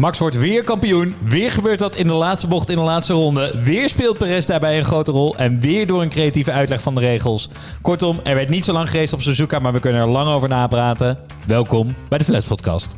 Max 0.00 0.18
wordt 0.18 0.38
weer 0.38 0.64
kampioen. 0.64 1.14
Weer 1.24 1.50
gebeurt 1.50 1.78
dat 1.78 1.96
in 1.96 2.06
de 2.06 2.12
laatste 2.12 2.46
bocht 2.46 2.68
in 2.68 2.76
de 2.76 2.82
laatste 2.82 3.12
ronde. 3.12 3.60
Weer 3.62 3.88
speelt 3.88 4.18
Perez 4.18 4.46
daarbij 4.46 4.78
een 4.78 4.84
grote 4.84 5.10
rol. 5.10 5.36
En 5.36 5.60
weer 5.60 5.86
door 5.86 6.02
een 6.02 6.08
creatieve 6.08 6.52
uitleg 6.52 6.82
van 6.82 6.94
de 6.94 7.00
regels. 7.00 7.48
Kortom, 7.82 8.20
er 8.24 8.34
werd 8.34 8.48
niet 8.48 8.64
zo 8.64 8.72
lang 8.72 8.90
gereest 8.90 9.12
op 9.12 9.22
Suzuka, 9.22 9.58
maar 9.58 9.72
we 9.72 9.80
kunnen 9.80 10.00
er 10.00 10.08
lang 10.08 10.28
over 10.28 10.48
napraten. 10.48 11.18
Welkom 11.46 11.94
bij 12.08 12.18
de 12.18 12.24
Flash 12.24 12.46
Podcast. 12.46 12.96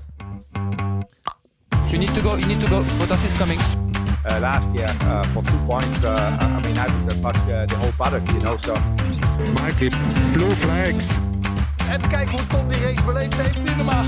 You 1.87 1.99
need 1.99 2.15
to 2.15 2.21
go, 2.21 2.37
you 2.37 2.47
need 2.47 2.61
to 2.61 2.67
go. 2.67 2.85
Bottas 2.99 3.25
is 3.25 3.33
coming. 3.33 3.61
uh, 3.61 4.41
last 4.41 4.77
year 4.77 4.95
uh, 5.03 5.21
for 5.33 5.43
two 5.43 5.59
points. 5.67 6.03
Uh, 6.03 6.11
I 6.11 6.61
mean, 6.61 6.77
I 6.77 6.87
would 6.93 7.13
have 7.13 7.21
fucked 7.21 7.49
uh, 7.49 7.65
the 7.65 7.75
whole 7.77 7.93
paddock, 7.97 8.27
you 8.29 8.39
know. 8.39 8.59
So 8.59 8.75
Mikey, 9.63 9.91
blue 10.33 10.57
flags. 10.57 11.19
Even 11.89 12.09
kijken 12.09 12.35
hoe 12.35 12.47
Tom 12.47 12.69
die 12.69 12.81
race 12.81 13.05
beleefd 13.05 13.43
heeft. 13.43 13.59
Niet 13.59 13.77
normaal. 13.77 14.05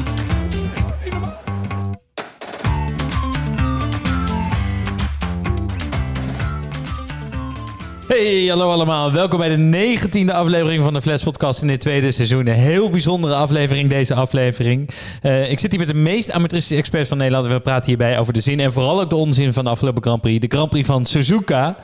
Hey, 8.07 8.47
hallo 8.47 8.71
allemaal. 8.71 9.13
Welkom 9.13 9.39
bij 9.39 9.49
de 9.49 9.57
negentiende 9.57 10.33
aflevering 10.33 10.85
van 10.85 10.93
de 10.93 11.03
Flash 11.03 11.23
Podcast 11.23 11.63
in 11.63 11.69
dit 11.69 11.81
tweede 11.81 12.13
seizoen. 12.13 12.47
Een 12.47 12.55
heel 12.55 12.91
bijzondere 12.91 13.35
aflevering, 13.35 13.91
deze 13.91 14.15
aflevering. 14.15 14.91
Eh, 15.23 15.51
ik 15.51 15.59
zit 15.59 15.71
hier 15.71 15.81
met 15.81 15.89
de 15.89 15.95
meest 15.95 16.31
amateuristische 16.31 16.77
experts 16.77 17.09
van 17.09 17.19
Nederland. 17.19 17.47
We 17.47 17.61
praten 17.61 17.87
hierbij 17.87 18.19
over 18.19 18.33
de 18.33 18.41
zin 18.41 18.61
en 18.61 18.73
vooral 18.73 19.01
ook 19.01 19.11
de 19.11 19.17
onzin 19.17 19.53
van 19.53 19.65
de 19.65 19.71
afgelopen 19.71 20.03
Grand 20.03 20.21
Prix. 20.21 20.41
De 20.41 20.57
Grand 20.57 20.71
Prix 20.71 20.87
van 20.87 21.07
Suzuka. 21.07 21.77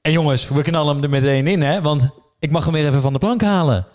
En 0.00 0.12
jongens, 0.12 0.48
we 0.48 0.62
knallen 0.62 0.94
hem 0.94 1.02
er 1.02 1.10
meteen 1.10 1.46
in, 1.46 1.62
hè? 1.62 1.80
Want 1.80 2.10
ik 2.38 2.50
mag 2.50 2.64
hem 2.64 2.72
weer 2.72 2.86
even 2.86 3.00
van 3.00 3.12
de 3.12 3.18
plank 3.18 3.42
halen. 3.42 3.86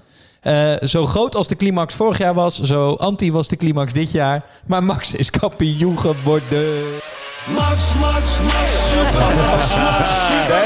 Eh, 0.42 0.74
zo 0.84 1.06
groot 1.06 1.36
als 1.36 1.48
de 1.48 1.56
climax 1.56 1.94
vorig 1.94 2.18
jaar 2.18 2.34
was, 2.34 2.62
zo 2.62 2.94
anti 2.94 3.32
was 3.32 3.48
de 3.48 3.56
climax 3.58 3.94
dit 3.94 4.12
jaar. 4.12 4.46
Maar 4.68 4.84
Max 4.84 5.14
is 5.14 5.30
kampioen 5.30 6.00
geworden. 6.00 6.68
Max, 7.56 7.94
Max, 8.00 8.26
Max, 8.44 8.70
super 8.92 9.36
Max, 9.36 9.76
Max, 9.76 10.10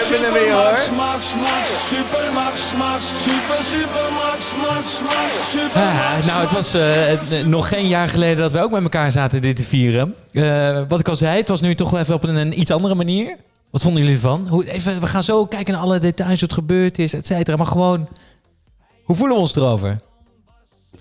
super, 0.08 0.34
weer, 0.34 0.54
Max, 0.54 0.88
hoor. 0.88 0.96
Max, 0.96 1.22
Max, 1.46 1.66
super 1.88 2.34
Max, 2.34 2.56
Max, 2.78 3.02
super, 3.26 3.60
super 3.74 4.08
Max, 4.22 4.40
Max, 4.62 5.02
Max, 5.02 5.52
super 5.52 5.82
Ah, 5.82 6.14
Max, 6.14 6.26
nou, 6.26 6.42
het 6.42 6.52
was 6.52 6.74
eh, 6.74 7.12
eh, 7.40 7.48
nog 7.48 7.68
geen 7.68 7.88
jaar 7.88 8.08
geleden 8.08 8.38
dat 8.38 8.52
we 8.52 8.60
ook 8.60 8.72
met 8.72 8.84
elkaar 8.84 9.12
zaten 9.12 9.42
dit 9.42 9.56
te 9.56 9.64
vieren. 9.64 10.16
Eh, 10.32 10.82
wat 10.88 11.00
ik 11.00 11.08
al 11.08 11.16
zei, 11.16 11.38
het 11.38 11.48
was 11.50 11.62
nu 11.62 11.76
toch 11.76 11.90
wel 11.90 12.00
even 12.00 12.16
op 12.16 12.24
een, 12.24 12.36
een 12.36 12.60
iets 12.60 12.72
andere 12.72 12.96
manier. 12.96 13.36
Wat 13.72 13.82
vonden 13.82 14.02
jullie 14.02 14.16
ervan? 14.18 14.48
Hoe, 14.50 14.72
even, 14.72 15.00
we 15.00 15.08
gaan 15.08 15.24
zo 15.24 15.46
kijken 15.46 15.74
naar 15.74 15.82
alle 15.82 16.00
details, 16.00 16.42
wat 16.42 16.50
er 16.50 16.56
gebeurd 16.56 17.00
is, 17.00 17.14
et 17.14 17.26
cetera. 17.26 17.58
Maar 17.58 17.66
gewoon, 17.66 18.08
hoe 19.04 19.16
voelen 19.16 19.36
we 19.36 19.42
ons 19.42 19.56
erover? 19.56 20.00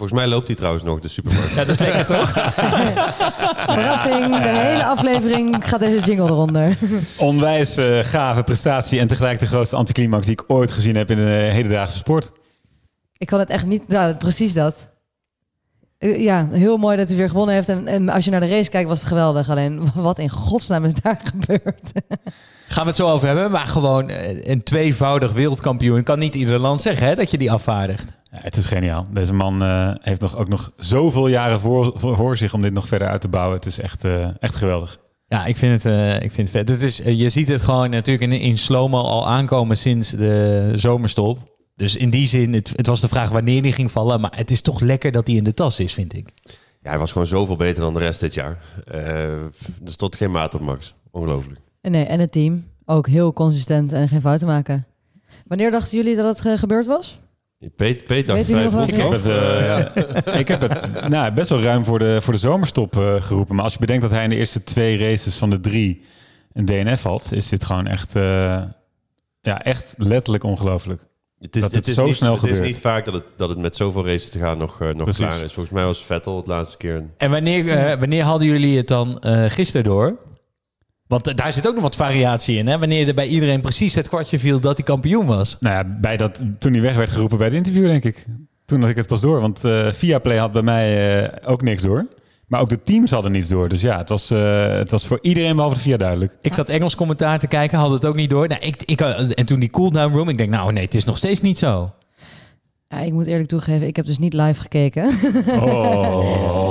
Volgens 0.00 0.20
mij 0.20 0.28
loopt 0.28 0.46
hij 0.46 0.56
trouwens 0.56 0.84
nog, 0.84 1.00
de 1.00 1.08
supermarkt. 1.08 1.50
Ja, 1.50 1.56
dat 1.56 1.68
is 1.68 1.78
lekker 1.78 2.06
toch? 2.06 2.30
Verrassing, 3.74 4.42
de 4.42 4.48
hele 4.48 4.84
aflevering 4.84 5.56
gaat 5.68 5.80
deze 5.80 6.04
jingle 6.04 6.26
eronder. 6.26 6.76
Onwijs 7.18 7.76
eh, 7.76 7.98
gave 7.98 8.42
prestatie 8.42 9.00
en 9.00 9.06
tegelijk 9.06 9.38
de 9.38 9.46
grootste 9.46 9.76
anticlimax 9.76 10.26
die 10.26 10.32
ik 10.32 10.44
ooit 10.46 10.70
gezien 10.70 10.96
heb 10.96 11.10
in 11.10 11.16
de 11.16 11.22
hedendaagse 11.52 11.98
sport. 11.98 12.30
Ik 13.16 13.26
kan 13.26 13.38
het 13.38 13.50
echt 13.50 13.66
niet... 13.66 13.88
Nou, 13.88 14.14
precies 14.14 14.52
dat. 14.52 14.88
Eh, 15.98 16.22
Ja, 16.22 16.48
heel 16.50 16.76
mooi 16.76 16.96
dat 16.96 17.08
hij 17.08 17.16
weer 17.16 17.28
gewonnen 17.28 17.54
heeft. 17.54 17.68
En, 17.68 17.86
en 17.86 18.08
als 18.08 18.24
je 18.24 18.30
naar 18.30 18.40
de 18.40 18.48
race 18.48 18.70
kijkt, 18.70 18.88
was 18.88 18.98
het 18.98 19.08
geweldig. 19.08 19.50
Alleen, 19.50 19.82
wat 19.94 20.18
in 20.18 20.30
godsnaam 20.30 20.84
is 20.84 20.94
daar 20.94 21.20
gebeurd? 21.34 21.90
Gaan 22.66 22.82
we 22.82 22.88
het 22.88 22.96
zo 22.96 23.08
over 23.10 23.26
hebben. 23.26 23.50
Maar 23.50 23.66
gewoon 23.66 24.08
eh, 24.08 24.46
een 24.50 24.62
tweevoudig 24.62 25.32
wereldkampioen. 25.32 26.02
Kan 26.02 26.18
niet 26.18 26.34
ieder 26.34 26.58
land 26.58 26.80
zeggen 26.80 27.06
hè, 27.06 27.14
dat 27.14 27.30
je 27.30 27.38
die 27.38 27.52
afvaardigt. 27.52 28.18
Ja, 28.30 28.38
het 28.42 28.56
is 28.56 28.66
geniaal. 28.66 29.06
Deze 29.12 29.32
man 29.32 29.62
eh, 29.62 29.94
heeft 30.00 30.20
nog, 30.20 30.36
ook 30.36 30.48
nog 30.48 30.72
zoveel 30.76 31.28
jaren 31.28 31.60
voor, 31.60 31.92
voor, 31.94 32.16
voor 32.16 32.36
zich 32.36 32.54
om 32.54 32.62
dit 32.62 32.72
nog 32.72 32.88
verder 32.88 33.08
uit 33.08 33.20
te 33.20 33.28
bouwen. 33.28 33.56
Het 33.56 33.66
is 33.66 33.78
echt, 33.78 34.04
eh, 34.04 34.42
echt 34.42 34.54
geweldig. 34.54 34.98
Ja, 35.26 35.44
ik 35.46 35.56
vind 35.56 35.82
het, 35.82 35.92
eh, 35.92 36.14
ik 36.14 36.32
vind 36.32 36.52
het 36.52 36.56
vet. 36.56 36.68
Het 36.68 36.82
is, 36.82 36.96
je 36.96 37.28
ziet 37.28 37.48
het 37.48 37.62
gewoon 37.62 37.90
natuurlijk 37.90 38.32
in, 38.32 38.40
in 38.40 38.58
slow-mo 38.58 39.00
al 39.00 39.28
aankomen 39.28 39.76
sinds 39.76 40.10
de 40.10 40.72
zomerstop. 40.74 41.58
Dus 41.74 41.96
in 41.96 42.10
die 42.10 42.26
zin, 42.26 42.52
het, 42.52 42.72
het 42.76 42.86
was 42.86 43.00
de 43.00 43.08
vraag 43.08 43.30
wanneer 43.30 43.62
die 43.62 43.72
ging 43.72 43.92
vallen. 43.92 44.20
Maar 44.20 44.32
het 44.36 44.50
is 44.50 44.60
toch 44.60 44.80
lekker 44.80 45.12
dat 45.12 45.26
hij 45.26 45.36
in 45.36 45.44
de 45.44 45.54
tas 45.54 45.80
is, 45.80 45.94
vind 45.94 46.14
ik. 46.16 46.28
Ja, 46.82 46.90
hij 46.90 46.98
was 46.98 47.12
gewoon 47.12 47.26
zoveel 47.26 47.56
beter 47.56 47.82
dan 47.82 47.94
de 47.94 48.00
rest 48.00 48.20
dit 48.20 48.34
jaar. 48.34 48.58
Eh 48.86 48.98
er 49.84 49.92
stond 49.92 50.16
geen 50.16 50.30
maat 50.30 50.54
op 50.54 50.60
Max. 50.60 50.94
Ongelooflijk. 51.10 51.60
En 51.80 51.90
Nee, 51.90 52.04
en 52.04 52.20
het 52.20 52.32
team. 52.32 52.64
Ook 52.84 53.06
heel 53.06 53.32
consistent 53.32 53.92
en 53.92 54.08
geen 54.08 54.20
fouten 54.20 54.46
maken. 54.46 54.86
Wanneer 55.46 55.70
dachten 55.70 55.96
jullie 55.96 56.16
dat 56.16 56.38
het 56.38 56.58
gebeurd 56.58 56.86
was? 56.86 57.20
Peet, 57.76 58.06
Peet 58.06 58.26
nog 58.26 58.46
vijf 58.46 58.72
wel? 58.72 58.82
Ik 58.88 58.94
heb 58.96 59.10
het, 59.10 59.26
eh, 59.26 60.38
ik 60.40 60.48
heb 60.48 60.60
het 60.60 61.08
nou, 61.08 61.32
best 61.32 61.48
wel 61.48 61.60
ruim 61.60 61.84
voor 61.84 61.98
de, 61.98 62.18
voor 62.22 62.32
de 62.32 62.38
zomerstop 62.38 62.96
eh, 62.96 63.22
geroepen. 63.22 63.54
Maar 63.54 63.64
als 63.64 63.72
je 63.72 63.78
bedenkt 63.78 64.02
dat 64.02 64.10
hij 64.10 64.22
in 64.24 64.30
de 64.30 64.36
eerste 64.36 64.64
twee 64.64 64.98
races 64.98 65.36
van 65.36 65.50
de 65.50 65.60
drie 65.60 66.02
een 66.52 66.64
DNF 66.64 67.02
had, 67.02 67.32
is 67.32 67.48
dit 67.48 67.64
gewoon 67.64 67.86
echt, 67.86 68.16
eh, 68.16 68.62
ja, 69.40 69.62
echt 69.62 69.94
letterlijk 69.96 70.44
ongelooflijk. 70.44 71.08
Het 71.38 71.56
is, 71.56 71.62
dat 71.62 71.72
het 71.72 71.86
is 71.86 71.94
zo 71.94 72.04
niet, 72.04 72.16
snel 72.16 72.32
Het 72.32 72.42
is 72.42 72.48
gebeurt. 72.48 72.66
niet 72.66 72.78
vaak 72.78 73.04
dat 73.04 73.14
het, 73.14 73.24
dat 73.36 73.48
het 73.48 73.58
met 73.58 73.76
zoveel 73.76 74.04
races 74.06 74.30
te 74.30 74.38
gaan 74.38 74.58
nog, 74.58 74.78
nog 74.80 75.02
Precies. 75.02 75.26
klaar 75.26 75.44
is. 75.44 75.52
Volgens 75.52 75.74
mij 75.74 75.84
was 75.84 76.04
Vettel 76.04 76.36
het 76.36 76.46
laatste 76.46 76.76
keer. 76.76 77.04
En 77.16 77.30
wanneer, 77.30 77.98
wanneer 77.98 78.24
hadden 78.24 78.48
jullie 78.48 78.76
het 78.76 78.88
dan 78.88 79.18
eh, 79.18 79.44
gisteren 79.48 79.84
door? 79.84 80.18
Want 81.10 81.26
eh, 81.26 81.34
daar 81.34 81.52
zit 81.52 81.68
ook 81.68 81.74
nog 81.74 81.82
wat 81.82 81.96
variatie 81.96 82.56
in. 82.56 82.66
Hè? 82.66 82.78
Wanneer 82.78 83.08
er 83.08 83.14
bij 83.14 83.26
iedereen 83.26 83.60
precies 83.60 83.94
het 83.94 84.08
kwartje 84.08 84.38
viel 84.38 84.60
dat 84.60 84.76
hij 84.76 84.86
kampioen 84.86 85.26
was. 85.26 85.56
Nou 85.60 85.74
ja, 85.74 85.96
bij 86.00 86.16
dat, 86.16 86.42
toen 86.58 86.72
hij 86.72 86.82
weg 86.82 86.96
werd 86.96 87.10
geroepen 87.10 87.38
bij 87.38 87.46
het 87.46 87.56
interview, 87.56 87.84
denk 87.84 88.04
ik. 88.04 88.26
Toen 88.64 88.80
had 88.80 88.90
ik 88.90 88.96
het 88.96 89.06
pas 89.06 89.20
door. 89.20 89.40
Want 89.40 89.64
eh 89.64 89.92
Viaplay 89.92 90.36
had 90.36 90.52
bij 90.52 90.62
mij 90.62 91.20
eh, 91.22 91.50
ook 91.50 91.62
niks 91.62 91.82
door. 91.82 92.06
Maar 92.46 92.60
ook 92.60 92.68
de 92.68 92.82
teams 92.82 93.10
hadden 93.10 93.32
niets 93.32 93.48
door. 93.48 93.68
Dus 93.68 93.80
ja, 93.80 93.98
het 93.98 94.08
was, 94.08 94.30
eh, 94.30 94.68
het 94.68 94.90
was 94.90 95.06
voor 95.06 95.18
iedereen 95.22 95.54
behalve 95.54 95.76
de 95.76 95.80
Via 95.80 95.96
duidelijk. 95.96 96.36
Ik 96.40 96.54
zat 96.54 96.68
Engels 96.68 96.94
commentaar 96.94 97.38
te 97.38 97.46
kijken, 97.46 97.78
had 97.78 97.90
het 97.90 98.06
ook 98.06 98.16
niet 98.16 98.30
door. 98.30 98.48
Nou, 98.48 98.60
ik, 98.60 98.82
ik, 98.84 99.00
en 99.00 99.46
toen 99.46 99.60
die 99.60 99.70
cooldown 99.70 100.16
room, 100.16 100.28
ik 100.28 100.38
denk, 100.38 100.50
nou 100.50 100.72
nee, 100.72 100.84
het 100.84 100.94
is 100.94 101.04
nog 101.04 101.18
steeds 101.18 101.40
niet 101.40 101.58
zo. 101.58 101.92
Ja, 102.88 102.98
ik 102.98 103.12
moet 103.12 103.26
eerlijk 103.26 103.48
toegeven, 103.48 103.86
ik 103.86 103.96
heb 103.96 104.06
dus 104.06 104.18
niet 104.18 104.34
live 104.34 104.60
gekeken. 104.60 105.10
Oh. 105.46 106.68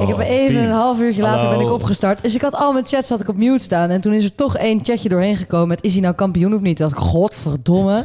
ik 0.00 0.08
heb 0.08 0.18
even 0.18 0.62
een 0.62 0.70
half 0.70 1.00
uurtje 1.00 1.22
later 1.22 1.40
Hallo. 1.40 1.58
ben 1.58 1.66
ik 1.66 1.72
opgestart. 1.72 2.22
Dus 2.22 2.34
ik 2.34 2.40
had 2.40 2.54
al 2.54 2.72
mijn 2.72 2.86
chats 2.86 3.08
had 3.08 3.20
ik 3.20 3.28
op 3.28 3.36
mute 3.36 3.64
staan. 3.64 3.90
En 3.90 4.00
toen 4.00 4.12
is 4.12 4.24
er 4.24 4.34
toch 4.34 4.56
één 4.56 4.80
chatje 4.82 5.08
doorheen 5.08 5.36
gekomen 5.36 5.68
met... 5.68 5.84
is 5.84 5.92
hij 5.92 6.00
nou 6.00 6.14
kampioen 6.14 6.54
of 6.54 6.60
niet? 6.60 6.76
Toen 6.76 6.88
dacht 6.88 7.02
ik, 7.02 7.08
godverdomme. 7.08 8.04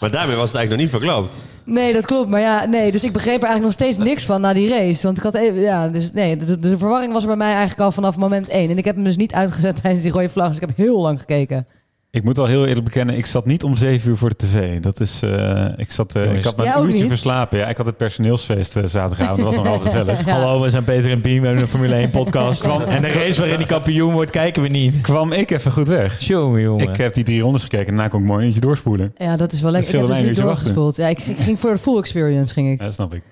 Maar 0.00 0.10
daarmee 0.10 0.36
was 0.36 0.48
het 0.52 0.56
eigenlijk 0.58 0.68
nog 0.70 0.78
niet 0.78 0.90
verklapt. 0.90 1.34
Nee, 1.64 1.92
dat 1.92 2.06
klopt. 2.06 2.28
Maar 2.28 2.40
ja, 2.40 2.64
nee. 2.64 2.92
Dus 2.92 3.04
ik 3.04 3.12
begreep 3.12 3.42
er 3.42 3.48
eigenlijk 3.48 3.78
nog 3.78 3.88
steeds 3.88 4.08
niks 4.08 4.24
van 4.24 4.40
na 4.40 4.52
die 4.52 4.68
race. 4.68 5.02
Want 5.02 5.16
ik 5.16 5.22
had 5.22 5.34
even, 5.34 5.60
ja, 5.60 5.88
dus 5.88 6.12
nee, 6.12 6.36
de, 6.36 6.58
de 6.58 6.78
verwarring 6.78 7.12
was 7.12 7.22
er 7.22 7.28
bij 7.28 7.36
mij 7.36 7.50
eigenlijk 7.50 7.80
al 7.80 7.92
vanaf 7.92 8.16
moment 8.16 8.48
één. 8.48 8.70
En 8.70 8.78
ik 8.78 8.84
heb 8.84 8.94
hem 8.94 9.04
dus 9.04 9.16
niet 9.16 9.32
uitgezet 9.32 9.82
tijdens 9.82 10.02
die 10.02 10.12
rode 10.12 10.28
vlag. 10.28 10.46
Dus 10.46 10.56
ik 10.56 10.66
heb 10.66 10.76
heel 10.76 11.00
lang 11.00 11.18
gekeken. 11.18 11.66
Ik 12.12 12.24
moet 12.24 12.36
wel 12.36 12.46
heel 12.46 12.66
eerlijk 12.66 12.84
bekennen, 12.84 13.16
ik 13.16 13.26
zat 13.26 13.46
niet 13.46 13.62
om 13.62 13.76
zeven 13.76 14.10
uur 14.10 14.16
voor 14.16 14.28
de 14.28 14.36
tv. 14.36 14.80
Dat 14.80 15.00
is, 15.00 15.22
eh, 15.22 15.64
ik, 15.76 15.90
zat, 15.90 16.14
eh, 16.14 16.34
ik 16.36 16.44
had 16.44 16.56
mijn 16.56 16.82
uurtje 16.82 16.98
niet? 16.98 17.08
verslapen. 17.08 17.58
Ja, 17.58 17.68
ik 17.68 17.76
had 17.76 17.86
het 17.86 17.96
personeelsfeest 17.96 18.76
eh, 18.76 18.84
zaterdagavond. 18.86 19.38
Dat 19.38 19.54
was 19.54 19.64
nogal 19.64 19.78
gezellig. 19.90 20.24
Ja. 20.24 20.32
Hallo, 20.32 20.60
we 20.60 20.70
zijn 20.70 20.84
Peter 20.84 21.10
en 21.10 21.20
Piem, 21.20 21.40
we 21.40 21.46
hebben 21.46 21.62
een 21.64 21.70
Formule 21.70 21.94
1 21.94 22.10
podcast. 22.10 22.64
en 22.64 23.02
de 23.02 23.08
race 23.08 23.38
waarin 23.40 23.58
die 23.58 23.66
kampioen 23.66 24.12
wordt, 24.12 24.30
kijken 24.30 24.62
we 24.62 24.68
niet. 24.68 25.00
Kwam 25.00 25.32
ik 25.32 25.50
even 25.50 25.72
goed 25.72 25.86
weg. 25.86 26.20
Jongen, 26.20 26.60
jongen. 26.60 26.88
Ik 26.88 26.96
heb 26.96 27.14
die 27.14 27.24
drie 27.24 27.40
rondes 27.40 27.62
gekeken 27.62 27.86
en 27.86 27.94
daarna 27.94 28.08
kon 28.08 28.20
ik 28.20 28.26
mooi 28.26 28.44
eentje 28.44 28.60
doorspoelen. 28.60 29.14
Ja, 29.16 29.36
dat 29.36 29.52
is 29.52 29.60
wel 29.60 29.70
lekker. 29.70 29.94
Ik 29.94 30.00
heb 30.00 30.08
dus 30.08 30.18
niet 30.18 30.36
doorgespoeld. 30.36 30.96
Ja, 30.96 31.08
ik, 31.08 31.18
ik 31.18 31.38
ging 31.38 31.58
voor 31.60 31.70
de 31.70 31.78
full 31.78 31.98
experience, 31.98 32.52
ging 32.54 32.70
ik. 32.72 32.78
Ja, 32.78 32.84
dat 32.84 32.94
snap 32.94 33.14
ik. 33.14 33.22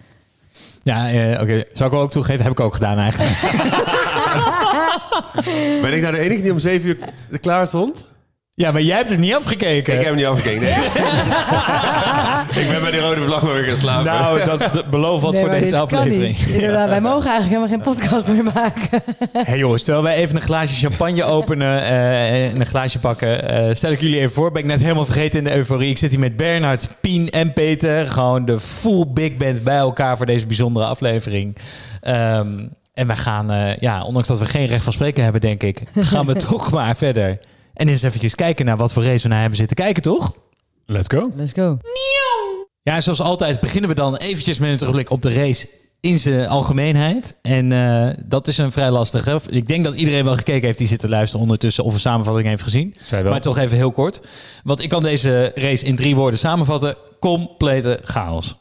Ja, 0.82 1.10
eh, 1.10 1.42
oké. 1.42 1.64
Zou 1.72 1.88
ik 1.88 1.90
wel 1.90 2.00
ook 2.00 2.10
toegeven, 2.10 2.42
heb 2.42 2.52
ik 2.52 2.60
ook 2.60 2.74
gedaan 2.74 2.98
eigenlijk. 2.98 3.32
Ben 5.82 5.92
ik 5.94 6.00
nou 6.02 6.14
de 6.14 6.20
enige 6.20 6.42
die 6.42 6.52
om 6.52 6.58
zeven 6.58 6.88
uur 6.88 7.38
klaar 7.40 7.68
stond? 7.68 8.04
Ja, 8.58 8.70
maar 8.70 8.82
jij 8.82 8.96
hebt 8.96 9.10
het 9.10 9.18
niet 9.18 9.34
afgekeken. 9.34 9.92
Ik 9.92 9.98
heb 9.98 10.08
hem 10.08 10.16
niet 10.16 10.26
afgekeken. 10.26 10.60
Nee. 10.60 10.72
ik 12.64 12.70
ben 12.70 12.80
bij 12.80 12.90
die 12.90 13.00
rode 13.00 13.24
vlag 13.24 13.42
maar 13.42 13.54
weer 13.54 13.64
gaan 13.64 13.76
slapen. 13.76 14.04
Nou, 14.04 14.44
dat, 14.58 14.72
dat 14.72 14.90
beloof 14.90 15.20
wat 15.20 15.32
Nee, 15.32 15.40
voor 15.40 15.50
deze 15.50 15.78
aflevering. 15.78 16.38
Inderdaad, 16.38 16.88
wij 16.88 17.00
mogen 17.00 17.30
eigenlijk 17.30 17.48
helemaal 17.48 17.68
geen 17.68 17.94
podcast 17.94 18.28
meer 18.28 18.44
maken. 18.44 19.02
Hey 19.48 19.58
jongens, 19.58 19.82
terwijl 19.82 20.04
wij 20.04 20.14
even 20.14 20.36
een 20.36 20.42
glaasje 20.42 20.86
champagne 20.86 21.24
openen 21.24 21.82
eh, 21.82 22.50
en 22.50 22.60
een 22.60 22.66
glaasje 22.66 22.98
pakken, 22.98 23.50
eh, 23.50 23.74
stel 23.74 23.90
ik 23.90 24.00
jullie 24.00 24.18
even 24.18 24.32
voor. 24.32 24.52
Ben 24.52 24.62
ik 24.62 24.68
net 24.68 24.80
helemaal 24.80 25.04
vergeten 25.04 25.38
in 25.38 25.44
de 25.44 25.56
euforie. 25.56 25.90
Ik 25.90 25.98
zit 25.98 26.10
hier 26.10 26.20
met 26.20 26.36
Bernard, 26.36 26.88
Pien 27.00 27.30
en 27.30 27.52
Peter. 27.52 28.08
Gewoon 28.08 28.44
de 28.44 28.60
full 28.60 29.04
big 29.08 29.36
band 29.36 29.62
bij 29.62 29.76
elkaar 29.76 30.16
voor 30.16 30.26
deze 30.26 30.46
bijzondere 30.46 30.86
aflevering. 30.86 31.56
Ehm, 32.00 32.48
en 32.94 33.06
we 33.06 33.16
gaan, 33.16 33.50
eh, 33.50 33.76
ja, 33.76 34.02
ondanks 34.02 34.28
dat 34.28 34.38
we 34.38 34.44
geen 34.44 34.66
recht 34.66 34.84
van 34.84 34.92
spreken 34.92 35.22
hebben, 35.22 35.40
denk 35.40 35.62
ik, 35.62 35.82
gaan 35.96 36.26
we 36.26 36.34
toch 36.34 36.70
maar 36.70 36.96
verder. 36.96 37.38
En 37.78 37.88
eens 37.88 38.02
eventjes 38.02 38.34
kijken 38.34 38.64
naar 38.64 38.76
wat 38.76 38.92
voor 38.92 39.04
race 39.04 39.22
we 39.22 39.28
naar 39.28 39.40
hebben 39.40 39.58
zitten 39.58 39.76
kijken, 39.76 40.02
toch? 40.02 40.34
Let's 40.86 41.06
go. 41.08 41.30
Let's 41.36 41.52
go. 41.52 41.78
Ja, 42.82 43.00
zoals 43.00 43.20
altijd 43.20 43.60
beginnen 43.60 43.90
we 43.90 43.96
dan 43.96 44.16
eventjes 44.16 44.58
met 44.58 44.70
een 44.70 44.76
terugblik 44.76 45.10
op 45.10 45.22
de 45.22 45.32
race 45.32 45.68
in 46.00 46.18
zijn 46.18 46.48
algemeenheid. 46.48 47.36
En 47.42 47.72
eh, 47.72 48.08
dat 48.24 48.48
is 48.48 48.58
een 48.58 48.72
vrij 48.72 48.90
lastige. 48.90 49.40
Ik 49.48 49.68
denk 49.68 49.84
dat 49.84 49.94
iedereen 49.94 50.24
wel 50.24 50.36
gekeken 50.36 50.66
heeft 50.66 50.78
die 50.78 50.86
zit 50.86 51.00
te 51.00 51.08
luisteren 51.08 51.42
ondertussen 51.42 51.84
of 51.84 51.94
een 51.94 52.00
samenvatting 52.00 52.48
heeft 52.48 52.62
gezien. 52.62 52.94
Zij 53.00 53.22
wel. 53.22 53.32
Maar 53.32 53.40
toch 53.40 53.58
even 53.58 53.76
heel 53.76 53.92
kort. 53.92 54.20
Want 54.64 54.82
ik 54.82 54.88
kan 54.88 55.02
deze 55.02 55.52
race 55.54 55.84
in 55.84 55.96
drie 55.96 56.16
woorden 56.16 56.38
samenvatten. 56.38 56.96
Complete 57.20 58.00
chaos. 58.02 58.56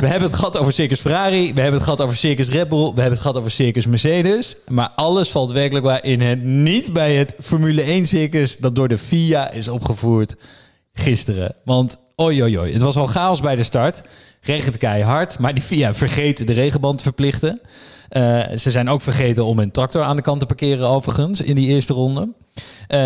we 0.00 0.06
hebben 0.06 0.22
het 0.22 0.34
gehad 0.34 0.56
over 0.56 0.72
Circus 0.72 1.00
Ferrari. 1.00 1.54
We 1.54 1.60
hebben 1.60 1.80
het 1.80 1.82
gehad 1.82 2.00
over 2.00 2.16
Circus 2.16 2.48
Red 2.48 2.68
Bull. 2.68 2.80
We 2.80 3.00
hebben 3.00 3.10
het 3.10 3.20
gehad 3.20 3.36
over 3.36 3.50
Circus 3.50 3.86
Mercedes. 3.86 4.56
Maar 4.68 4.90
alles 4.94 5.30
valt 5.30 5.52
werkelijk 5.52 5.84
waar 5.84 6.04
in 6.04 6.20
het 6.20 6.42
niet 6.42 6.92
bij 6.92 7.14
het 7.14 7.34
Formule 7.40 7.82
1 7.82 8.06
circus 8.06 8.56
dat 8.56 8.76
door 8.76 8.88
de 8.88 8.98
FIA 8.98 9.50
is 9.50 9.68
opgevoerd 9.68 10.36
gisteren. 10.92 11.54
Want 11.64 11.96
oi 12.16 12.42
oi 12.42 12.58
oi, 12.58 12.72
het 12.72 12.82
was 12.82 12.96
al 12.96 13.06
chaos 13.06 13.40
bij 13.40 13.56
de 13.56 13.62
start. 13.62 14.02
Regent 14.40 14.78
keihard, 14.78 15.38
maar 15.38 15.54
die 15.54 15.62
FIA 15.62 15.94
vergeet 15.94 16.46
de 16.46 16.52
regenband 16.52 16.98
te 16.98 17.04
verplichten. 17.04 17.60
Eh, 18.08 18.40
ze 18.56 18.70
zijn 18.70 18.88
ook 18.88 19.00
vergeten 19.00 19.44
om 19.44 19.58
een 19.58 19.70
tractor 19.70 20.02
aan 20.02 20.16
de 20.16 20.22
kant 20.22 20.40
te 20.40 20.46
parkeren 20.46 20.88
overigens 20.88 21.40
in 21.40 21.54
die 21.54 21.68
eerste 21.68 21.92
ronde. 21.92 22.28
Eh, 22.88 22.98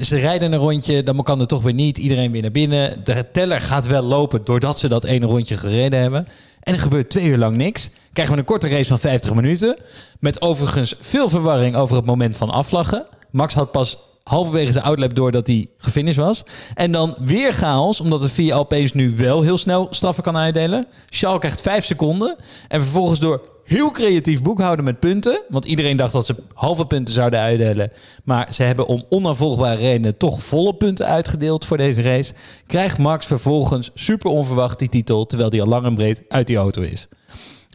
ze 0.00 0.16
rijden 0.16 0.52
een 0.52 0.58
rondje, 0.58 1.02
dan 1.02 1.22
kan 1.22 1.38
het 1.38 1.48
toch 1.48 1.62
weer 1.62 1.74
niet. 1.74 1.98
Iedereen 1.98 2.30
weer 2.30 2.42
naar 2.42 2.50
binnen. 2.50 3.00
De 3.04 3.26
teller 3.32 3.60
gaat 3.60 3.86
wel 3.86 4.02
lopen 4.02 4.44
doordat 4.44 4.78
ze 4.78 4.88
dat 4.88 5.04
ene 5.04 5.26
rondje 5.26 5.56
gereden 5.56 6.00
hebben. 6.00 6.28
En 6.60 6.72
er 6.72 6.80
gebeurt 6.80 7.10
twee 7.10 7.26
uur 7.26 7.38
lang 7.38 7.56
niks. 7.56 7.90
Krijgen 8.12 8.34
we 8.34 8.40
een 8.40 8.46
korte 8.46 8.68
race 8.68 8.88
van 8.88 8.98
50 8.98 9.34
minuten. 9.34 9.76
Met 10.18 10.42
overigens 10.42 10.94
veel 11.00 11.28
verwarring 11.28 11.76
over 11.76 11.96
het 11.96 12.04
moment 12.04 12.36
van 12.36 12.50
afvlaggen. 12.50 13.06
Max 13.30 13.54
had 13.54 13.70
pas 13.70 13.98
halverwege 14.22 14.72
zijn 14.72 14.84
outlap 14.84 15.14
door 15.14 15.32
dat 15.32 15.46
hij 15.46 15.66
gefinished 15.78 16.24
was. 16.24 16.44
En 16.74 16.92
dan 16.92 17.16
weer 17.20 17.52
chaos, 17.52 18.00
omdat 18.00 18.30
de 18.36 18.54
opeens 18.54 18.92
nu 18.92 19.16
wel 19.16 19.42
heel 19.42 19.58
snel 19.58 19.86
straffen 19.90 20.22
kan 20.22 20.36
uitdelen. 20.36 20.86
Charles 21.08 21.40
krijgt 21.40 21.60
5 21.60 21.84
seconden. 21.84 22.36
En 22.68 22.82
vervolgens 22.82 23.20
door 23.20 23.53
heel 23.64 23.90
creatief 23.90 24.42
boekhouden 24.42 24.84
met 24.84 25.00
punten. 25.00 25.40
Want 25.48 25.64
iedereen 25.64 25.96
dacht 25.96 26.12
dat 26.12 26.26
ze 26.26 26.34
halve 26.54 26.86
punten 26.86 27.14
zouden 27.14 27.40
uitdelen. 27.40 27.92
Maar 28.24 28.48
ze 28.54 28.62
hebben 28.62 28.86
om 28.86 29.04
onafvolgbare 29.08 29.76
redenen 29.76 30.16
toch 30.16 30.42
volle 30.42 30.74
punten 30.74 31.06
uitgedeeld 31.06 31.64
voor 31.66 31.76
deze 31.76 32.02
race. 32.02 32.32
Krijgt 32.66 32.98
Max 32.98 33.26
vervolgens 33.26 33.90
super 33.94 34.30
onverwacht 34.30 34.78
die 34.78 34.88
titel, 34.88 35.26
terwijl 35.26 35.50
hij 35.50 35.60
al 35.60 35.66
lang 35.66 35.84
en 35.86 35.94
breed 35.94 36.22
uit 36.28 36.46
die 36.46 36.56
auto 36.56 36.82
is. 36.82 37.08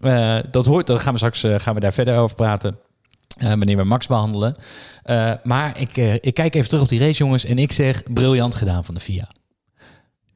Eh, 0.04 0.38
dat 0.52 0.66
hoort, 0.66 0.88
daar 0.88 1.00
gaan 1.00 1.12
we 1.12 1.18
straks 1.18 1.44
eh, 1.44 1.56
gaan 1.58 1.74
we 1.74 1.80
daar 1.80 1.94
verder 1.94 2.18
over 2.18 2.36
praten. 2.36 2.78
eh, 3.38 3.48
wanneer 3.48 3.78
we 3.78 3.84
Max 3.84 4.08
behandelen. 4.08 4.56
Eh, 5.04 5.32
maar 5.44 5.80
ik, 5.80 5.98
ik 6.22 6.34
kijk 6.34 6.56
even 6.56 6.68
terug 6.68 6.84
op 6.84 6.90
die 6.90 7.00
race, 7.00 7.18
jongens. 7.18 7.46
En 7.46 7.58
ik 7.58 7.72
zeg, 7.72 8.04
briljant 8.14 8.56
gedaan 8.56 8.86
van 8.86 8.94
de 8.94 9.00
FIA. 9.00 9.30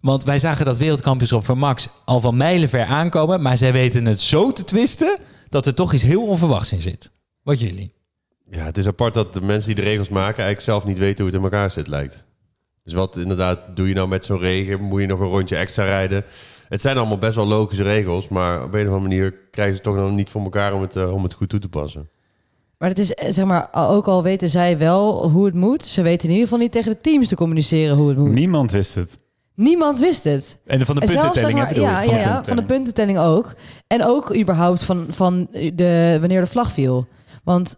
Want 0.01 0.23
wij 0.23 0.39
zagen 0.39 0.65
dat 0.65 0.77
wereldkampioenschap 0.77 1.45
van 1.45 1.57
Max 1.57 1.87
al 2.05 2.19
van 2.21 2.37
mijlenver 2.37 2.85
aankomen. 2.85 3.41
Maar 3.41 3.57
zij 3.57 3.71
weten 3.73 4.05
het 4.05 4.21
zo 4.21 4.51
te 4.51 4.63
twisten 4.63 5.17
dat 5.53 5.65
er 5.65 5.73
toch 5.73 5.93
iets 5.93 6.03
heel 6.03 6.27
onverwachts 6.27 6.71
in 6.71 6.81
zit. 6.81 7.11
Wat 7.43 7.59
jullie? 7.59 7.93
Ja, 8.49 8.65
het 8.65 8.77
is 8.77 8.87
apart 8.87 9.13
dat 9.13 9.33
de 9.33 9.41
mensen 9.41 9.75
die 9.75 9.83
de 9.83 9.89
regels 9.89 10.09
maken 10.09 10.43
eigenlijk 10.43 10.61
zelf 10.61 10.85
niet 10.85 10.97
weten 10.97 11.17
hoe 11.17 11.33
het 11.33 11.35
in 11.35 11.43
elkaar 11.43 11.71
zit, 11.71 11.87
lijkt. 11.87 12.25
Dus 12.83 12.93
wat 12.93 13.17
inderdaad 13.17 13.75
doe 13.75 13.87
je 13.87 13.93
nou 13.93 14.07
met 14.07 14.25
zo'n 14.25 14.39
regen? 14.39 14.81
Moet 14.81 15.01
je 15.01 15.07
nog 15.07 15.19
een 15.19 15.27
rondje 15.27 15.55
extra 15.55 15.85
rijden? 15.85 16.23
Het 16.69 16.81
zijn 16.81 16.97
allemaal 16.97 17.17
best 17.17 17.35
wel 17.35 17.45
logische 17.45 17.83
regels, 17.83 18.27
maar 18.27 18.63
op 18.63 18.73
een 18.73 18.87
of 18.87 18.93
andere 18.93 18.99
manier 18.99 19.33
krijgen 19.51 19.75
ze 19.75 19.81
het 19.81 19.93
toch 19.93 20.05
nog 20.05 20.15
niet 20.15 20.29
voor 20.29 20.43
elkaar 20.43 20.73
om 20.73 20.81
het, 20.81 20.95
eh, 20.95 21.13
om 21.13 21.23
het 21.23 21.33
goed 21.33 21.49
toe 21.49 21.59
te 21.59 21.69
passen. 21.69 22.09
Maar 22.77 22.89
het 22.89 22.99
is, 22.99 23.13
eh, 23.13 23.31
zeg 23.31 23.45
maar, 23.45 23.69
ook 23.71 24.07
al 24.07 24.23
weten 24.23 24.49
zij 24.49 24.77
wel 24.77 25.29
hoe 25.29 25.45
het 25.45 25.55
moet, 25.55 25.85
ze 25.85 26.01
weten 26.01 26.23
in 26.27 26.33
ieder 26.33 26.47
geval 26.47 26.63
niet 26.63 26.71
tegen 26.71 26.91
de 26.91 27.01
teams 27.01 27.27
te 27.27 27.35
communiceren 27.35 27.95
hoe 27.95 28.09
het 28.09 28.17
moet. 28.17 28.31
Niemand 28.31 28.71
wist 28.71 28.95
het. 28.95 29.17
Niemand 29.55 29.99
wist 29.99 30.23
het. 30.23 30.59
En 30.65 30.85
van 30.85 30.95
de 30.95 31.05
puntentelling, 31.05 31.57
zeg 31.59 31.67
maar, 31.67 31.79
ja, 31.79 32.01
ik? 32.01 32.09
ja, 32.09 32.17
ja, 32.17 32.43
van 32.43 32.55
de 32.55 32.63
puntentelling 32.63 33.19
ook. 33.19 33.55
En 33.87 34.05
ook 34.05 34.35
überhaupt 34.35 34.83
van, 34.83 35.05
van 35.09 35.47
de, 35.73 36.17
wanneer 36.19 36.41
de 36.41 36.47
vlag 36.47 36.71
viel. 36.71 37.07
Want 37.43 37.75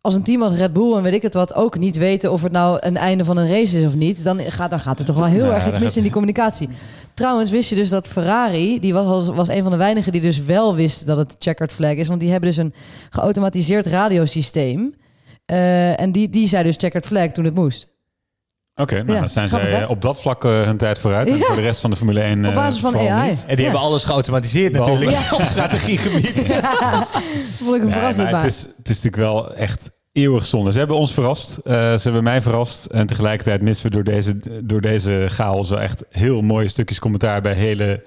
als 0.00 0.14
een 0.14 0.22
team 0.22 0.42
als 0.42 0.54
Red 0.54 0.72
Bull 0.72 0.96
en 0.96 1.02
weet 1.02 1.14
ik 1.14 1.22
het 1.22 1.34
wat 1.34 1.54
ook 1.54 1.78
niet 1.78 1.96
weten 1.96 2.32
of 2.32 2.42
het 2.42 2.52
nou 2.52 2.78
een 2.80 2.96
einde 2.96 3.24
van 3.24 3.36
een 3.36 3.48
race 3.48 3.78
is 3.80 3.86
of 3.86 3.94
niet, 3.94 4.24
dan 4.24 4.40
gaat, 4.40 4.70
dan 4.70 4.80
gaat 4.80 4.98
er 4.98 5.04
toch 5.04 5.16
wel 5.16 5.24
heel 5.24 5.44
Ja, 5.44 5.54
erg 5.54 5.68
iets 5.68 5.78
mis 5.78 5.96
in 5.96 6.02
die 6.02 6.12
communicatie. 6.12 6.68
Trouwens, 7.14 7.50
wist 7.50 7.68
je 7.68 7.74
dus 7.74 7.88
dat 7.88 8.08
Ferrari, 8.08 8.80
die 8.80 8.92
was, 8.92 9.28
was 9.28 9.48
een 9.48 9.62
van 9.62 9.72
de 9.72 9.78
weinigen 9.78 10.12
die 10.12 10.20
dus 10.20 10.44
wel 10.44 10.74
wist 10.74 11.06
dat 11.06 11.16
het 11.16 11.36
checkered 11.38 11.72
flag 11.72 11.94
is. 11.94 12.08
Want 12.08 12.20
die 12.20 12.30
hebben 12.30 12.48
dus 12.48 12.58
een 12.58 12.74
geautomatiseerd 13.10 13.86
radiosysteem. 13.86 14.94
Eh, 15.44 16.00
en 16.00 16.12
die, 16.12 16.28
die 16.28 16.48
zei 16.48 16.62
dus 16.62 16.76
checkered 16.76 17.06
flag 17.06 17.32
toen 17.32 17.44
het 17.44 17.54
moest. 17.54 17.88
Oké, 18.80 18.94
nou, 18.94 19.12
Ja, 19.12 19.20
dan 19.20 19.30
zijn 19.30 19.48
grappig, 19.48 19.68
zij 19.68 19.78
hè? 19.78 19.84
eh, 19.84 19.90
op 19.90 20.02
dat 20.02 20.20
vlak 20.20 20.44
eh, 20.44 20.62
hun 20.62 20.76
tijd 20.76 20.98
vooruit. 20.98 21.28
En 21.28 21.36
Ja. 21.36 21.44
voor 21.44 21.54
de 21.56 21.60
rest 21.62 21.80
van 21.80 21.90
de 21.90 21.96
Formule 21.96 22.20
1 22.20 22.46
Op 22.46 22.54
basis 22.54 22.80
van 22.80 22.90
vooral 22.92 23.08
AI. 23.10 23.30
niet. 23.30 23.44
En 23.46 23.56
die 23.56 23.64
hebben 23.64 23.82
alles 23.82 24.04
geautomatiseerd 24.04 24.72
Behalve- 24.72 25.04
natuurlijk 25.04 25.32
op 25.32 25.42
strategiegebied. 25.54 26.30
Vond 27.62 27.76
ik 27.76 27.82
een 27.82 27.90
verrassing. 27.90 28.30
maar 28.30 28.42
het, 28.42 28.50
is, 28.50 28.60
het 28.76 28.88
is 28.88 29.02
natuurlijk 29.02 29.16
wel 29.16 29.54
echt 29.54 29.90
eeuwig 30.12 30.44
zonde. 30.46 30.72
Ze 30.72 30.78
hebben 30.78 30.96
ons 30.96 31.12
verrast. 31.14 31.56
eh, 31.64 31.74
ze 31.74 32.00
hebben 32.02 32.22
mij 32.22 32.42
verrast. 32.42 32.84
En 32.84 33.06
tegelijkertijd 33.06 33.62
missen 33.62 33.86
we 33.86 33.94
door 33.94 34.04
deze, 34.04 34.36
door 34.64 34.80
deze 34.80 35.24
chaos 35.28 35.68
wel 35.70 35.80
echt 35.80 36.04
heel 36.10 36.40
mooie 36.42 36.68
stukjes 36.68 36.98
commentaar 36.98 37.40
bij 37.40 37.52
hele 37.54 38.02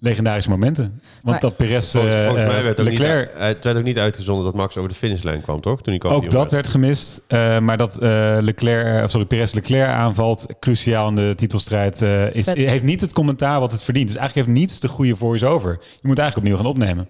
legendarische 0.00 0.50
momenten. 0.50 0.84
Want 0.84 1.00
Maar- 1.22 1.40
dat 1.40 1.56
Perez, 1.56 1.90
Volgens, 1.92 2.14
eh, 2.14 2.24
volgens 2.24 2.44
mij 2.46 2.56
eh, 2.56 2.62
werd 2.62 2.80
ook, 2.80 2.86
Leclerc, 2.88 3.30
niet, 3.34 3.42
het 3.42 3.64
werd 3.64 3.76
ook 3.76 3.82
niet 3.82 3.98
uitgezonden 3.98 4.44
dat 4.44 4.54
Max 4.54 4.76
over 4.76 4.90
de 4.90 4.96
finishlijn 4.96 5.40
kwam, 5.40 5.60
toch? 5.60 5.82
Toen 5.82 5.98
hij 6.00 6.10
ook 6.10 6.30
dat 6.30 6.50
werd 6.50 6.66
gemist. 6.66 7.24
Eh, 7.28 7.58
maar 7.58 7.76
dat 7.76 7.98
eh, 7.98 8.36
Leclerc, 8.40 9.04
of 9.04 9.10
sorry, 9.10 9.26
Perez 9.26 9.52
Leclerc 9.52 9.88
aanvalt, 9.88 10.46
cruciaal 10.60 11.08
in 11.08 11.14
de 11.14 11.32
titelstrijd, 11.36 12.02
eh, 12.02 12.34
is, 12.34 12.44
Vet. 12.44 12.56
heeft 12.56 12.84
niet 12.84 13.00
het 13.00 13.12
commentaar 13.12 13.60
wat 13.60 13.72
het 13.72 13.82
verdient. 13.82 14.08
Dus 14.08 14.16
eigenlijk 14.16 14.46
heeft 14.48 14.58
niets 14.58 14.80
de 14.80 14.88
goede 14.88 15.16
voice-over. 15.16 15.70
Je 15.80 16.08
moet 16.08 16.18
eigenlijk 16.18 16.36
opnieuw 16.36 16.56
gaan 16.56 16.72
opnemen. 16.72 17.08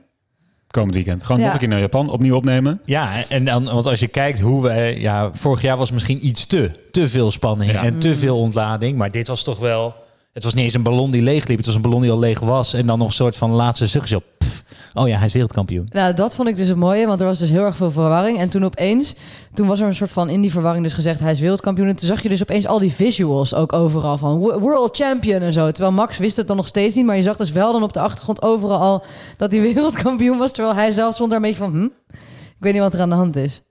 Komend 0.71 0.95
weekend. 0.95 1.23
Gewoon 1.25 1.39
Ja. 1.41 1.45
nog 1.45 1.53
een 1.55 1.61
keer 1.61 1.69
naar 1.69 1.81
Japan, 1.81 2.11
opnieuw 2.11 2.35
opnemen. 2.37 2.81
Ja, 2.85 3.11
en 3.29 3.45
dan, 3.45 3.65
want 3.65 3.87
als 3.87 4.01
je 4.01 4.07
kijkt 4.09 4.41
hoe 4.41 4.63
we... 4.63 4.97
Ja, 4.99 5.31
vorig 5.33 5.63
jaar 5.63 5.77
was 5.77 5.91
misschien 5.91 6.27
iets 6.27 6.47
te, 6.47 6.71
te 6.91 7.09
veel 7.09 7.31
spanning 7.31 7.71
Ja. 7.73 7.83
en 7.85 7.99
te 7.99 8.09
Mm. 8.09 8.15
veel 8.15 8.39
ontlading. 8.39 8.97
Maar 8.99 9.11
dit 9.11 9.29
was 9.29 9.43
toch 9.43 9.59
wel... 9.59 9.95
Het 10.33 10.45
was 10.45 10.55
niet 10.55 10.65
eens 10.65 10.75
een 10.75 10.83
ballon 10.83 11.11
die 11.11 11.23
leeg 11.23 11.47
liep. 11.47 11.57
Het 11.57 11.67
was 11.67 11.75
een 11.75 11.83
ballon 11.83 12.03
die 12.03 12.11
al 12.11 12.19
leeg 12.19 12.41
was. 12.41 12.75
En 12.75 12.87
dan 12.87 12.99
nog 12.99 13.07
een 13.09 13.13
soort 13.15 13.37
van 13.37 13.51
laatste 13.51 13.87
zuchtje 13.87 14.17
op. 14.17 14.25
Pff. 14.39 14.63
Oh 14.95 15.09
ja, 15.09 15.17
hij 15.17 15.27
is 15.27 15.33
wereldkampioen. 15.33 15.87
Nou, 15.93 16.15
dat 16.15 16.35
vond 16.35 16.49
ik 16.49 16.57
dus 16.57 16.69
het 16.69 16.77
mooie, 16.77 17.07
want 17.07 17.21
er 17.21 17.27
was 17.27 17.39
dus 17.39 17.51
heel 17.51 17.65
erg 17.65 17.77
veel 17.77 17.91
verwarring. 17.91 18.39
En 18.39 18.49
toen 18.49 18.65
opeens, 18.65 19.15
toen 19.55 19.67
was 19.67 19.81
er 19.81 19.87
een 19.87 19.95
soort 19.95 20.13
van 20.13 20.29
in 20.29 20.41
die 20.41 20.51
verwarring 20.51 20.85
dus 20.85 20.93
gezegd, 20.95 21.21
hij 21.21 21.31
is 21.31 21.41
wereldkampioen. 21.41 21.89
En 21.89 21.97
toen 21.97 22.09
zag 22.09 22.23
je 22.23 22.29
dus 22.29 22.43
opeens 22.43 22.67
al 22.67 22.79
die 22.79 22.93
visuals 22.93 23.55
ook 23.55 23.73
overal 23.73 24.19
van 24.19 24.39
wo- 24.39 24.59
world 24.59 24.97
champion 24.97 25.41
en 25.43 25.53
zo. 25.53 25.71
Terwijl 25.71 25.95
Max 25.95 26.19
wist 26.19 26.37
het 26.37 26.47
dan 26.49 26.57
nog 26.57 26.67
steeds 26.67 26.95
niet, 26.95 27.05
maar 27.07 27.17
je 27.17 27.23
zag 27.23 27.37
dus 27.37 27.51
wel 27.53 27.73
dan 27.73 27.83
op 27.83 27.93
de 27.93 28.01
achtergrond 28.01 28.43
overal 28.43 28.79
al 28.81 29.05
dat 29.37 29.53
hij 29.53 29.61
wereldkampioen 29.73 30.39
was. 30.39 30.53
Terwijl 30.53 30.75
hij 30.75 30.91
zelf 30.91 31.15
stond 31.15 31.31
daar 31.31 31.39
een 31.39 31.45
beetje 31.45 31.59
van, 31.65 31.73
hm, 31.73 31.85
ik 32.49 32.57
weet 32.59 32.73
niet 32.73 32.83
wat 32.83 32.95
er 32.95 33.01
aan 33.01 33.09
de 33.11 33.15
hand 33.15 33.37
is. 33.37 33.63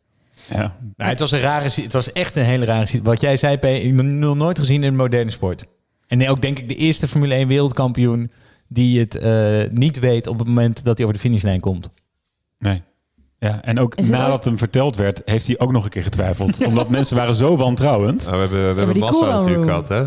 Ja, 0.50 0.76
Nou, 0.96 1.10
het 1.10 1.20
was 1.20 1.32
een 1.32 1.40
rare... 1.40 1.70
Het 1.82 1.94
was 1.94 2.12
echt 2.12 2.36
een 2.36 2.44
hele 2.44 2.66
rare... 2.66 3.00
Wat 3.04 3.22
jij 3.22 3.38
zei, 3.38 3.58
P, 3.58 3.66
ik 3.66 3.96
heb 3.96 4.06
nog 4.06 4.36
nooit 4.36 4.60
gezien 4.60 4.82
in 4.84 4.88
een 4.88 4.96
moderne 4.96 5.32
sport. 5.32 5.66
En 6.08 6.30
ook 6.30 6.42
denk 6.42 6.60
ik 6.60 6.68
de 6.68 6.76
eerste 6.76 7.08
Formule 7.08 7.34
1 7.34 7.48
wereldkampioen... 7.48 8.32
die 8.68 9.00
het 9.00 9.16
eh, 9.16 9.70
niet 9.72 10.00
weet 10.00 10.28
op 10.28 10.38
het 10.40 10.48
moment 10.48 10.84
dat 10.84 10.98
hij 10.98 11.06
over 11.08 11.18
de 11.22 11.26
finishlijn 11.28 11.60
komt. 11.60 11.90
Nee. 12.60 12.82
Ja, 13.40 13.62
en 13.64 13.80
ook 13.80 13.96
nadat 14.02 14.46
hem 14.46 14.58
verteld 14.58 14.96
werd, 14.96 15.22
heeft 15.26 15.48
hij 15.48 15.60
ook 15.60 15.72
nog 15.72 15.84
een 15.84 15.90
keer 15.90 16.04
getwijfeld. 16.04 16.66
Omdat 16.68 16.90
mensen 16.90 17.18
waren 17.18 17.36
zo 17.36 17.58
wantrouwend. 17.58 18.26
Nou, 18.26 18.36
we 18.36 18.42
hebben, 18.42 18.74
we 18.74 18.80
hebben 18.82 19.00
Massa 19.00 19.26
natuurlijk 19.26 19.56
room. 19.56 19.86
gehad, 19.86 19.90
hè? 19.90 20.06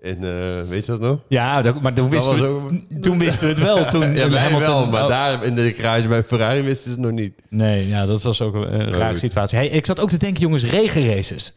In, 0.00 0.24
eh, 0.24 0.68
weet 0.68 0.84
je 0.86 0.92
dat 0.92 1.00
nog? 1.00 1.18
Ja, 1.28 1.62
dat- 1.62 1.80
maar 1.82 1.94
toen 1.94 2.10
Dat 2.10 2.18
wisten, 2.20 2.40
we, 2.40 2.46
ook- 2.46 3.02
toen 3.02 3.18
wisten 3.18 3.42
we 3.42 3.54
het 3.54 3.62
wel. 3.62 3.84
Toen 3.84 4.14
Ja, 4.16 4.28
wij 4.30 4.40
Hamilton- 4.42 4.66
wel, 4.74 4.86
maar 4.86 5.02
oh. 5.02 5.08
daar 5.08 5.44
in 5.44 5.54
de 5.54 5.72
garage 5.74 6.08
bij 6.08 6.24
Ferrari 6.24 6.62
wisten 6.62 6.84
ze 6.84 6.90
het 6.90 7.06
nog 7.06 7.10
niet. 7.18 7.34
Nee, 7.48 7.88
ja, 7.88 8.06
dat 8.06 8.22
was 8.22 8.40
ook 8.42 8.54
een, 8.54 8.80
een 8.80 8.92
rare 8.92 9.18
situatie. 9.18 9.58
Hey, 9.58 9.68
ik 9.68 9.86
zat 9.86 10.00
ook 10.00 10.08
te 10.08 10.18
denken, 10.18 10.40
jongens, 10.40 10.64
regenraces. 10.64 11.52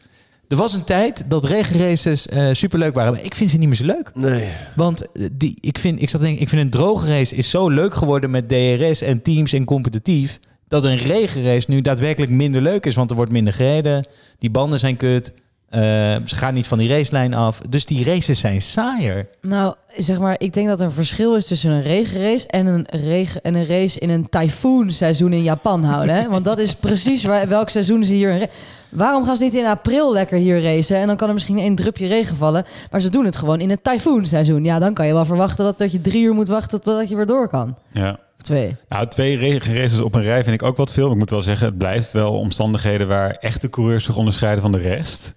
Er 0.48 0.56
was 0.56 0.74
een 0.74 0.84
tijd 0.84 1.24
dat 1.28 1.44
regenraces 1.44 2.28
eh 2.28 2.48
superleuk 2.52 2.94
waren. 2.94 3.12
Maar 3.12 3.24
ik 3.24 3.34
vind 3.34 3.50
ze 3.50 3.56
niet 3.56 3.66
meer 3.68 3.76
zo 3.76 3.84
leuk. 3.84 4.10
Nee. 4.14 4.48
Want 4.76 5.12
eh, 5.12 5.26
die, 5.32 5.56
ik, 5.60 5.78
vind, 5.78 6.02
ik 6.02 6.08
zat 6.08 6.20
te 6.20 6.26
denken, 6.26 6.42
ik 6.42 6.48
vind 6.48 6.62
een 6.62 6.70
droge 6.70 7.06
race 7.08 7.34
is 7.36 7.50
zo 7.50 7.68
leuk 7.68 7.94
geworden 7.94 8.30
met 8.30 8.48
DRS 8.48 9.02
en 9.02 9.22
teams 9.22 9.52
en 9.52 9.64
competitief. 9.64 10.40
Dat 10.68 10.84
een 10.84 10.96
regenrace 10.98 11.70
nu 11.70 11.80
daadwerkelijk 11.82 12.32
minder 12.32 12.60
leuk 12.62 12.86
is. 12.86 12.94
Want 12.94 13.10
er 13.10 13.16
wordt 13.16 13.32
minder 13.32 13.52
gereden. 13.52 14.06
Die 14.38 14.50
banden 14.50 14.78
zijn 14.78 14.96
kut. 14.96 15.32
eh, 15.68 15.80
ze 16.24 16.36
gaan 16.36 16.54
niet 16.54 16.66
van 16.66 16.78
die 16.78 16.88
racelijn 16.88 17.34
af. 17.34 17.60
Dus 17.68 17.86
die 17.86 18.04
races 18.04 18.40
zijn 18.40 18.60
saaier. 18.60 19.28
Nou, 19.42 19.74
zeg 19.96 20.18
maar, 20.18 20.34
ik 20.38 20.52
denk 20.52 20.68
dat 20.68 20.80
er 20.80 20.86
een 20.86 20.92
verschil 20.92 21.36
is 21.36 21.46
tussen 21.46 21.70
een 21.70 21.82
regenrace 21.82 22.46
en 22.48 22.66
een, 22.66 22.86
regen, 22.90 23.42
en 23.42 23.54
een 23.54 23.66
race 23.66 23.98
in 23.98 24.10
een 24.10 24.28
tyfoonseizoen 24.28 25.32
in 25.32 25.42
Japan 25.42 25.84
houden. 25.84 26.14
Hè? 26.14 26.28
Want 26.34 26.44
dat 26.44 26.58
is 26.58 26.74
precies 26.74 27.24
waar, 27.24 27.48
welk 27.48 27.68
seizoen 27.70 28.04
ze 28.04 28.12
hier... 28.12 28.38
ra- 28.38 28.46
Waarom 28.94 29.24
gaan 29.24 29.36
ze 29.36 29.42
niet 29.42 29.54
in 29.54 29.66
april 29.66 30.12
lekker 30.12 30.38
hier 30.38 30.62
racen? 30.62 30.96
En 30.96 31.06
dan 31.06 31.16
kan 31.16 31.28
er 31.28 31.34
misschien 31.34 31.58
één 31.58 31.74
drupje 31.74 32.06
regen 32.06 32.36
vallen. 32.36 32.64
Maar 32.90 33.00
ze 33.00 33.10
doen 33.10 33.24
het 33.24 33.36
gewoon 33.36 33.60
in 33.60 33.70
het 33.70 33.84
tyfoonseizoen. 33.84 34.64
Ja, 34.64 34.78
dan 34.78 34.94
kan 34.94 35.06
je 35.06 35.12
wel 35.12 35.24
verwachten 35.24 35.64
dat, 35.64 35.78
dat 35.78 35.92
je 35.92 36.00
drie 36.00 36.24
uur 36.24 36.34
moet 36.34 36.48
wachten 36.48 36.80
totdat 36.80 37.08
je 37.08 37.16
weer 37.16 37.26
door 37.26 37.48
kan. 37.48 37.76
Ja. 37.92 38.18
Twee. 38.42 38.76
Nou, 38.88 39.06
twee 39.06 39.36
regenraces 39.36 40.00
op 40.00 40.14
een 40.14 40.22
rij 40.22 40.44
vind 40.44 40.60
ik 40.60 40.66
ook 40.66 40.76
wat 40.76 40.92
veel. 40.92 41.10
Ik 41.10 41.16
moet 41.16 41.30
wel 41.30 41.42
zeggen, 41.42 41.66
het 41.66 41.78
blijft 41.78 42.12
wel 42.12 42.38
omstandigheden 42.38 43.08
waar 43.08 43.30
echte 43.30 43.68
coureurs 43.68 44.04
zich 44.04 44.16
onderscheiden 44.16 44.62
van 44.62 44.72
de 44.72 44.78
rest. 44.78 45.34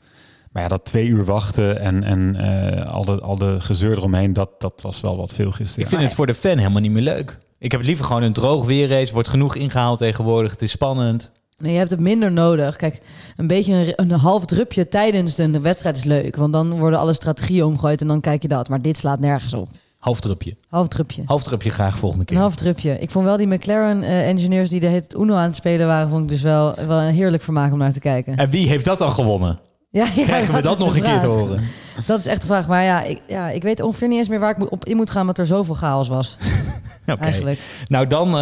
Maar 0.51 0.63
ja, 0.63 0.67
dat 0.67 0.85
twee 0.85 1.07
uur 1.07 1.25
wachten 1.25 1.79
en, 1.79 2.03
en 2.03 2.35
eh, 2.35 2.93
al, 2.93 3.05
de, 3.05 3.19
al 3.19 3.37
de 3.37 3.55
gezeur 3.59 3.97
eromheen, 3.97 4.33
dat, 4.33 4.49
dat 4.57 4.81
was 4.81 5.01
wel 5.01 5.17
wat 5.17 5.33
veel 5.33 5.51
gisteren. 5.51 5.83
Ik 5.83 5.89
vind 5.89 6.01
het 6.01 6.13
voor 6.13 6.25
de 6.25 6.33
fan 6.33 6.57
helemaal 6.57 6.81
niet 6.81 6.91
meer 6.91 7.01
leuk. 7.01 7.37
Ik 7.59 7.71
heb 7.71 7.79
het 7.79 7.89
liever 7.89 8.05
gewoon 8.05 8.23
een 8.23 8.33
droog 8.33 8.65
weerrace. 8.65 9.13
Wordt 9.13 9.27
genoeg 9.27 9.55
ingehaald 9.55 9.99
tegenwoordig. 9.99 10.51
Het 10.51 10.61
is 10.61 10.71
spannend. 10.71 11.31
Nee, 11.57 11.71
je 11.71 11.77
hebt 11.77 11.89
het 11.91 11.99
minder 11.99 12.31
nodig. 12.31 12.75
Kijk, 12.75 12.99
een 13.35 13.47
beetje 13.47 13.73
een, 13.97 14.11
een 14.11 14.19
half 14.19 14.45
drupje 14.45 14.87
tijdens 14.87 15.37
een 15.37 15.61
wedstrijd 15.61 15.97
is 15.97 16.03
leuk. 16.03 16.35
Want 16.35 16.53
dan 16.53 16.77
worden 16.79 16.99
alle 16.99 17.13
strategieën 17.13 17.63
omgegooid 17.65 18.01
en 18.01 18.07
dan 18.07 18.21
kijk 18.21 18.41
je 18.41 18.47
dat. 18.47 18.69
Maar 18.69 18.81
dit 18.81 18.97
slaat 18.97 19.19
nergens 19.19 19.53
op. 19.53 19.67
Half 19.97 20.19
trupje. 20.19 20.55
Half 20.69 20.87
trupje. 20.87 21.21
Half 21.25 21.43
trupje 21.43 21.69
graag 21.69 21.97
volgende 21.97 22.25
keer. 22.25 22.35
Een 22.35 22.41
half 22.41 22.55
trupje. 22.55 22.99
Ik 22.99 23.11
vond 23.11 23.25
wel 23.25 23.37
die 23.37 23.47
McLaren-engineers 23.47 24.69
die 24.69 24.79
de 24.79 24.87
het 24.87 25.13
Uno 25.17 25.35
aan 25.35 25.43
het 25.43 25.55
spelen 25.55 25.87
waren... 25.87 26.09
vond 26.09 26.23
ik 26.23 26.29
dus 26.29 26.41
wel, 26.41 26.75
wel 26.87 26.99
een 27.01 27.13
heerlijk 27.13 27.43
vermaak 27.43 27.71
om 27.71 27.77
naar 27.77 27.93
te 27.93 27.99
kijken. 27.99 28.35
En 28.35 28.49
wie 28.49 28.67
heeft 28.67 28.85
dat 28.85 29.01
al 29.01 29.11
gewonnen? 29.11 29.59
Ja, 29.89 30.05
ja, 30.15 30.23
Krijgen 30.23 30.53
we 30.53 30.61
dat 30.61 30.77
de 30.77 30.83
nog 30.83 30.95
een 30.95 31.01
keer 31.01 31.19
te 31.19 31.25
horen? 31.25 31.63
Dat 32.05 32.19
is 32.19 32.25
echt 32.25 32.41
de 32.41 32.47
vraag. 32.47 32.67
Maar 32.67 32.83
ja 32.83 33.03
ik, 33.03 33.21
ja, 33.27 33.49
ik 33.49 33.61
weet 33.63 33.81
ongeveer 33.81 34.07
niet 34.07 34.17
eens 34.17 34.27
meer 34.27 34.39
waar 34.39 34.51
ik 34.51 34.57
moet- 34.57 34.69
op 34.69 34.85
in 34.85 34.95
moet 34.97 35.09
gaan... 35.09 35.21
omdat 35.21 35.37
er 35.37 35.47
zoveel 35.47 35.75
chaos 35.75 36.07
was, 36.07 36.37
Eigenlijk. 37.19 37.59
Nou, 37.87 38.07
dan 38.07 38.27
eh, 38.27 38.33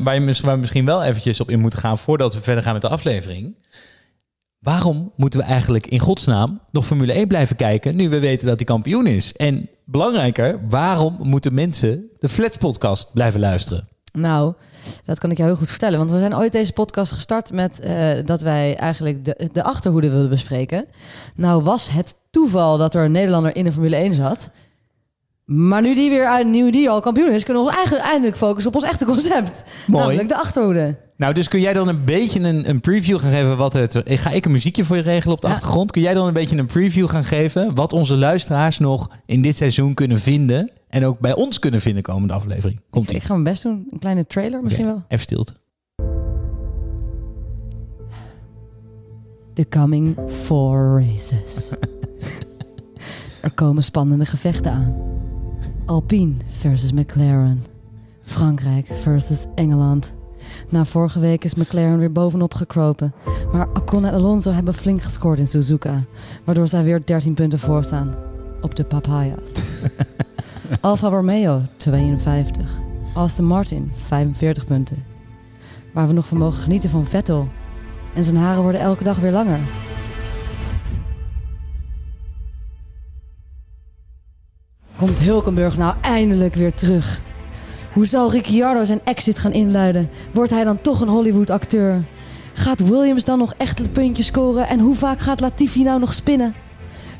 waar, 0.00 0.20
je, 0.20 0.38
waar 0.42 0.54
we 0.54 0.60
misschien 0.60 0.84
wel 0.84 1.02
eventjes 1.02 1.40
op 1.40 1.50
in 1.50 1.60
moeten 1.60 1.78
gaan 1.78 1.98
voordat 1.98 2.34
we 2.34 2.40
verder 2.40 2.62
gaan 2.62 2.72
met 2.72 2.82
de 2.82 2.88
aflevering. 2.88 3.54
Waarom 4.58 5.12
moeten 5.16 5.40
we 5.40 5.46
eigenlijk 5.46 5.86
in 5.86 5.98
godsnaam 5.98 6.60
nog 6.70 6.86
Formule 6.86 7.12
1 7.12 7.28
blijven 7.28 7.56
kijken 7.56 7.96
nu 7.96 8.08
we 8.08 8.18
weten 8.18 8.46
dat 8.46 8.56
hij 8.56 8.64
kampioen 8.64 9.06
is? 9.06 9.32
En 9.32 9.68
belangrijker, 9.84 10.60
waarom 10.68 11.16
moeten 11.20 11.54
mensen 11.54 12.10
de 12.18 12.28
Flats 12.28 12.56
podcast 12.56 13.12
blijven 13.12 13.40
luisteren? 13.40 13.88
Nou, 14.12 14.54
dat 15.04 15.18
kan 15.18 15.30
ik 15.30 15.36
jou 15.36 15.48
heel 15.48 15.58
goed 15.58 15.68
vertellen. 15.70 15.98
Want 15.98 16.10
we 16.10 16.18
zijn 16.18 16.36
ooit 16.36 16.52
deze 16.52 16.72
podcast 16.72 17.12
gestart 17.12 17.52
met 17.52 17.80
eh, 17.80 18.10
dat 18.24 18.40
wij 18.40 18.76
eigenlijk 18.76 19.24
de, 19.24 19.48
de 19.52 19.62
achterhoede 19.62 20.10
wilden 20.10 20.28
bespreken. 20.28 20.86
Nou 21.34 21.62
was 21.62 21.90
het 21.90 22.16
toeval 22.30 22.78
dat 22.78 22.94
er 22.94 23.04
een 23.04 23.12
Nederlander 23.12 23.56
in 23.56 23.64
de 23.64 23.72
Formule 23.72 23.96
1 23.96 24.14
zat. 24.14 24.50
Maar 25.52 25.82
nu 25.82 25.94
die 25.94 26.10
weer 26.10 26.26
uit, 26.26 26.46
nu 26.46 26.70
die 26.70 26.90
al 26.90 27.00
kampioen 27.00 27.32
is, 27.32 27.44
kunnen 27.44 27.62
we 27.62 27.68
ons 27.68 27.76
eigenlijk 27.78 28.06
eindelijk 28.08 28.36
focussen 28.36 28.72
op 28.74 28.82
ons 28.82 28.90
echte 28.90 29.04
concept. 29.04 29.64
Mooi. 29.86 30.02
Namelijk 30.04 30.28
de 30.28 30.36
achterhoede. 30.36 30.96
Nou, 31.16 31.34
dus 31.34 31.48
kun 31.48 31.60
jij 31.60 31.72
dan 31.72 31.88
een 31.88 32.04
beetje 32.04 32.40
een, 32.40 32.68
een 32.68 32.80
preview 32.80 33.18
gaan 33.18 33.30
geven 33.30 33.56
wat 33.56 33.72
het... 33.72 34.02
Ga 34.04 34.30
ik 34.30 34.44
een 34.44 34.50
muziekje 34.50 34.84
voor 34.84 34.96
je 34.96 35.02
regelen 35.02 35.34
op 35.34 35.40
de 35.40 35.46
Ja. 35.48 35.52
achtergrond? 35.52 35.90
Kun 35.90 36.02
jij 36.02 36.14
dan 36.14 36.26
een 36.26 36.32
beetje 36.32 36.56
een 36.56 36.66
preview 36.66 37.08
gaan 37.08 37.24
geven 37.24 37.74
wat 37.74 37.92
onze 37.92 38.16
luisteraars 38.16 38.78
nog 38.78 39.10
in 39.26 39.42
dit 39.42 39.56
seizoen 39.56 39.94
kunnen 39.94 40.18
vinden 40.18 40.70
en 40.88 41.04
ook 41.06 41.18
bij 41.18 41.34
ons 41.34 41.58
kunnen 41.58 41.80
vinden 41.80 42.02
komende 42.02 42.34
aflevering? 42.34 42.80
Komt 42.90 43.08
Ik 43.10 43.14
ie. 43.16 43.20
ga 43.20 43.32
mijn 43.32 43.44
best 43.44 43.62
doen. 43.62 43.86
Een 43.90 43.98
kleine 43.98 44.26
trailer 44.26 44.62
misschien 44.62 44.86
wel. 44.86 45.04
Even 45.08 45.24
stilte. 45.24 45.52
The 49.54 49.68
coming 49.68 50.16
four 50.42 51.02
races. 51.06 51.68
er 53.42 53.50
komen 53.54 53.82
spannende 53.82 54.24
gevechten 54.26 54.72
aan. 54.72 54.94
Alpine 55.90 56.34
versus 56.50 56.92
McLaren. 56.92 57.64
Frankrijk 58.22 58.86
versus 58.86 59.46
Engeland. 59.54 60.12
Na 60.68 60.84
vorige 60.84 61.20
week 61.20 61.44
is 61.44 61.54
McLaren 61.54 61.98
weer 61.98 62.12
bovenop 62.12 62.54
gekropen. 62.54 63.14
Maar 63.52 63.68
Ocon 63.68 64.04
en 64.04 64.12
Alonso 64.12 64.50
hebben 64.50 64.74
flink 64.74 65.02
gescoord 65.02 65.38
in 65.38 65.46
Suzuka. 65.46 66.04
Waardoor 66.44 66.68
zij 66.68 66.84
weer 66.84 67.02
13 67.04 67.34
punten 67.34 67.58
voor 67.58 67.84
staan. 67.84 68.14
Op 68.60 68.74
de 68.74 68.84
papayas. 68.84 69.52
Alfa 70.80 71.08
Romeo 71.08 71.62
52. 71.76 72.68
Aston 73.14 73.44
Martin 73.44 73.90
45 73.94 74.64
punten. 74.64 75.04
Waar 75.92 76.06
we 76.06 76.12
nog 76.12 76.26
van 76.26 76.38
mogen 76.38 76.60
genieten 76.62 76.90
van 76.90 77.06
Vettel. 77.06 77.48
En 78.14 78.24
zijn 78.24 78.36
haren 78.36 78.62
worden 78.62 78.80
elke 78.80 79.04
dag 79.04 79.18
weer 79.18 79.32
langer. 79.32 79.60
Komt 85.00 85.20
Hulkenburg 85.20 85.76
nou 85.76 85.94
eindelijk 86.00 86.54
weer 86.54 86.74
terug? 86.74 87.20
Hoe 87.92 88.06
zal 88.06 88.30
Ricciardo 88.30 88.84
zijn 88.84 89.00
exit 89.04 89.38
gaan 89.38 89.52
inluiden? 89.52 90.10
Wordt 90.32 90.50
hij 90.50 90.64
dan 90.64 90.80
toch 90.80 91.00
een 91.00 91.08
Hollywood-acteur? 91.08 92.04
Gaat 92.52 92.88
Williams 92.88 93.24
dan 93.24 93.38
nog 93.38 93.54
echt 93.56 93.92
puntjes 93.92 94.26
scoren? 94.26 94.68
En 94.68 94.80
hoe 94.80 94.94
vaak 94.94 95.20
gaat 95.20 95.40
Latifi 95.40 95.82
nou 95.82 96.00
nog 96.00 96.14
spinnen? 96.14 96.54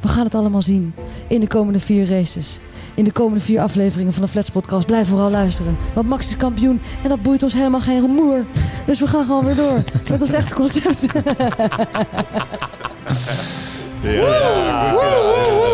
We 0.01 0.09
gaan 0.09 0.25
het 0.25 0.35
allemaal 0.35 0.63
zien 0.63 0.95
in 1.29 1.41
de 1.41 1.47
komende 1.47 1.81
vier 1.81 2.09
races. 2.09 2.59
In 2.95 3.05
de 3.05 3.13
komende 3.13 3.41
vier 3.41 3.61
afleveringen 3.61 4.13
van 4.13 4.23
de 4.23 4.29
Flats 4.29 4.51
Podcast. 4.51 4.87
Blijf 4.87 5.09
vooral 5.09 5.31
luisteren. 5.31 5.77
Want 5.95 6.09
Max 6.09 6.29
is 6.29 6.37
kampioen 6.37 6.81
en 7.03 7.09
dat 7.09 7.23
boeit 7.23 7.43
ons 7.43 7.53
helemaal 7.53 7.81
geen 7.81 8.01
rumoer. 8.01 8.45
Dus 8.87 9.01
we 9.01 9.07
gaan 9.07 9.25
gewoon 9.25 9.45
weer 9.45 9.57
door 9.57 9.83
met 10.11 10.23
ons 10.23 10.33
echte 10.33 10.55
concept. 10.55 11.07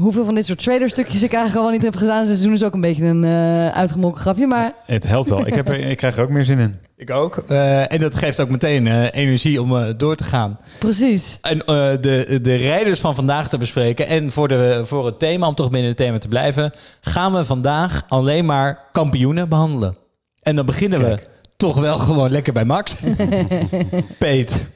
Hoeveel 0.00 0.24
van 0.24 0.34
dit 0.34 0.46
soort 0.46 0.58
trailerstukjes 0.58 1.22
ik 1.22 1.32
eigenlijk 1.32 1.56
al 1.56 1.62
wel 1.62 1.72
niet 1.72 1.82
heb 1.82 1.96
gedaan 1.96 2.24
seizoen 2.24 2.52
is 2.52 2.64
ook 2.64 2.74
een 2.74 2.80
beetje 2.80 3.04
een 3.04 3.24
eh 3.24 3.68
uitgemolken 3.68 4.20
grapje. 4.20 4.46
Maar 4.46 4.72
Het 4.86 5.06
helpt 5.06 5.28
wel. 5.28 5.46
Ik, 5.46 5.54
heb 5.54 5.68
er, 5.68 5.78
ik 5.78 5.96
krijg 5.96 6.16
er 6.16 6.22
ook 6.22 6.28
meer 6.30 6.44
zin 6.44 6.58
in. 6.58 6.78
Ik 6.96 7.10
ook. 7.10 7.36
Eh, 7.48 7.92
en 7.92 8.00
dat 8.00 8.16
geeft 8.16 8.40
ook 8.40 8.48
meteen 8.48 8.86
eh, 8.86 9.04
energie 9.10 9.62
om 9.62 9.76
eh, 9.76 9.84
door 9.96 10.16
te 10.16 10.24
gaan. 10.24 10.58
precies. 10.78 11.38
En 11.42 11.64
eh, 11.64 11.90
de, 12.00 12.38
de 12.42 12.54
rijders 12.54 13.00
van 13.00 13.14
vandaag 13.14 13.48
te 13.48 13.58
bespreken. 13.58 14.06
En 14.06 14.32
voor, 14.32 14.48
de, 14.48 14.82
voor 14.84 15.06
het 15.06 15.18
thema, 15.18 15.46
om 15.46 15.54
toch 15.54 15.70
binnen 15.70 15.88
het 15.88 15.98
thema 15.98 16.18
te 16.18 16.28
blijven, 16.28 16.72
gaan 17.00 17.32
we 17.32 17.44
vandaag 17.44 18.04
alleen 18.08 18.44
maar 18.44 18.88
kampioenen 18.92 19.48
behandelen. 19.48 19.96
En 20.42 20.56
dan 20.56 20.66
beginnen 20.66 20.98
we 20.98 21.18
toch 21.56 21.78
wel 21.78 21.98
gewoon 21.98 22.30
lekker 22.30 22.52
bij 22.52 22.64
Max. 22.64 22.96
Peet. 24.18 24.68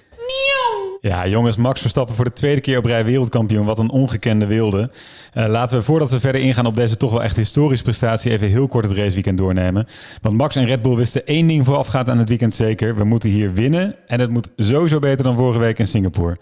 Ja, 1.00 1.26
jongens, 1.26 1.56
Max 1.56 1.80
Verstappen 1.80 2.14
voor 2.14 2.24
de 2.24 2.32
tweede 2.32 2.60
keer 2.60 2.78
op 2.78 2.84
rij 2.84 3.04
wereldkampioen. 3.04 3.66
Wat 3.66 3.78
een 3.78 3.90
ongekende 3.90 4.46
wilde. 4.46 4.90
Eh, 5.32 5.46
laten 5.48 5.78
we, 5.78 5.84
voordat 5.84 6.10
we 6.10 6.20
verder 6.20 6.40
ingaan 6.40 6.66
op 6.66 6.76
deze 6.76 6.96
toch 6.96 7.10
wel 7.10 7.22
echt 7.22 7.36
historische 7.36 7.84
prestatie, 7.84 8.30
even 8.30 8.48
heel 8.48 8.66
kort 8.66 8.84
het 8.84 8.96
raceweekend 8.96 9.38
doornemen. 9.38 9.86
Want 10.22 10.36
Max 10.36 10.56
en 10.56 10.66
Red 10.66 10.82
Bull 10.82 10.94
wisten 10.94 11.26
één 11.26 11.46
ding 11.46 11.64
voorafgaand 11.64 12.08
aan 12.08 12.18
het 12.18 12.28
weekend 12.28 12.54
zeker. 12.54 12.96
We 12.96 13.04
moeten 13.04 13.30
hier 13.30 13.52
winnen 13.52 13.94
en 14.06 14.20
het 14.20 14.30
moet 14.30 14.50
sowieso 14.56 14.98
beter 14.98 15.24
dan 15.24 15.36
vorige 15.36 15.58
week 15.58 15.78
in 15.78 15.86
Singapore. 15.86 16.36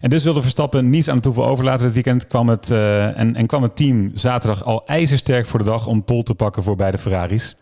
En 0.00 0.10
dus 0.10 0.24
wilde 0.24 0.42
Verstappen 0.42 0.90
niets 0.90 1.08
aan 1.08 1.14
het 1.14 1.24
toeval 1.24 1.46
overlaten 1.46 1.84
dit 1.84 1.94
weekend. 1.94 2.26
Kwam 2.26 2.48
het, 2.48 2.70
eh, 2.70 3.18
en, 3.18 3.36
en 3.36 3.46
kwam 3.46 3.62
het 3.62 3.76
team 3.76 4.10
zaterdag 4.14 4.64
al 4.64 4.82
ijzersterk 4.86 5.46
voor 5.46 5.58
de 5.58 5.64
dag 5.64 5.86
om 5.86 6.04
pole 6.04 6.22
te 6.22 6.34
pakken 6.34 6.62
voor 6.62 6.76
beide 6.76 6.98
Ferraris. 6.98 7.56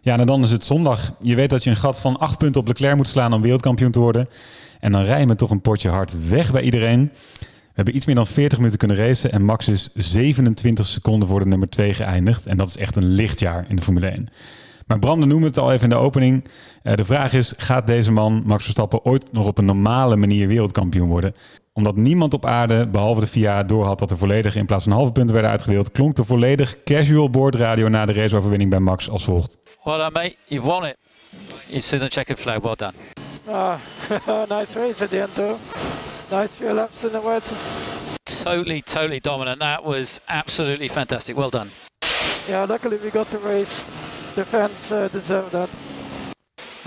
Ja, 0.00 0.18
en 0.18 0.26
dan 0.26 0.42
is 0.42 0.50
het 0.50 0.64
zondag. 0.64 1.12
Je 1.20 1.34
weet 1.34 1.50
dat 1.50 1.64
je 1.64 1.70
een 1.70 1.76
gat 1.76 1.98
van 1.98 2.18
acht 2.18 2.38
punten 2.38 2.60
op 2.60 2.66
Leclerc 2.66 2.96
moet 2.96 3.08
slaan 3.08 3.32
om 3.32 3.42
wereldkampioen 3.42 3.90
te 3.90 3.98
worden. 3.98 4.28
En 4.82 4.92
dan 4.92 5.02
rijden 5.02 5.28
we 5.28 5.34
toch 5.34 5.50
een 5.50 5.60
potje 5.60 5.88
hard 5.88 6.28
weg 6.28 6.52
bij 6.52 6.62
iedereen. 6.62 7.10
We 7.40 7.72
hebben 7.74 7.96
iets 7.96 8.06
meer 8.06 8.14
dan 8.14 8.26
40 8.26 8.58
minuten 8.58 8.78
kunnen 8.78 8.96
racen. 8.96 9.32
En 9.32 9.44
Max 9.44 9.68
is 9.68 9.90
27 9.94 10.86
seconden 10.86 11.28
voor 11.28 11.40
de 11.40 11.46
nummer 11.46 11.68
2 11.68 11.94
geëindigd. 11.94 12.46
En 12.46 12.56
dat 12.56 12.68
is 12.68 12.76
echt 12.76 12.96
een 12.96 13.06
lichtjaar 13.06 13.64
in 13.68 13.76
de 13.76 13.82
Formule 13.82 14.06
1. 14.06 14.28
Maar 14.86 14.98
Bram 14.98 15.28
noemde 15.28 15.46
het 15.46 15.58
al 15.58 15.72
even 15.72 15.82
in 15.82 15.88
de 15.88 16.02
opening. 16.02 16.44
Eh, 16.82 16.94
de 16.94 17.04
vraag 17.04 17.32
is, 17.32 17.54
gaat 17.56 17.86
deze 17.86 18.12
man, 18.12 18.42
Max 18.46 18.62
Verstappen, 18.62 19.04
ooit 19.04 19.32
nog 19.32 19.46
op 19.46 19.58
een 19.58 19.64
normale 19.64 20.16
manier 20.16 20.48
wereldkampioen 20.48 21.08
worden? 21.08 21.34
Omdat 21.72 21.96
niemand 21.96 22.34
op 22.34 22.46
aarde, 22.46 22.86
behalve 22.86 23.20
de 23.20 23.26
FIA, 23.26 23.62
doorhad 23.62 23.98
dat 23.98 24.10
er 24.10 24.18
volledig 24.18 24.56
in 24.56 24.66
plaats 24.66 24.84
van 24.84 24.92
halve 24.92 25.12
punten 25.12 25.34
werden 25.34 25.50
uitgedeeld, 25.50 25.92
klonk 25.92 26.14
de 26.14 26.24
volledig 26.24 26.82
casual 26.84 27.30
boordradio 27.30 27.88
na 27.88 28.06
de 28.06 28.12
raceoverwinning 28.12 28.70
bij 28.70 28.80
Max 28.80 29.10
als 29.10 29.24
volgt. 29.24 29.56
Well 29.84 29.96
done, 29.96 30.10
mate. 30.10 30.36
You've 30.44 30.66
won 30.66 30.84
it. 30.84 30.96
You 31.66 31.80
see 31.80 31.98
the 31.98 32.08
checkered 32.08 32.40
flag. 32.40 32.60
Well 32.60 32.74
done. 32.76 33.21
Ah, 33.48 33.80
nice 34.48 34.76
race 34.76 35.02
at 35.02 35.10
the 35.10 35.22
end 35.22 35.34
too. 35.34 35.58
Nice 36.30 36.56
few 36.56 36.72
laps 36.72 37.04
in 37.04 37.12
the 37.12 37.20
wet. 37.20 37.42
Totally, 38.24 38.82
totally 38.82 39.20
dominant. 39.20 39.58
That 39.60 39.84
was 39.84 40.20
absolutely 40.28 40.88
fantastic. 40.88 41.36
Well 41.36 41.50
done. 41.50 41.70
Yeah, 42.48 42.64
luckily 42.64 42.96
we 42.96 43.10
got 43.10 43.28
the 43.28 43.38
race. 43.38 43.82
The 44.34 44.44
fans 44.44 44.92
uh, 44.92 45.08
deserve 45.08 45.50
that. 45.50 45.68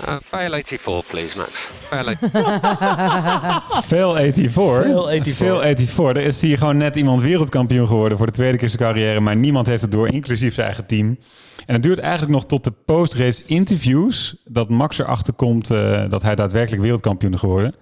Uh, 0.00 0.16
fail 0.24 0.50
84, 0.50 1.06
please, 1.06 1.36
Max. 1.36 1.68
Fail 1.78 2.04
84. 2.04 3.84
Veel 3.84 4.14
84. 4.14 4.52
Veel 4.52 5.06
84. 5.06 5.34
Veel 5.34 5.60
84. 5.60 6.22
Er 6.22 6.28
is 6.28 6.40
hier 6.40 6.58
gewoon 6.58 6.76
net 6.76 6.96
iemand 6.96 7.20
wereldkampioen 7.20 7.86
geworden 7.86 8.18
voor 8.18 8.26
de 8.26 8.32
tweede 8.32 8.58
keer 8.58 8.68
zijn 8.68 8.82
carrière. 8.82 9.20
Maar 9.20 9.36
niemand 9.36 9.66
heeft 9.66 9.82
het 9.82 9.92
door, 9.92 10.08
inclusief 10.08 10.54
zijn 10.54 10.66
eigen 10.66 10.86
team. 10.86 11.18
En 11.66 11.74
het 11.74 11.82
duurt 11.82 11.98
eigenlijk 11.98 12.32
nog 12.32 12.46
tot 12.46 12.64
de 12.64 12.72
post-race 12.84 13.42
interviews... 13.46 14.36
dat 14.44 14.68
Max 14.68 14.98
erachter 14.98 15.32
komt 15.32 15.70
eh, 15.70 16.08
dat 16.08 16.22
hij 16.22 16.34
daadwerkelijk 16.34 16.82
wereldkampioen 16.82 17.32
is 17.32 17.40
geworden. 17.40 17.74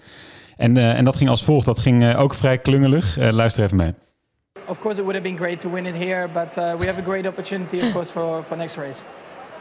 En, 0.57 0.77
eh, 0.77 0.99
en 0.99 1.05
dat 1.05 1.17
ging 1.17 1.31
als 1.31 1.45
volgt. 1.45 1.67
Dat 1.67 1.79
ging 1.79 2.03
eh, 2.03 2.21
ook 2.21 2.35
vrij 2.35 2.59
klungelig. 2.59 3.19
Eh, 3.19 3.31
luister 3.31 3.65
even 3.65 3.77
mee. 3.77 3.95
Of 4.67 4.81
course, 4.81 5.01
it 5.01 5.07
would 5.07 5.23
have 5.23 5.23
been 5.23 5.37
great 5.37 5.61
to 5.61 5.71
win 5.71 5.87
it 5.87 5.95
here, 5.95 6.29
but 6.29 6.57
uh, 6.57 6.75
we 6.79 6.87
have 6.87 7.01
a 7.01 7.03
great 7.03 7.27
opportunity, 7.27 7.77
of 7.77 7.93
course, 7.93 8.13
for, 8.13 8.43
for 8.43 8.57
next 8.57 8.77
race. 8.77 9.03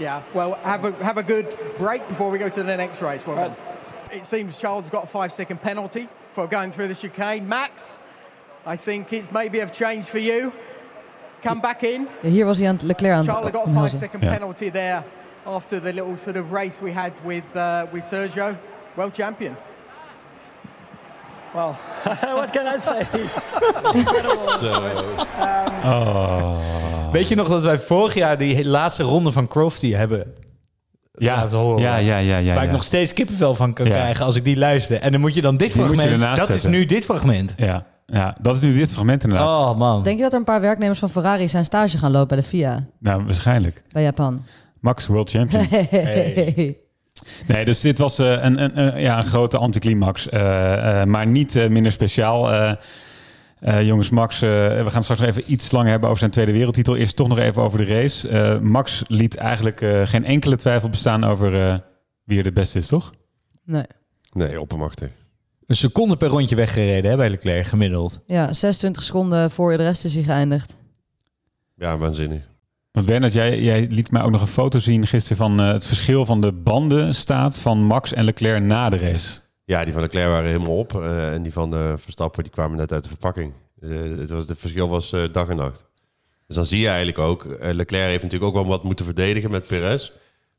Yeah, 0.03 0.21
well, 0.33 0.55
have 0.63 0.83
a 0.83 0.91
have 1.03 1.17
a 1.17 1.23
good 1.23 1.57
break 1.77 2.05
before 2.09 2.29
we 2.29 2.37
go 2.37 2.49
to 2.49 2.63
the 2.63 2.75
next 2.75 3.01
race. 3.01 3.25
Well, 3.25 3.35
done. 3.37 3.55
it 4.11 4.25
seems 4.25 4.57
Charles 4.57 4.89
got 4.89 5.03
a 5.05 5.07
five-second 5.07 5.61
penalty 5.61 6.09
for 6.33 6.45
going 6.47 6.71
through 6.73 6.89
the 6.89 6.95
chicane. 6.95 7.47
Max, 7.47 7.99
I 8.65 8.75
think 8.77 9.13
it's 9.13 9.31
maybe 9.31 9.59
have 9.59 9.71
changed 9.71 10.09
for 10.09 10.19
you. 10.19 10.51
Come 11.41 11.61
back 11.61 11.83
in. 11.83 12.07
Ja, 12.21 12.29
hier 12.29 12.45
was 12.45 12.57
hij 12.57 12.67
aan 12.67 12.73
het 12.75 12.83
Leclerc 12.83 13.13
aan 13.15 13.23
Charles 13.23 13.45
het 13.45 13.55
got 13.55 13.67
a 13.67 13.81
five-second 13.81 14.21
Yeah. 14.23 14.33
penalty 14.33 14.71
there 14.71 15.03
after 15.45 15.81
the 15.81 15.93
little 15.93 16.17
sort 16.17 16.37
of 16.37 16.51
race 16.51 16.75
we 16.81 16.91
had 16.93 17.11
with 17.23 17.55
uh, 17.55 17.81
with 17.91 18.03
Sergio, 18.03 18.55
world 18.95 19.13
champion. 19.15 19.55
Well, 21.53 21.75
what 22.35 22.51
can 22.51 22.67
I 22.67 22.79
say? 22.79 23.05
Oh. 25.85 27.02
Weet 27.13 27.27
je 27.27 27.35
nog 27.35 27.47
dat 27.49 27.63
wij 27.63 27.77
vorig 27.77 28.13
jaar 28.13 28.37
die 28.37 28.65
laatste 28.67 29.03
ronde 29.03 29.31
van 29.31 29.47
Crofty 29.47 29.91
hebben 29.91 30.33
Ja, 31.13 31.35
laten 31.35 31.57
horen? 31.57 31.81
ja, 31.81 31.95
ja, 31.97 32.17
ja. 32.17 32.37
ja, 32.37 32.53
waar 32.53 32.55
ja. 32.63 32.67
ik 32.69 32.71
nog 32.71 32.83
steeds 32.83 33.13
kippenvel 33.13 33.55
van 33.55 33.73
kan 33.73 33.85
Ja. 33.85 33.91
krijgen 33.91 34.25
als 34.25 34.35
ik 34.35 34.43
die 34.45 34.57
luister. 34.57 34.97
En 34.99 35.11
dan 35.11 35.21
moet 35.21 35.33
je 35.33 35.41
dan 35.41 35.57
dit 35.57 35.73
Die 35.73 35.81
fragment... 35.85 36.19
Dat 36.37 36.37
is 36.49 36.53
zetten. 36.53 36.71
nu 36.71 36.85
dit 36.85 37.05
fragment. 37.05 37.53
Ja, 37.57 37.85
Ja, 38.05 38.35
dat 38.41 38.55
is 38.55 38.61
nu 38.61 38.73
dit 38.73 38.91
fragment 38.91 39.23
inderdaad. 39.23 39.47
Oh 39.71 39.77
man. 39.77 40.03
Denk 40.03 40.17
je 40.17 40.23
dat 40.23 40.31
er 40.33 40.37
een 40.39 40.43
paar 40.45 40.61
werknemers 40.61 40.99
van 40.99 41.09
Ferrari 41.09 41.49
zijn 41.49 41.65
stage 41.65 41.97
gaan 41.97 42.11
lopen 42.11 42.27
bij 42.27 42.37
de 42.37 42.43
FIA? 42.43 42.85
Nou, 42.99 43.23
waarschijnlijk. 43.25 43.83
Bij 43.91 44.03
Japan? 44.03 44.43
Max 44.79 45.07
World 45.07 45.29
Champion. 45.29 45.65
Nee, 47.47 47.65
dus 47.65 47.81
dit 47.81 47.97
was 47.97 48.19
eh, 48.19 48.27
een, 48.31 48.63
een, 48.63 48.79
een- 48.79 49.01
ja, 49.01 49.17
een 49.17 49.23
grote 49.23 49.57
anticlimax. 49.57 50.29
eh, 50.29 51.01
eh, 51.01 51.07
maar 51.07 51.27
niet 51.27 51.55
eh, 51.55 51.67
minder 51.69 51.91
speciaal. 51.91 52.49
Eh, 53.63 53.85
jongens, 53.87 54.09
Max, 54.09 54.41
eh, 54.41 54.49
we 54.83 54.89
gaan 54.89 55.03
straks 55.03 55.21
nog 55.21 55.29
even 55.29 55.51
iets 55.51 55.71
langer 55.71 55.89
hebben 55.89 56.07
over 56.07 56.19
zijn 56.19 56.31
tweede 56.31 56.51
wereldtitel. 56.51 56.95
Eerst 56.95 57.15
toch 57.15 57.27
nog 57.27 57.37
even 57.37 57.61
over 57.61 57.77
de 57.77 57.85
race. 57.85 58.29
Eh, 58.29 58.59
Max 58.59 59.03
liet 59.07 59.35
eigenlijk 59.35 59.81
eh, 59.81 60.01
geen 60.05 60.25
enkele 60.25 60.55
twijfel 60.55 60.89
bestaan 60.89 61.23
over 61.23 61.61
eh, 61.61 61.77
wie 62.23 62.37
er 62.37 62.43
de 62.43 62.51
beste 62.51 62.77
is, 62.77 62.87
toch? 62.87 63.13
Nee. 63.65 63.85
Nee, 64.31 64.61
oppermachtig. 64.61 65.09
Een 65.65 65.75
seconde 65.75 66.17
per 66.17 66.27
rondje 66.29 66.55
weggereden 66.55 67.11
hè, 67.11 67.17
bij 67.17 67.29
Leclerc, 67.29 67.65
gemiddeld. 67.65 68.21
Ja, 68.25 68.53
26 68.53 69.03
seconden 69.03 69.51
voor 69.51 69.77
de 69.77 69.83
rest 69.83 70.05
is 70.05 70.13
hij 70.13 70.23
geëindigd. 70.23 70.75
Ja, 71.75 71.97
waanzinnig. 71.97 72.51
Want 72.91 73.05
Bernard, 73.05 73.33
jij, 73.33 73.61
jij 73.61 73.87
liet 73.89 74.11
mij 74.11 74.21
ook 74.21 74.31
nog 74.31 74.41
een 74.41 74.47
foto 74.47 74.79
zien 74.79 75.07
gisteren 75.07 75.37
van 75.37 75.59
eh, 75.59 75.71
het 75.71 75.85
verschil 75.85 76.25
van 76.25 76.41
de 76.41 76.51
bandenstaat 76.51 77.57
van 77.57 77.83
Max 77.83 78.13
en 78.13 78.23
Leclerc 78.23 78.61
na 78.61 78.89
de 78.89 78.97
race. 78.97 79.39
Ja, 79.65 79.83
die 79.83 79.93
van 79.93 80.01
Leclerc 80.01 80.27
waren 80.29 80.49
helemaal 80.49 80.77
op. 80.77 80.95
eh, 80.95 81.33
en 81.33 81.43
die 81.43 81.53
van 81.53 81.71
de 81.71 81.93
Verstappen 81.97 82.43
die 82.43 82.51
kwamen 82.51 82.77
net 82.77 82.91
uit 82.91 83.03
de 83.03 83.09
verpakking. 83.09 83.53
Eh, 83.81 83.89
het, 84.17 84.29
was, 84.29 84.47
het 84.47 84.59
verschil 84.59 84.89
was 84.89 85.13
eh, 85.13 85.23
dag 85.31 85.49
en 85.49 85.55
nacht. 85.55 85.85
Dus 86.47 86.55
dan 86.55 86.65
zie 86.65 86.79
je 86.79 86.87
eigenlijk 86.87 87.17
ook... 87.19 87.45
eh, 87.45 87.73
Leclerc 87.73 88.09
heeft 88.09 88.23
natuurlijk 88.23 88.49
ook 88.55 88.61
wel 88.61 88.67
wat 88.71 88.83
moeten 88.83 89.05
verdedigen 89.05 89.51
met 89.51 89.67
Perez. 89.67 90.11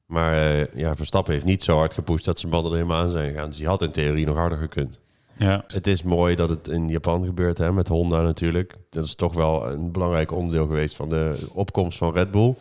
Maar 0.06 0.32
eh, 0.58 0.66
ja, 0.75 0.94
Verstappen 0.94 1.32
heeft 1.32 1.44
niet 1.44 1.62
zo 1.62 1.76
hard 1.76 1.94
gepusht 1.94 2.25
dat 2.25 2.38
zijn 2.38 2.52
banden 2.52 2.70
er 2.73 2.76
helemaal 2.76 3.02
aan 3.02 3.11
zijn 3.11 3.30
gegaan. 3.32 3.49
Dus 3.49 3.58
die 3.58 3.66
had 3.66 3.82
in 3.82 3.90
theorie 3.90 4.26
nog 4.26 4.37
harder 4.37 4.58
gekund. 4.58 5.00
Ja. 5.37 5.64
Het 5.66 5.87
is 5.87 6.02
mooi 6.02 6.34
dat 6.34 6.49
het 6.49 6.68
in 6.68 6.88
Japan 6.88 7.25
gebeurt, 7.25 7.58
hè, 7.58 7.73
met 7.73 7.88
Honda 7.88 8.23
natuurlijk. 8.23 8.75
Dat 8.90 9.04
is 9.04 9.14
toch 9.14 9.34
wel 9.34 9.70
een 9.70 9.92
belangrijk 9.92 10.32
onderdeel 10.32 10.66
geweest 10.66 10.96
van 10.96 11.08
de 11.08 11.49
opkomst 11.54 11.99
van 11.99 12.12
Red 12.12 12.30
Bull. 12.30 12.54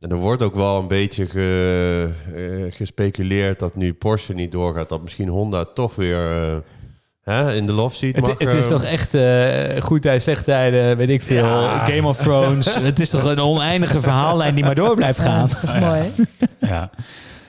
En 0.00 0.10
er 0.10 0.16
wordt 0.16 0.42
ook 0.42 0.54
wel 0.54 0.78
een 0.78 0.88
beetje 0.88 1.26
ge- 1.26 2.10
eh, 2.34 2.74
gespeculeerd 2.76 3.58
dat 3.58 3.76
nu 3.76 3.92
Porsche 3.94 4.32
niet 4.34 4.52
doorgaat, 4.52 4.88
dat 4.88 5.02
misschien 5.02 5.28
Honda 5.28 5.64
toch 5.74 5.94
weer 5.94 6.42
eh, 6.42 6.56
hè, 7.22 7.54
in 7.54 7.66
de 7.66 7.72
love 7.72 7.96
seat 7.96 8.16
Het, 8.16 8.26
mag. 8.26 8.38
het 8.38 8.52
is 8.54 8.62
eh, 8.64 8.68
toch 8.70 8.84
echt 8.84 9.14
eh 9.14 9.82
goed 9.82 10.02
tijden, 10.02 10.22
slecht 10.22 10.44
tijden, 10.44 10.96
weet 10.96 11.10
ik 11.10 11.22
veel. 11.22 11.44
Ja. 11.44 11.78
Game 11.86 12.08
of 12.08 12.16
Thrones. 12.16 12.74
het 12.90 13.00
is 13.00 13.10
toch 13.10 13.24
een 13.24 13.40
oneindige 13.40 14.00
verhaallijn 14.00 14.54
die 14.54 14.64
maar 14.64 14.74
door 14.74 14.94
blijft 14.94 15.18
gaan. 15.18 15.40
dat 15.40 15.50
is 15.50 15.60
toch 15.60 15.80
mooi? 15.80 16.02
Ja. 16.60 16.90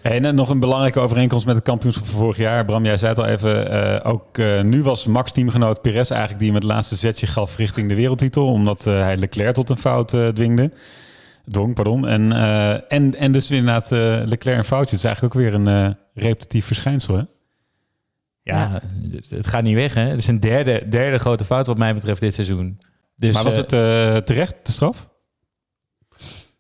En 0.02 0.36
nog 0.36 0.50
een 0.50 0.60
belangrijke 0.60 1.00
overeenkomst 1.00 1.46
met 1.46 1.56
het 1.56 1.64
kampioenschap 1.64 2.06
van 2.08 2.20
vorig 2.20 2.38
jaar. 2.38 2.66
Bram, 2.66 2.86
jij 2.86 2.98
zei 2.98 3.10
het 3.14 3.20
al 3.24 3.26
even. 3.30 3.72
eh, 4.04 4.12
ook 4.12 4.38
eh, 4.38 4.62
nu 4.62 4.84
was 4.84 5.08
Max 5.08 5.32
teamgenoot 5.32 5.82
Perez 5.82 6.10
eigenlijk 6.12 6.40
die 6.40 6.48
hem 6.52 6.58
het 6.60 6.68
laatste 6.70 6.96
zetje 6.96 7.28
gaf 7.28 7.58
richting 7.58 7.90
de 7.90 7.96
wereldtitel. 7.96 8.48
Omdat 8.48 8.84
hij 8.84 9.18
Leclerc 9.18 9.54
tot 9.54 9.70
een 9.70 9.78
fout 9.78 10.14
eh, 10.14 10.28
dwingde. 10.28 10.72
Dwong, 11.52 11.74
pardon. 11.76 12.08
En, 12.08 12.32
eh, 12.32 12.72
en, 12.92 13.16
en 13.16 13.32
dus 13.32 13.52
inderdaad 13.52 13.92
eh, 13.92 14.22
Leclerc 14.26 14.58
een 14.58 14.64
foutje. 14.64 14.90
Het 14.96 15.00
is 15.00 15.04
eigenlijk 15.06 15.36
ook 15.36 15.42
weer 15.42 15.54
een 15.54 15.68
eh, 15.68 15.90
repetitief 16.14 16.66
verschijnsel. 16.66 17.16
Hè? 17.16 17.24
Ja, 18.44 18.82
het- 19.12 19.30
het 19.30 19.48
gaat 19.48 19.64
niet 19.64 19.76
weg. 19.76 19.94
Hè? 19.94 20.02
Het 20.02 20.20
is 20.20 20.28
een 20.28 20.40
derde, 20.40 20.88
derde 20.90 21.18
grote 21.20 21.46
fout 21.46 21.68
wat 21.68 21.78
mij 21.78 21.94
betreft 21.94 22.20
dit 22.22 22.34
seizoen. 22.34 22.82
Dus, 23.16 23.34
maar 23.34 23.44
was 23.44 23.56
het 23.56 23.74
eh, 23.74 24.16
terecht, 24.18 24.56
de 24.64 24.72
straf? 24.72 25.10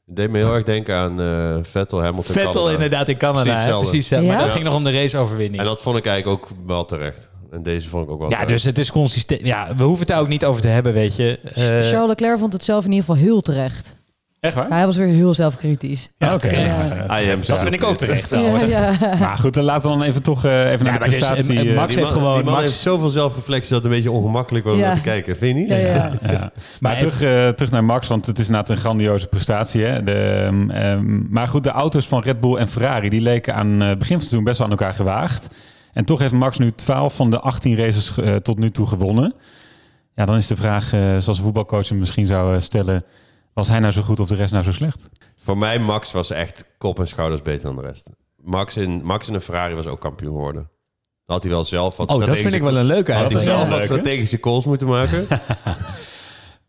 Het 0.05 0.15
deed 0.15 0.29
me 0.29 0.37
heel 0.37 0.53
erg 0.53 0.63
denken 0.65 0.95
aan 0.95 1.21
eh, 1.21 1.57
Vettel, 1.61 2.01
Hamilton, 2.03 2.33
Vettel 2.33 2.51
Canada. 2.51 2.71
inderdaad 2.73 3.09
in 3.09 3.17
Canada. 3.17 3.77
Precies 3.77 4.09
hè? 4.09 4.17
Precies, 4.17 4.27
maar 4.29 4.37
Ja? 4.37 4.39
dat 4.45 4.49
ging 4.53 4.63
nog 4.63 4.73
om 4.75 4.83
de 4.83 4.91
raceoverwinning. 4.91 5.59
En 5.59 5.65
dat 5.65 5.81
vond 5.81 5.97
ik 5.97 6.05
eigenlijk 6.05 6.43
ook 6.43 6.49
wel 6.67 6.85
terecht. 6.85 7.29
En 7.51 7.63
deze 7.63 7.89
vond 7.89 8.03
ik 8.05 8.11
ook 8.11 8.19
wel 8.19 8.29
Ja, 8.29 8.33
terecht. 8.35 8.53
dus 8.53 8.63
het 8.63 8.77
is 8.77 8.91
consistent. 8.91 9.41
Ja, 9.45 9.75
we 9.75 9.83
hoeven 9.83 9.99
het 9.99 10.07
daar 10.07 10.19
ook 10.19 10.27
niet 10.27 10.45
over 10.45 10.61
te 10.61 10.67
hebben, 10.67 10.93
weet 10.93 11.15
je. 11.15 11.39
Eh, 11.43 11.53
Charles 11.63 12.07
Leclerc 12.07 12.39
vond 12.39 12.53
het 12.53 12.63
zelf 12.63 12.85
in 12.85 12.91
ieder 12.91 13.05
geval 13.05 13.21
heel 13.23 13.41
terecht. 13.41 13.97
Echt 14.41 14.55
waar? 14.55 14.69
Hij 14.69 14.85
was 14.85 14.97
weer 14.97 15.07
heel 15.07 15.33
zelfkritisch. 15.33 16.09
ja, 16.17 16.33
Oké. 16.33 16.47
terecht. 16.47 17.47
Dat 17.47 17.61
vind 17.61 17.73
ik 17.73 17.83
ook 17.83 17.97
terecht 17.97 18.29
Ja, 18.29 18.37
trouwens. 18.37 18.65
ja. 18.65 18.91
Maar 19.19 19.37
goed, 19.37 19.53
dan 19.53 19.63
laten 19.63 19.91
we 19.91 19.97
dan 19.97 20.05
even 20.07 20.23
toch 20.23 20.45
eh, 20.45 20.71
even 20.71 20.85
naar 20.85 20.99
de 20.99 21.05
prestatie. 21.05 21.53
en- 21.53 21.57
en 21.65 21.67
eh, 21.69 21.75
Max 21.75 21.93
Die 21.93 22.03
heeft 22.03 22.15
gewoon- 22.15 22.35
die 22.35 22.43
man 22.43 22.53
Max- 22.53 22.65
heeft 22.65 22.77
zoveel 22.79 23.09
zelfreflectie 23.09 23.69
dat 23.73 23.83
het 23.83 23.91
een 23.91 23.97
beetje 23.97 24.11
ongemakkelijk 24.11 24.65
was 24.65 24.73
om 24.73 24.79
naar 24.79 24.95
te 24.95 25.01
kijken. 25.01 25.37
Vind 25.37 25.55
je 25.57 25.61
niet? 25.61 25.69
Ja, 25.69 25.77
ja. 25.77 26.11
Ja. 26.31 26.51
Maar 26.79 26.97
terug, 26.97 27.21
eh, 27.21 27.47
terug 27.49 27.71
naar 27.71 27.83
Max, 27.83 28.07
want 28.07 28.25
het 28.25 28.39
is 28.39 28.45
inderdaad 28.45 28.69
een 28.69 28.77
grandioze 28.77 29.27
prestatie. 29.27 29.83
Hè? 29.83 30.03
De, 30.03 30.11
ehm, 30.45 30.69
ehm, 30.69 31.31
maar 31.33 31.47
goed, 31.47 31.63
de 31.63 31.69
auto's 31.71 32.07
van 32.07 32.21
Red 32.21 32.39
Bull 32.39 32.55
en 32.55 32.67
Ferrari... 32.69 33.09
die 33.09 33.21
leken 33.21 33.55
aan 33.55 33.67
het 33.67 33.79
begin 33.79 33.97
van 33.97 34.15
het 34.15 34.21
seizoen 34.21 34.43
best 34.43 34.57
wel 34.57 34.67
aan 34.67 34.73
elkaar 34.73 34.93
gewaagd. 34.93 35.47
En 35.93 36.05
toch 36.05 36.19
heeft 36.19 36.33
Max 36.33 36.57
nu 36.57 36.71
12 36.71 37.15
van 37.15 37.29
de 37.31 37.39
18 37.39 37.75
races 37.77 38.13
tot 38.41 38.59
nu 38.59 38.69
toe 38.69 38.87
gewonnen. 38.87 39.33
Ja, 40.15 40.25
dan 40.25 40.35
is 40.35 40.47
de 40.47 40.55
vraag, 40.55 40.93
eh, 40.93 40.99
zoals 40.99 41.37
een 41.37 41.43
voetbalcoach 41.43 41.89
hem 41.89 41.97
misschien 41.99 42.27
zou 42.27 42.61
stellen... 42.61 43.03
was 43.53 43.67
hij 43.67 43.79
nou 43.79 43.93
zo 43.93 44.01
goed 44.01 44.19
of 44.19 44.27
de 44.27 44.35
rest 44.35 44.51
nou 44.53 44.63
zo 44.63 44.71
slecht? 44.71 45.09
Voor 45.43 45.57
mij, 45.57 45.79
Max 45.79 46.11
was 46.11 46.29
echt 46.29 46.65
kop 46.77 46.99
en 46.99 47.07
schouders 47.07 47.41
beter 47.41 47.63
dan 47.63 47.75
de 47.75 47.81
rest. 47.81 48.09
Max 48.35 48.77
in, 48.77 49.03
Max 49.03 49.27
in 49.27 49.33
een 49.33 49.41
Ferrari 49.41 49.73
was 49.75 49.87
ook 49.87 49.99
kampioen 50.01 50.31
geworden. 50.31 50.69
Dan 51.25 51.35
had 51.35 51.43
hij 51.43 51.51
wel 51.51 51.63
zelf 51.63 51.97
wat 51.97 52.11
Oh, 52.11 52.25
dat 52.25 52.37
vind 52.37 52.53
ik 52.53 52.61
wel 52.61 52.77
een 52.77 52.85
leuke 52.85 53.13
Had 53.13 53.31
hij 53.31 53.41
zelf 53.41 53.69
wat 53.69 53.83
strategische 53.83 54.39
calls 54.39 54.65
moeten 54.65 54.87
maken. 54.87 55.27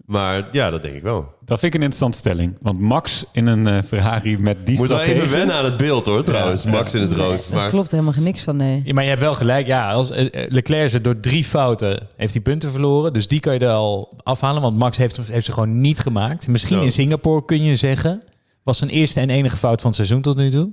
maar 0.07 0.49
ja, 0.53 0.71
dat 0.71 0.83
denk 0.83 0.95
ik 0.95 1.03
wel. 1.03 1.35
Dat 1.45 1.59
vind 1.59 1.75
ik 1.75 1.81
een 1.81 1.87
interessante 1.87 2.19
stelling. 2.19 2.57
Want 2.61 2.81
Max 2.81 3.25
in 3.33 3.47
een 3.47 3.67
eh, 3.67 3.83
Ferrari 3.87 4.38
met 4.38 4.67
die 4.67 4.77
Moet 4.77 4.88
wel 4.88 5.01
even 5.01 5.31
wennen 5.31 5.57
aan 5.57 5.65
het 5.65 5.77
beeld 5.77 6.07
hoor, 6.07 6.23
trouwens. 6.23 6.65
Max 6.65 6.95
in 6.95 7.01
het 7.01 7.12
rood. 7.12 7.51
Daar 7.51 7.61
Maar 7.61 7.69
klopt 7.69 7.91
helemaal 7.91 8.12
niks 8.19 8.43
van, 8.43 8.57
nee. 8.57 8.83
Ja, 8.85 8.93
maar 8.93 9.03
je 9.03 9.09
hebt 9.09 9.21
wel 9.21 9.35
gelijk. 9.35 9.67
Ja, 9.67 9.91
als 9.93 10.11
eh, 10.11 10.25
eh, 10.25 10.51
Leclerc 10.51 10.91
ze 10.91 11.01
door 11.01 11.21
drie 11.21 11.45
fouten 11.45 12.09
heeft 12.17 12.33
hij 12.33 12.43
punten 12.43 12.71
verloren. 12.71 13.12
Dus 13.12 13.29
die 13.29 13.41
kan 13.41 13.55
je 13.55 13.59
er 13.61 13.71
al 13.71 14.17
afhalen. 14.23 14.62
Want 14.62 14.79
Max 14.79 14.97
heeft, 14.97 15.19
heeft 15.27 15.47
ze 15.47 15.53
gewoon 15.53 15.81
niet 15.81 15.99
gemaakt. 15.99 16.49
Misschien 16.49 16.79
Zo. 16.79 16.85
in 16.85 16.93
Singapore 16.93 17.45
kun 17.45 17.62
je 17.65 17.77
zeggen. 17.77 18.23
Was 18.62 18.79
zijn 18.79 18.91
eerste 18.91 19.21
en 19.21 19.31
enige 19.31 19.57
fout 19.57 19.81
van 19.81 19.87
het 19.91 19.97
seizoen 19.97 20.21
tot 20.21 20.37
nu 20.37 20.51
toe. 20.51 20.71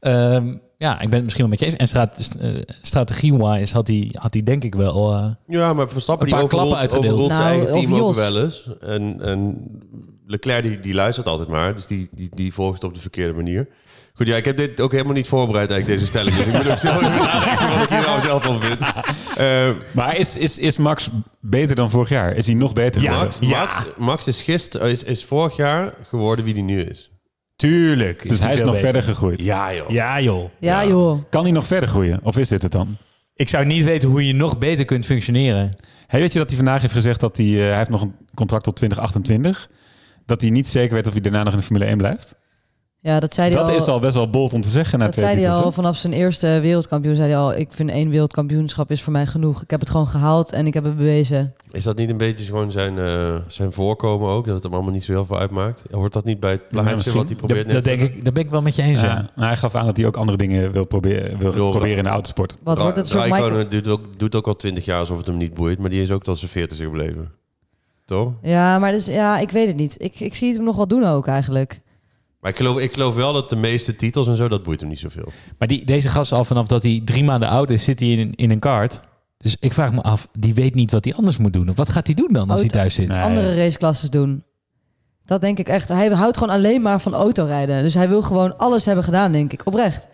Ehm, 0.00 0.54
ja, 0.78 0.94
ik 1.00 1.06
ben 1.08 1.14
het 1.14 1.22
misschien 1.24 1.48
wel 1.48 1.56
met 1.58 1.60
je 1.60 1.78
eens. 1.78 1.94
En 1.94 2.10
eh, 2.40 2.62
strategie-wise 2.82 3.74
had 3.74 3.86
hij, 3.86 4.08
had 4.12 4.34
hij 4.34 4.42
denk 4.42 4.64
ik 4.64 4.74
wel... 4.74 5.12
eh, 5.14 5.30
ja, 5.46 5.72
maar 5.72 5.88
Verstappen 5.88 6.32
Een 6.32 6.38
die 6.38 6.48
klappen 6.48 6.76
uitgedeeld. 6.76 7.24
zijn 7.24 7.38
Nou, 7.38 7.44
eigen 7.66 7.72
team 7.72 7.94
ook 7.94 8.14
wel 8.14 8.42
eens. 8.42 8.68
En, 8.80 9.16
en 9.20 9.66
Leclerc 10.26 10.62
die, 10.62 10.80
die 10.80 10.94
luistert 10.94 11.26
altijd 11.26 11.48
maar. 11.48 11.74
Dus 11.74 11.86
die, 11.86 12.08
die, 12.12 12.28
die 12.34 12.52
volgt 12.54 12.74
het 12.74 12.84
op 12.84 12.94
de 12.94 13.00
verkeerde 13.00 13.32
manier. 13.32 13.68
Goed, 14.14 14.26
ja, 14.26 14.36
ik 14.36 14.44
heb 14.44 14.56
dit 14.56 14.80
ook 14.80 14.92
helemaal 14.92 15.12
niet 15.12 15.28
voorbereid 15.28 15.70
eigenlijk, 15.70 16.00
deze 16.00 16.10
stelling. 16.10 16.36
Dus 16.36 16.46
ik 16.46 16.52
moet 16.52 16.70
ook 16.70 16.78
zelf 16.88 17.00
nadenken 17.00 17.68
wat 17.70 17.82
ik 17.82 17.88
hier 17.88 18.00
nou 18.00 18.20
zelf 18.20 18.44
van 18.44 18.60
vind. 18.60 18.78
Eh, 19.36 19.70
Maar 19.92 20.16
is, 20.16 20.36
is, 20.36 20.58
is 20.58 20.76
Max 20.76 21.08
beter 21.40 21.76
dan 21.76 21.90
vorig 21.90 22.08
jaar? 22.08 22.34
Is 22.36 22.46
hij 22.46 22.54
nog 22.54 22.72
beter 22.72 23.02
Ja, 23.02 23.08
geworden? 23.12 23.48
Max, 23.48 23.74
Max, 23.74 23.86
Max 23.96 24.26
is, 24.26 24.42
gisteren, 24.42 24.90
is, 24.90 25.02
is 25.02 25.24
vorig 25.24 25.56
jaar 25.56 25.94
geworden 26.02 26.44
wie 26.44 26.54
hij 26.54 26.62
nu 26.62 26.80
is. 26.82 27.09
Tuurlijk. 27.60 28.28
Dus 28.28 28.40
hij 28.40 28.54
is 28.54 28.60
nog 28.60 28.74
beter. 28.74 28.84
verder 28.90 29.02
gegroeid. 29.02 29.42
Ja, 29.42 29.74
joh. 29.74 29.90
Ja, 29.90 30.20
joh. 30.20 30.50
Ja, 30.58 30.86
joh. 30.86 31.18
Kan 31.30 31.42
hij 31.42 31.52
nog 31.52 31.66
verder 31.66 31.88
groeien? 31.88 32.20
Of 32.22 32.38
is 32.38 32.48
dit 32.48 32.62
het 32.62 32.72
dan? 32.72 32.96
Ik 33.34 33.48
zou 33.48 33.64
niet 33.64 33.84
weten 33.84 34.08
hoe 34.08 34.26
je 34.26 34.34
nog 34.34 34.58
beter 34.58 34.84
kunt 34.84 35.06
functioneren. 35.06 35.76
Hey, 36.06 36.20
weet 36.20 36.32
je 36.32 36.38
dat 36.38 36.48
hij 36.48 36.56
vandaag 36.56 36.80
heeft 36.80 36.92
gezegd 36.92 37.20
dat 37.20 37.36
hij, 37.36 37.46
eh, 37.46 37.68
hij 37.68 37.76
heeft 37.76 37.90
nog 37.90 38.02
een 38.02 38.14
contract 38.34 38.64
tot 38.64 38.76
2028. 38.76 39.68
Dat 40.26 40.40
hij 40.40 40.50
niet 40.50 40.66
zeker 40.66 40.94
weet 40.94 41.06
of 41.06 41.12
hij 41.12 41.20
daarna 41.20 41.42
nog 41.42 41.52
in 41.52 41.58
de 41.58 41.64
Formule 41.64 41.86
1 41.90 41.96
blijft. 41.96 42.34
Ja, 43.02 43.20
dat 43.20 43.34
zei 43.34 43.48
hij 43.50 43.58
Dat 43.60 43.68
al. 43.70 43.76
is 43.76 43.86
al 43.86 43.98
best 44.00 44.14
wel 44.14 44.30
bold 44.30 44.52
om 44.52 44.60
te 44.60 44.68
zeggen 44.68 44.98
na 44.98 45.04
dat 45.04 45.14
twee 45.14 45.24
zei 45.30 45.40
hij 45.40 45.50
al 45.50 45.72
vanaf 45.72 45.96
zijn 45.96 46.12
eerste 46.12 46.58
wereldkampioen. 46.62 47.14
Zei 47.16 47.28
hij 47.28 47.38
al, 47.38 47.54
ik 47.54 47.72
vind 47.72 47.90
één 47.90 48.08
wereldkampioenschap 48.10 48.90
is 48.90 49.02
voor 49.02 49.12
mij 49.12 49.26
genoeg. 49.26 49.62
Ik 49.62 49.70
heb 49.70 49.80
het 49.80 49.90
gewoon 49.90 50.06
gehaald 50.08 50.52
en 50.52 50.66
ik 50.66 50.74
heb 50.74 50.84
het 50.84 50.96
bewezen. 50.96 51.54
Is 51.70 51.84
dat 51.84 51.96
niet 51.96 52.10
een 52.10 52.16
beetje 52.16 52.44
gewoon 52.44 52.70
zijn, 52.72 52.98
eh, 52.98 53.34
zijn 53.46 53.72
voorkomen 53.72 54.28
ook? 54.30 54.44
Dat 54.46 54.54
het 54.54 54.62
hem 54.62 54.72
allemaal 54.72 54.92
niet 54.92 55.02
zo 55.04 55.12
heel 55.12 55.24
veel 55.24 55.38
uitmaakt? 55.38 55.82
Hoort 55.90 56.12
dat 56.12 56.24
niet 56.24 56.40
bij 56.40 56.50
het 56.52 56.70
misschien. 56.94 57.16
wat 57.16 57.26
hij 57.28 57.36
probeert 57.36 57.66
Dat, 57.66 57.74
dat, 57.74 57.84
neer 57.84 57.96
te 57.96 58.02
denk 58.04 58.16
ik, 58.16 58.24
dat 58.24 58.32
ben 58.34 58.42
ik 58.44 58.50
wel 58.50 58.62
met 58.62 58.76
je 58.76 58.82
eens. 58.82 59.00
Ja, 59.00 59.06
Ja. 59.06 59.30
maar 59.36 59.46
hij 59.46 59.56
gaf 59.56 59.74
aan 59.74 59.86
dat 59.86 59.96
hij 59.96 60.06
ook 60.06 60.16
andere 60.16 60.38
dingen 60.38 60.72
wil 60.72 60.84
proberen, 60.86 61.38
wil 61.38 61.50
bedoel, 61.50 61.70
proberen 61.70 61.96
in 61.98 62.04
de 62.04 62.10
autosport. 62.10 62.56
Wat 62.62 62.76
Ra- 62.76 62.82
wordt 62.82 62.96
het 62.98 63.06
soort 63.06 63.30
Michael... 63.30 63.68
Doet 63.68 63.88
ook, 63.88 64.00
doet 64.18 64.34
ook 64.34 64.46
al 64.46 64.56
twintig 64.56 64.84
jaar 64.84 64.98
alsof 65.00 65.16
het 65.16 65.26
hem 65.26 65.36
niet 65.36 65.54
boeit. 65.54 65.78
Maar 65.78 65.90
die 65.90 66.02
is 66.02 66.10
ook 66.10 66.22
tot 66.22 66.38
zijn 66.38 66.50
veertigste 66.50 66.84
gebleven. 66.84 67.30
Toch? 68.04 68.32
Ja, 68.42 68.78
maar 68.78 68.92
dus, 68.92 69.06
ja, 69.06 69.38
ik 69.38 69.50
weet 69.50 69.66
het 69.68 69.76
niet. 69.76 69.94
Ik, 69.98 70.20
ik 70.20 70.34
zie 70.34 70.46
het 70.48 70.56
hem 70.56 70.66
nog 70.66 70.76
wel 70.76 70.88
doen 70.88 71.04
ook 71.04 71.26
eigenlijk. 71.26 71.80
Maar 72.40 72.50
ik 72.50 72.56
geloof, 72.56 72.78
ik 72.78 72.92
geloof 72.92 73.14
wel 73.14 73.32
dat 73.32 73.48
de 73.48 73.56
meeste 73.56 73.96
titels 73.96 74.26
en 74.28 74.36
zo, 74.36 74.48
dat 74.48 74.62
boeit 74.62 74.80
hem 74.80 74.88
niet 74.88 74.98
zoveel. 74.98 75.28
Maar 75.58 75.68
die, 75.68 75.84
deze 75.84 76.08
gast 76.08 76.32
al 76.32 76.44
vanaf 76.44 76.66
dat 76.66 76.82
hij 76.82 77.00
drie 77.04 77.24
maanden 77.24 77.48
oud 77.48 77.70
is, 77.70 77.84
zit 77.84 78.00
hij 78.00 78.08
in, 78.08 78.34
in 78.34 78.50
een 78.50 78.58
kart. 78.58 79.00
Dus 79.38 79.56
ik 79.60 79.72
vraag 79.72 79.92
me 79.92 80.00
af, 80.00 80.28
die 80.38 80.54
weet 80.54 80.74
niet 80.74 80.90
wat 80.92 81.04
hij 81.04 81.14
anders 81.14 81.36
moet 81.36 81.52
doen. 81.52 81.68
Of 81.68 81.76
wat 81.76 81.88
gaat 81.88 82.06
hij 82.06 82.14
doen 82.14 82.28
dan 82.32 82.42
als 82.50 82.60
hij 82.60 82.60
Auto- 82.60 82.76
thuis 82.78 82.94
zit? 82.94 83.08
Nee. 83.08 83.18
Andere 83.18 83.54
raceklasses 83.54 84.10
doen. 84.10 84.44
Dat 85.24 85.40
denk 85.40 85.58
ik 85.58 85.68
echt. 85.68 85.88
Hij 85.88 86.08
houdt 86.08 86.36
gewoon 86.38 86.54
alleen 86.54 86.82
maar 86.82 87.00
van 87.00 87.14
autorijden. 87.14 87.82
Dus 87.82 87.94
hij 87.94 88.08
wil 88.08 88.22
gewoon 88.22 88.56
alles 88.56 88.84
hebben 88.84 89.04
gedaan, 89.04 89.32
denk 89.32 89.52
ik. 89.52 89.66
Oprecht. 89.66 90.08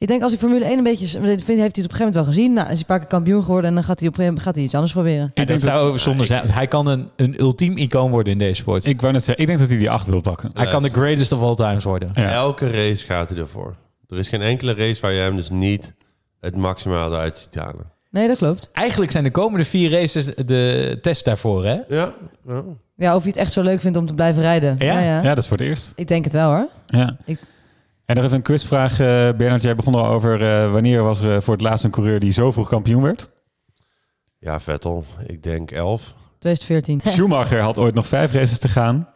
Ik 0.00 0.08
denk 0.08 0.22
als 0.22 0.30
hij 0.32 0.40
Formule 0.40 0.64
1 0.64 0.78
een 0.78 0.84
beetje... 0.84 1.06
Vindt, 1.06 1.30
heeft 1.46 1.46
hij 1.46 1.64
het 1.64 1.66
op 1.66 1.74
een 1.74 1.74
gegeven 1.74 1.96
moment 1.98 2.14
wel 2.14 2.24
gezien. 2.24 2.52
Nou, 2.52 2.66
is 2.66 2.70
hij 2.72 2.78
een 2.80 2.86
paar 2.86 2.98
keer 2.98 3.08
kampioen 3.08 3.42
geworden... 3.42 3.68
en 3.68 3.74
dan 3.74 3.84
gaat 3.84 3.98
hij 4.00 4.08
op 4.08 4.14
een 4.18 4.20
gegeven 4.24 4.34
moment 4.34 4.42
gaat 4.46 4.54
hij 4.54 4.64
iets 4.64 4.74
anders 4.74 4.92
proberen. 4.92 5.30
Ja, 5.34 5.42
Ik 5.42 5.48
dat 5.48 5.60
zou 5.60 5.98
zonde 5.98 6.24
zijn. 6.24 6.50
Hij 6.50 6.66
kan 6.66 6.86
een, 6.86 7.08
een 7.16 7.40
ultiem 7.40 7.76
icoon 7.76 8.10
worden 8.10 8.32
in 8.32 8.38
deze 8.38 8.54
sport. 8.54 8.86
Ik 8.86 9.00
wou 9.00 9.12
net 9.12 9.24
zeggen, 9.24 9.42
ik 9.42 9.46
denk 9.48 9.58
dat 9.58 9.68
hij 9.68 9.78
die 9.78 9.90
acht 9.90 10.06
wil 10.06 10.20
pakken. 10.20 10.50
hij 10.54 10.66
kan 10.68 10.82
de 10.82 10.90
greatest 10.90 11.32
of 11.32 11.42
all 11.42 11.54
times 11.54 11.84
worden. 11.84 12.10
Ja. 12.12 12.30
Elke 12.32 12.70
race 12.70 13.04
gaat 13.06 13.28
hij 13.30 13.38
ervoor. 13.38 13.74
Er 14.08 14.18
is 14.18 14.28
geen 14.28 14.42
enkele 14.42 14.74
race 14.74 15.00
waar 15.00 15.12
je 15.12 15.20
hem 15.20 15.36
dus 15.36 15.50
niet 15.50 15.94
het 16.40 16.56
maximale 16.56 17.14
eruit 17.14 17.38
ziet 17.38 17.54
halen. 17.54 17.84
Nee, 18.10 18.28
dat 18.28 18.36
klopt. 18.36 18.70
Eigenlijk 18.72 19.10
zijn 19.10 19.24
de 19.24 19.30
komende 19.30 19.64
vier 19.64 19.90
races 19.90 20.24
de 20.34 20.98
test 21.00 21.24
daarvoor, 21.24 21.64
hè? 21.64 21.78
Ja. 21.88 22.12
ja. 22.46 22.62
Ja, 22.96 23.14
of 23.14 23.22
je 23.22 23.28
het 23.28 23.38
echt 23.38 23.52
zo 23.52 23.62
leuk 23.62 23.80
vindt 23.80 23.96
om 23.98 24.06
te 24.06 24.14
blijven 24.14 24.42
rijden. 24.42 24.76
Ja? 24.78 25.00
Ja, 25.00 25.22
dat 25.22 25.38
is 25.38 25.46
voor 25.46 25.56
het 25.56 25.66
eerst. 25.66 25.92
Ik 25.96 26.08
denk 26.08 26.24
het 26.24 26.32
wel 26.32 26.50
hoor. 26.50 26.68
Ja. 26.86 27.16
Ik- 27.24 27.38
En 28.10 28.16
nog 28.16 28.24
even 28.24 28.36
een 28.36 28.42
quizvraag, 28.42 29.00
eh 29.00 29.06
Bernard. 29.36 29.62
Jij 29.62 29.74
begon 29.74 29.94
al 29.94 30.06
over 30.06 30.42
eh, 30.42 30.72
wanneer 30.72 31.02
was 31.02 31.20
er 31.20 31.42
voor 31.42 31.54
het 31.54 31.62
laatst 31.62 31.84
een 31.84 31.90
coureur 31.90 32.20
die 32.20 32.32
zo 32.32 32.52
vroeg 32.52 32.68
kampioen 32.68 33.02
werd? 33.02 33.30
Ja, 34.38 34.60
Vettel. 34.60 35.04
Ik 35.26 35.42
denk 35.42 35.70
11. 35.70 36.14
2014. 36.38 37.00
Schumacher 37.12 37.60
had 37.60 37.78
ooit 37.78 37.94
nog 37.94 38.06
vijf 38.06 38.32
races 38.32 38.58
te 38.58 38.68
gaan. 38.68 39.08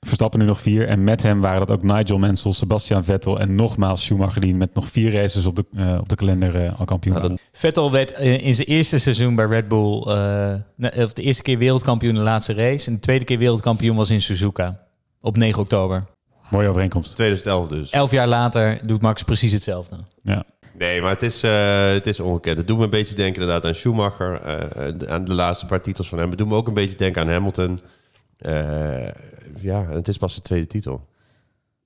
Verstappen 0.00 0.40
nu 0.40 0.46
nog 0.46 0.60
vier. 0.60 0.88
En 0.88 1.04
met 1.04 1.22
hem 1.22 1.40
waren 1.40 1.66
dat 1.66 1.70
ook 1.70 1.82
Nigel 1.82 2.18
Mansell, 2.18 2.52
Sebastian 2.52 3.04
Vettel 3.04 3.40
en 3.40 3.54
nogmaals 3.54 4.04
Schumacher 4.04 4.40
die 4.40 4.54
met 4.54 4.74
nog 4.74 4.86
vier 4.86 5.12
races 5.12 5.46
op 5.46 5.56
de, 5.56 5.64
eh, 5.76 5.98
op 6.00 6.08
de 6.08 6.16
kalender 6.16 6.64
eh, 6.64 6.78
al 6.78 6.84
kampioen 6.84 7.14
waren. 7.14 7.38
Vettel 7.52 7.90
werd 7.90 8.12
eh, 8.12 8.46
in 8.46 8.54
zijn 8.54 8.68
eerste 8.68 8.98
seizoen 8.98 9.34
bij 9.34 9.46
Red 9.46 9.68
Bull... 9.68 10.02
eh, 10.02 11.02
of 11.04 11.12
de 11.12 11.22
eerste 11.22 11.42
keer 11.42 11.58
wereldkampioen 11.58 12.12
in 12.12 12.18
de 12.18 12.24
laatste 12.24 12.52
race. 12.52 12.86
En 12.86 12.94
de 12.94 13.00
tweede 13.00 13.24
keer 13.24 13.38
wereldkampioen 13.38 13.96
was 13.96 14.10
in 14.10 14.22
Suzuka. 14.22 14.86
Op 15.20 15.36
9 15.36 15.60
oktober. 15.60 16.04
Mooie 16.52 16.68
overeenkomst. 16.68 17.14
2011 17.14 17.66
dus. 17.66 17.90
Elf 17.90 18.10
jaar 18.10 18.28
later 18.28 18.86
doet 18.86 19.02
Max 19.02 19.22
precies 19.22 19.52
hetzelfde. 19.52 19.96
Ja. 20.22 20.44
Nee, 20.78 21.00
maar 21.02 21.10
het 21.10 21.22
is, 21.22 21.42
eh, 21.42 21.90
het 21.92 22.06
is 22.06 22.20
ongekend. 22.20 22.56
Het 22.56 22.66
doet 22.66 22.78
me 22.78 22.84
een 22.84 22.90
beetje 22.90 23.14
denken 23.14 23.40
inderdaad 23.42 23.64
aan 23.64 23.74
Schumacher. 23.74 24.40
eh, 24.40 24.92
de- 24.98 25.08
aan 25.08 25.24
de 25.24 25.34
laatste 25.34 25.66
paar 25.66 25.80
titels 25.80 26.08
van 26.08 26.18
hem. 26.18 26.28
Het 26.28 26.38
doet 26.38 26.48
me 26.48 26.54
ook 26.54 26.66
een 26.68 26.74
beetje 26.74 26.96
denken 26.96 27.22
aan 27.22 27.28
Hamilton. 27.28 27.80
Eh, 28.38 29.08
ja, 29.60 29.86
het 29.90 30.08
is 30.08 30.16
pas 30.16 30.34
de 30.34 30.40
tweede 30.40 30.66
titel. 30.66 31.06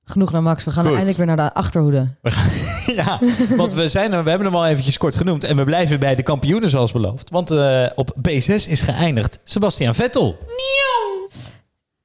Genoeg 0.04 0.32
naar 0.32 0.42
Max. 0.42 0.64
We 0.64 0.70
gaan 0.70 0.86
eindelijk 0.86 1.16
weer 1.16 1.26
naar 1.26 1.36
de 1.36 1.54
achterhoede. 1.54 2.08
ja, 3.02 3.18
want 3.56 3.72
we, 3.74 3.88
zijn 3.88 4.12
er, 4.12 4.22
we 4.24 4.28
hebben 4.28 4.46
hem 4.48 4.56
al 4.56 4.66
eventjes 4.66 4.98
kort 4.98 5.16
genoemd. 5.16 5.44
En 5.44 5.56
we 5.56 5.64
blijven 5.64 6.00
bij 6.00 6.14
de 6.14 6.22
kampioenen 6.22 6.68
zoals 6.68 6.92
beloofd. 6.92 7.30
Want 7.30 7.50
eh, 7.50 7.86
op 7.94 8.14
P6 8.28 8.68
is 8.68 8.80
geëindigd 8.80 9.38
Sebastian 9.44 9.94
Vettel. 9.94 10.38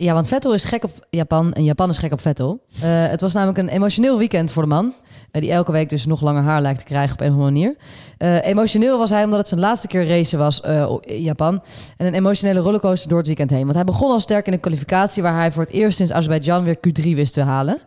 Ja, 0.02 0.14
want 0.14 0.28
Vettel 0.28 0.54
is 0.54 0.64
gek 0.64 0.84
op 0.84 0.92
Japan 1.10 1.54
en 1.54 1.64
Japan 1.64 1.90
is 1.90 1.98
gek 1.98 2.12
op 2.12 2.22
Vettel. 2.22 2.62
Eh, 2.82 2.82
het 2.84 3.22
was 3.22 3.34
namelijk 3.34 3.58
een 3.58 3.70
emotioneel 3.70 4.18
weekend 4.18 4.52
voor 4.52 4.64
de 4.64 4.70
man. 4.70 4.94
eh, 5.32 5.42
die 5.42 5.52
elke 5.52 5.72
week 5.72 5.90
dus 5.90 6.06
nog 6.06 6.22
langer 6.22 6.42
haar 6.42 6.62
lijkt 6.62 6.80
te 6.80 6.86
krijgen 6.86 7.14
op 7.14 7.22
een 7.22 7.28
of 7.28 7.34
andere 7.34 7.52
manier. 7.52 7.76
Eh, 8.18 8.46
emotioneel 8.46 8.98
was 8.98 9.10
hij 9.10 9.24
omdat 9.24 9.40
het 9.40 9.48
zijn 9.48 9.60
laatste 9.60 9.88
keer 9.88 10.08
racen 10.08 10.40
was 10.40 10.60
in 11.02 11.22
Japan. 11.22 11.62
En 11.98 12.06
een 12.06 12.14
emotionele 12.14 12.60
rollercoaster 12.60 13.10
door 13.10 13.18
het 13.18 13.28
weekend 13.28 13.50
heen. 13.50 13.62
Want 13.62 13.76
hij 13.76 13.84
begon 13.84 14.12
al 14.12 14.20
sterk 14.20 14.46
in 14.46 14.52
de 14.52 14.58
kwalificatie... 14.58 15.24
waar 15.24 15.36
hij 15.36 15.52
voor 15.52 15.64
het 15.64 15.72
eerst 15.72 15.98
sinds 15.98 16.12
Azerbeidzjan 16.12 16.64
weer 16.64 16.78
Q3 16.78 17.04
wist 17.04 17.34
te 17.34 17.42
halen. 17.42 17.82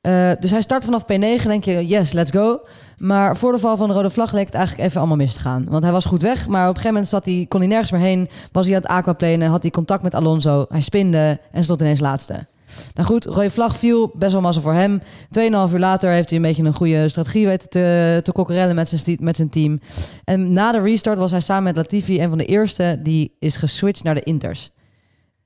Eh, 0.00 0.30
dus 0.40 0.50
hij 0.50 0.60
start 0.60 0.84
vanaf 0.84 1.02
P9 1.02 1.42
denk 1.42 1.64
je, 1.64 1.86
yes, 1.86 2.12
let's 2.12 2.30
go. 2.30 2.60
Maar 2.98 3.36
voor 3.36 3.52
de 3.52 3.58
val 3.58 3.76
van 3.76 3.88
de 3.88 3.94
rode 3.94 4.10
vlag 4.10 4.32
leek 4.32 4.46
het 4.46 4.54
eigenlijk 4.54 4.86
even 4.88 4.98
allemaal 4.98 5.16
mis 5.16 5.34
te 5.34 5.40
gaan. 5.40 5.66
Want 5.68 5.82
hij 5.82 5.92
was 5.92 6.04
goed 6.04 6.22
weg, 6.22 6.48
maar 6.48 6.62
op 6.62 6.68
een 6.68 6.80
gegeven 6.80 6.92
moment 6.92 7.08
zat 7.08 7.24
hij, 7.24 7.46
kon 7.48 7.60
hij 7.60 7.68
nergens 7.68 7.90
meer 7.90 8.00
heen. 8.00 8.28
Was 8.52 8.66
hij 8.66 8.74
aan 8.74 8.82
het 8.82 8.90
aquaplanen, 8.90 9.48
had 9.48 9.62
hij 9.62 9.70
contact 9.70 10.02
met 10.02 10.14
Alonso. 10.14 10.66
Hij 10.68 10.80
spinde 10.80 11.40
en 11.52 11.64
stond 11.64 11.80
ineens 11.80 12.00
laatste. 12.00 12.46
Nou 12.94 13.06
goed, 13.06 13.24
rode 13.24 13.50
vlag 13.50 13.76
viel, 13.76 14.10
best 14.14 14.32
wel 14.32 14.40
massa 14.40 14.60
voor 14.60 14.72
hem. 14.72 15.00
Tweeënhalf 15.30 15.72
uur 15.72 15.78
later 15.78 16.10
heeft 16.10 16.28
hij 16.28 16.38
een 16.38 16.44
beetje 16.44 16.62
een 16.62 16.74
goede 16.74 17.08
strategie 17.08 17.46
weten 17.46 17.68
te, 17.68 18.20
te 18.22 18.32
kokkerellen 18.32 18.74
met 18.74 18.88
zijn, 18.88 19.16
met 19.20 19.36
zijn 19.36 19.48
team. 19.48 19.80
En 20.24 20.52
na 20.52 20.72
de 20.72 20.80
restart 20.80 21.18
was 21.18 21.30
hij 21.30 21.40
samen 21.40 21.62
met 21.62 21.76
Latifi 21.76 22.22
een 22.22 22.28
van 22.28 22.38
de 22.38 22.44
eerste 22.44 23.00
die 23.02 23.36
is 23.38 23.56
geswitcht 23.56 24.04
naar 24.04 24.14
de 24.14 24.22
Inters. 24.22 24.70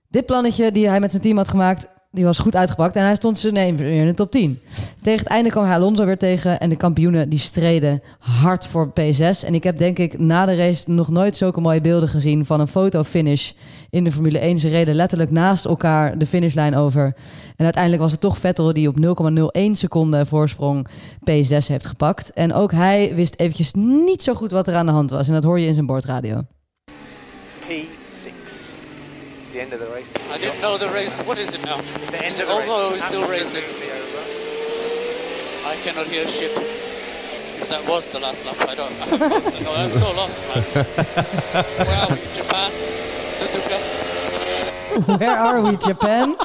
Dit 0.08 0.26
plannetje 0.26 0.72
die 0.72 0.88
hij 0.88 1.00
met 1.00 1.10
zijn 1.10 1.22
team 1.22 1.36
had 1.36 1.48
gemaakt, 1.48 1.86
die 2.12 2.24
was 2.24 2.38
goed 2.38 2.56
uitgepakt. 2.56 2.96
En 2.96 3.04
hij 3.04 3.14
stond 3.14 3.52
neem 3.52 3.76
weer 3.76 4.00
in 4.00 4.06
de 4.06 4.14
top 4.14 4.30
10. 4.30 4.60
Tegen 5.02 5.18
het 5.18 5.28
einde 5.28 5.50
kwam 5.50 5.64
hij 5.64 5.74
Alonso 5.74 6.04
weer 6.04 6.18
tegen. 6.18 6.60
En 6.60 6.68
de 6.68 6.76
kampioenen 6.76 7.28
die 7.28 7.38
streden 7.38 8.02
hard 8.18 8.66
voor 8.66 8.88
P6. 8.88 9.46
En 9.46 9.54
ik 9.54 9.62
heb 9.62 9.78
denk 9.78 9.98
ik 9.98 10.18
na 10.18 10.46
de 10.46 10.56
race 10.56 10.90
nog 10.90 11.08
nooit 11.08 11.36
zulke 11.36 11.60
mooie 11.60 11.80
beelden 11.80 12.08
gezien... 12.08 12.46
van 12.46 12.60
een 12.60 12.68
fotofinish 12.68 13.50
in 13.90 14.04
de 14.04 14.12
Formule 14.12 14.38
1. 14.38 14.58
Ze 14.58 14.68
reden 14.68 14.94
letterlijk 14.94 15.30
naast 15.30 15.64
elkaar 15.64 16.18
de 16.18 16.26
finishlijn 16.26 16.76
over. 16.76 17.04
En 17.56 17.64
uiteindelijk 17.64 18.02
was 18.02 18.12
het 18.12 18.20
toch 18.20 18.38
Vettel 18.38 18.72
die 18.72 18.88
op 18.88 18.96
0,01 19.58 19.72
seconde 19.72 20.26
voorsprong 20.26 20.86
P6 21.30 21.66
heeft 21.66 21.86
gepakt. 21.86 22.32
En 22.32 22.52
ook 22.52 22.72
hij 22.72 23.12
wist 23.14 23.34
eventjes 23.36 23.72
niet 23.72 24.22
zo 24.22 24.34
goed 24.34 24.50
wat 24.50 24.68
er 24.68 24.74
aan 24.74 24.86
de 24.86 24.92
hand 24.92 25.10
was. 25.10 25.28
En 25.28 25.34
dat 25.34 25.44
hoor 25.44 25.60
je 25.60 25.66
in 25.66 25.74
zijn 25.74 25.86
bordradio. 25.86 26.42
P6. 27.68 28.01
The 29.52 29.60
end 29.60 29.72
of 29.72 29.80
the 29.80 29.86
race. 29.94 30.06
I 30.34 30.38
didn't 30.38 30.60
know 30.62 30.78
the 30.78 30.88
race. 30.94 31.18
What 31.26 31.38
is 31.38 31.48
it 31.52 31.62
now? 31.64 31.76
The 32.10 32.24
end 32.24 32.32
Is 32.34 32.40
of 32.40 32.46
the 32.46 32.52
over 32.54 32.70
or 32.70 32.90
race. 32.92 32.96
is 32.96 33.04
still 33.04 33.26
racing? 33.28 33.62
Over. 33.64 34.22
I 35.72 35.76
cannot 35.84 36.06
hear 36.06 36.26
shit. 36.26 36.50
If 37.60 37.68
that 37.68 37.86
was 37.86 38.08
the 38.08 38.18
last 38.18 38.44
lap, 38.46 38.56
I 38.68 38.74
don't. 38.74 38.92
I 39.02 39.06
no, 39.64 39.72
I'm 39.74 39.92
so 39.92 40.12
lost, 40.16 40.42
man. 40.48 40.62
Where 41.76 41.96
are 41.96 42.10
we? 42.14 42.20
Japan? 42.34 42.70
Suzuka? 43.36 43.76
Where 45.18 45.36
are 45.38 45.62
we, 45.62 45.76
Japan? 45.86 46.36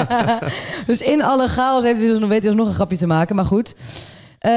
dus 0.86 1.00
in 1.00 1.22
alle 1.22 1.48
chaos 1.48 1.84
heeft 1.84 1.98
hij 1.98 2.08
dus, 2.08 2.18
weet 2.18 2.30
hij 2.30 2.40
dus 2.40 2.54
nog 2.54 2.66
een 2.68 2.74
grapje 2.74 2.96
te 2.96 3.06
maken, 3.06 3.36
maar 3.36 3.44
goed. 3.44 3.74
Eh, 4.38 4.52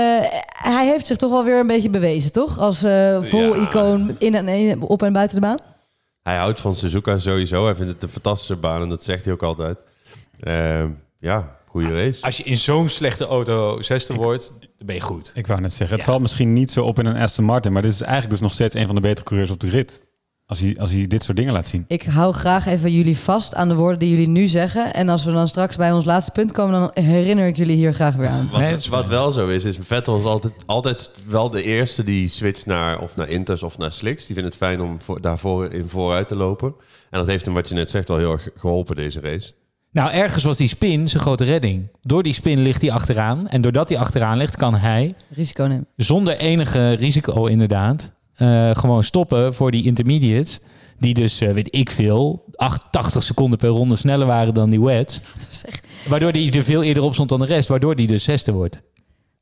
hij 0.48 0.86
heeft 0.88 1.08
zich 1.08 1.17
toch 1.17 1.32
wel 1.32 1.44
weer 1.44 1.60
een 1.60 1.67
beetje 1.67 1.89
bewezen, 1.89 2.32
toch? 2.32 2.60
Als 2.60 2.84
eh, 2.84 3.17
vol 3.22 3.56
Ja. 3.56 3.62
icoon 3.62 4.15
in 4.20 4.36
en 4.36 4.48
in, 4.48 4.82
op 4.82 5.04
en 5.04 5.13
buiten 5.13 5.36
de 5.36 5.41
baan. 5.48 5.58
Hij 6.24 6.38
houdt 6.38 6.60
van 6.60 6.76
Suzuka 6.76 7.18
sowieso. 7.18 7.66
Hij 7.66 7.76
vindt 7.76 7.92
het 7.92 8.04
een 8.04 8.10
fantastische 8.10 8.56
baan 8.56 8.82
en 8.82 8.90
dat 8.90 9.04
zegt 9.04 9.26
hij 9.26 9.34
ook 9.34 9.44
altijd. 9.44 9.80
Ehm, 10.40 10.90
ja, 11.20 11.58
goede 11.68 12.04
race. 12.04 12.24
Als 12.24 12.38
je 12.38 12.44
in 12.44 12.58
zo'n 12.58 12.90
slechte 12.90 13.26
auto 13.26 13.82
zesde 13.82 14.14
wordt, 14.14 14.54
dan 14.60 14.86
ben 14.86 14.96
je 14.96 15.02
goed. 15.02 15.32
Ik 15.36 15.48
wou 15.48 15.62
net 15.62 15.74
zeggen, 15.74 15.96
het 15.96 16.06
valt 16.06 16.22
misschien 16.22 16.54
niet 16.54 16.72
zo 16.72 16.84
op 16.86 17.00
in 17.00 17.06
een 17.06 17.16
Aston 17.16 17.46
Martin, 17.46 17.72
maar 17.72 17.82
dit 17.82 17.94
is 17.94 18.02
eigenlijk 18.02 18.32
dus 18.32 18.42
nog 18.42 18.54
steeds 18.54 18.76
een 18.76 18.86
van 18.86 18.96
de 18.96 19.02
betere 19.02 19.26
coureurs 19.26 19.52
op 19.52 19.60
de 19.60 19.70
rit. 19.70 20.02
Als 20.52 20.60
hij, 20.60 20.78
als 20.80 20.92
hij 20.92 21.08
dit 21.08 21.24
soort 21.24 21.38
dingen 21.38 21.54
laat 21.54 21.68
zien. 21.68 21.86
Ik 21.88 22.04
hou 22.04 22.34
graag 22.34 22.66
even 22.66 22.92
jullie 22.92 23.18
vast 23.18 23.56
aan 23.56 23.68
de 23.68 23.76
woorden 23.76 24.00
die 24.00 24.10
jullie 24.10 24.28
nu 24.28 24.48
zeggen. 24.48 24.94
En 24.94 25.10
als 25.10 25.24
we 25.24 25.32
dan 25.32 25.48
straks 25.48 25.76
bij 25.76 25.92
ons 25.92 26.06
laatste 26.06 26.32
punt 26.32 26.52
komen, 26.52 26.80
dan 26.80 27.04
herinner 27.06 27.48
ik 27.48 27.56
jullie 27.58 27.76
hier 27.76 27.94
graag 27.94 28.16
weer 28.16 28.28
aan. 28.28 28.50
Wat, 28.52 28.86
wat 28.86 29.08
wel 29.08 29.32
zo 29.32 29.48
is, 29.48 29.66
is 29.66 29.78
Vettel 29.82 30.18
is 30.18 30.24
altijd, 30.24 30.54
altijd 30.66 31.12
wel 31.28 31.50
de 31.50 31.64
eerste 31.64 32.04
die 32.04 32.28
switcht 32.28 32.66
naar 32.66 33.00
of 33.00 33.16
naar 33.16 33.30
Inters 33.30 33.64
of 33.64 33.78
naar 33.78 33.92
Slicks. 33.92 34.26
Die 34.26 34.36
vindt 34.36 34.50
het 34.50 34.58
fijn 34.58 34.82
om 34.82 35.02
voor, 35.02 35.22
daarvoor 35.22 35.74
in 35.74 35.88
vooruit 35.88 36.28
te 36.28 36.36
lopen. 36.36 36.74
En 37.10 37.20
dat 37.20 37.28
heeft 37.28 37.46
hem, 37.46 37.54
wat 37.54 37.70
je 37.70 37.76
net 37.76 37.90
zegt, 37.90 38.10
al 38.10 38.18
heel 38.18 38.32
erg 38.32 38.50
geholpen 38.56 38.96
deze 38.96 39.20
race. 39.20 39.52
Nou, 39.92 40.12
ergens 40.12 40.44
was 40.44 40.58
die 40.58 40.68
spin 40.68 41.08
zijn 41.08 41.24
grote 41.24 41.44
redding. 41.44 41.88
Door 42.02 42.24
die 42.24 42.34
spin 42.34 42.62
ligt 42.62 42.82
hij 42.82 42.92
achteraan. 42.92 43.48
En 43.48 43.62
doordat 43.62 43.90
hij 43.90 43.98
achteraan 43.98 44.38
ligt, 44.38 44.56
kan 44.56 44.76
hij 44.76 45.16
Risico 45.30 45.64
nemen. 45.64 45.88
zonder 45.96 46.38
enige 46.38 46.92
risico 46.92 47.46
inderdaad... 47.46 48.12
eh, 48.36 48.70
gewoon 48.74 49.04
stoppen 49.04 49.54
voor 49.54 49.72
die 49.72 49.84
intermediates. 49.84 50.60
Die 51.00 51.13
dus, 51.13 51.41
eh, 51.41 51.52
weet 51.52 51.76
ik 51.76 51.91
veel, 51.91 52.46
88 52.56 53.24
seconden 53.24 53.58
per 53.58 53.70
ronde 53.70 53.96
sneller 53.96 54.28
waren 54.28 54.54
dan 54.54 54.70
die 54.70 54.82
wets. 54.82 55.22
Waardoor 56.08 56.32
die 56.32 56.52
er 56.52 56.63
veel 56.63 56.84
eerder 56.84 57.04
op 57.04 57.13
stond 57.13 57.30
dan 57.30 57.39
de 57.39 57.46
rest. 57.46 57.67
Waardoor 57.67 57.96
die 57.96 58.08
dus 58.08 58.24
zesde 58.24 58.52
wordt. 58.52 58.82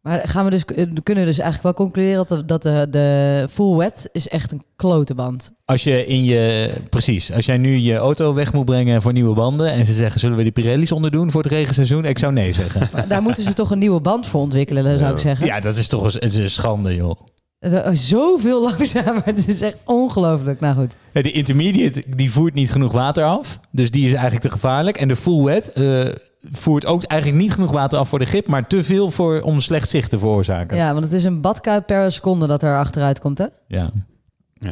Maar 0.02 0.28
gaan 0.28 0.45
we 0.45 0.52
dus, 0.52 0.65
eh, 0.65 0.75
kunnen 1.04 1.23
we 1.23 1.30
dus 1.30 1.39
eigenlijk 1.39 1.63
wel 1.63 1.73
concluderen 1.73 2.25
dat 2.28 2.28
de, 2.28 2.45
dat 2.45 2.62
de, 2.62 2.88
de 2.89 3.47
full 3.49 3.75
wet 3.75 4.10
is 4.12 4.28
echt 4.28 4.52
een 4.52 4.63
klote 4.75 5.15
band. 5.15 5.54
Als 5.65 5.84
je 5.84 6.06
in 6.06 6.23
je... 6.23 6.71
Precies. 6.89 7.32
Als 7.32 7.45
jij 7.45 7.58
nu 7.58 7.78
je 7.78 7.95
auto 7.95 8.34
weg 8.34 8.54
moet 8.54 8.65
brengen 8.65 9.02
voor 9.02 9.13
nieuwe 9.13 9.36
banden... 9.36 9.71
en 9.71 9.86
ze 9.86 9.93
zeggen, 9.93 10.19
zullen 10.19 10.38
we 10.38 10.43
de 10.43 10.52
Pirelli's 10.52 10.91
onderdoen 10.91 11.32
voor 11.32 11.43
het 11.43 11.52
regenseizoen? 11.52 12.06
Ik 12.06 12.19
zou 12.19 12.34
nee 12.34 12.54
zeggen. 12.54 12.89
Maar 12.93 13.08
daar 13.08 13.21
moeten 13.21 13.43
ze 13.43 13.54
toch 13.54 13.71
een 13.71 13.80
nieuwe 13.80 14.02
band 14.02 14.28
voor 14.28 14.41
ontwikkelen, 14.41 14.97
zou 14.97 15.13
ik 15.13 15.19
zeggen. 15.19 15.45
Ja, 15.45 15.60
dat 15.60 15.75
is 15.75 15.88
toch 15.88 16.04
een, 16.04 16.12
het 16.13 16.23
is 16.23 16.36
een 16.36 16.49
schande, 16.49 16.95
joh. 16.95 17.19
Het 17.60 17.93
is 17.93 18.08
Zoveel 18.08 18.62
langzamer. 18.69 19.22
Het 19.26 19.48
is 19.48 19.62
echt 19.62 19.78
ongelooflijk. 19.86 20.60
Nou 20.60 20.76
goed. 20.76 20.95
Ja, 21.13 21.22
de 21.22 21.32
intermediate 21.32 22.04
die 22.15 22.32
voert 22.32 22.54
niet 22.54 22.72
genoeg 22.72 22.91
water 22.91 23.24
af. 23.24 23.60
Dus 23.72 23.91
die 23.91 24.06
is 24.06 24.12
eigenlijk 24.12 24.41
te 24.41 24.50
gevaarlijk. 24.50 24.98
En 24.98 25.08
de 25.08 25.15
full 25.15 25.43
wet 25.43 25.72
eh, 25.74 26.06
voert 26.52 26.86
ook 26.86 27.04
eigenlijk 27.04 27.41
niet 27.41 27.52
genoeg 27.54 27.72
water 27.72 28.00
af 28.00 28.10
voor 28.10 28.19
de 28.19 28.26
grip, 28.26 28.48
maar 28.48 28.67
te 28.67 28.84
veel 28.84 29.12
voor, 29.12 29.41
om 29.41 29.60
slecht 29.60 29.89
zicht 29.89 30.10
te 30.10 30.19
veroorzaken. 30.19 30.78
Ja, 30.78 30.91
want 30.93 31.06
het 31.06 31.13
is 31.13 31.24
een 31.24 31.41
badkuip 31.41 31.86
per 31.86 32.12
seconde 32.12 32.48
dat 32.48 32.63
er 32.63 32.78
achteruit 32.78 33.19
komt, 33.19 33.38
hè? 33.38 33.45
Ja. 33.67 33.89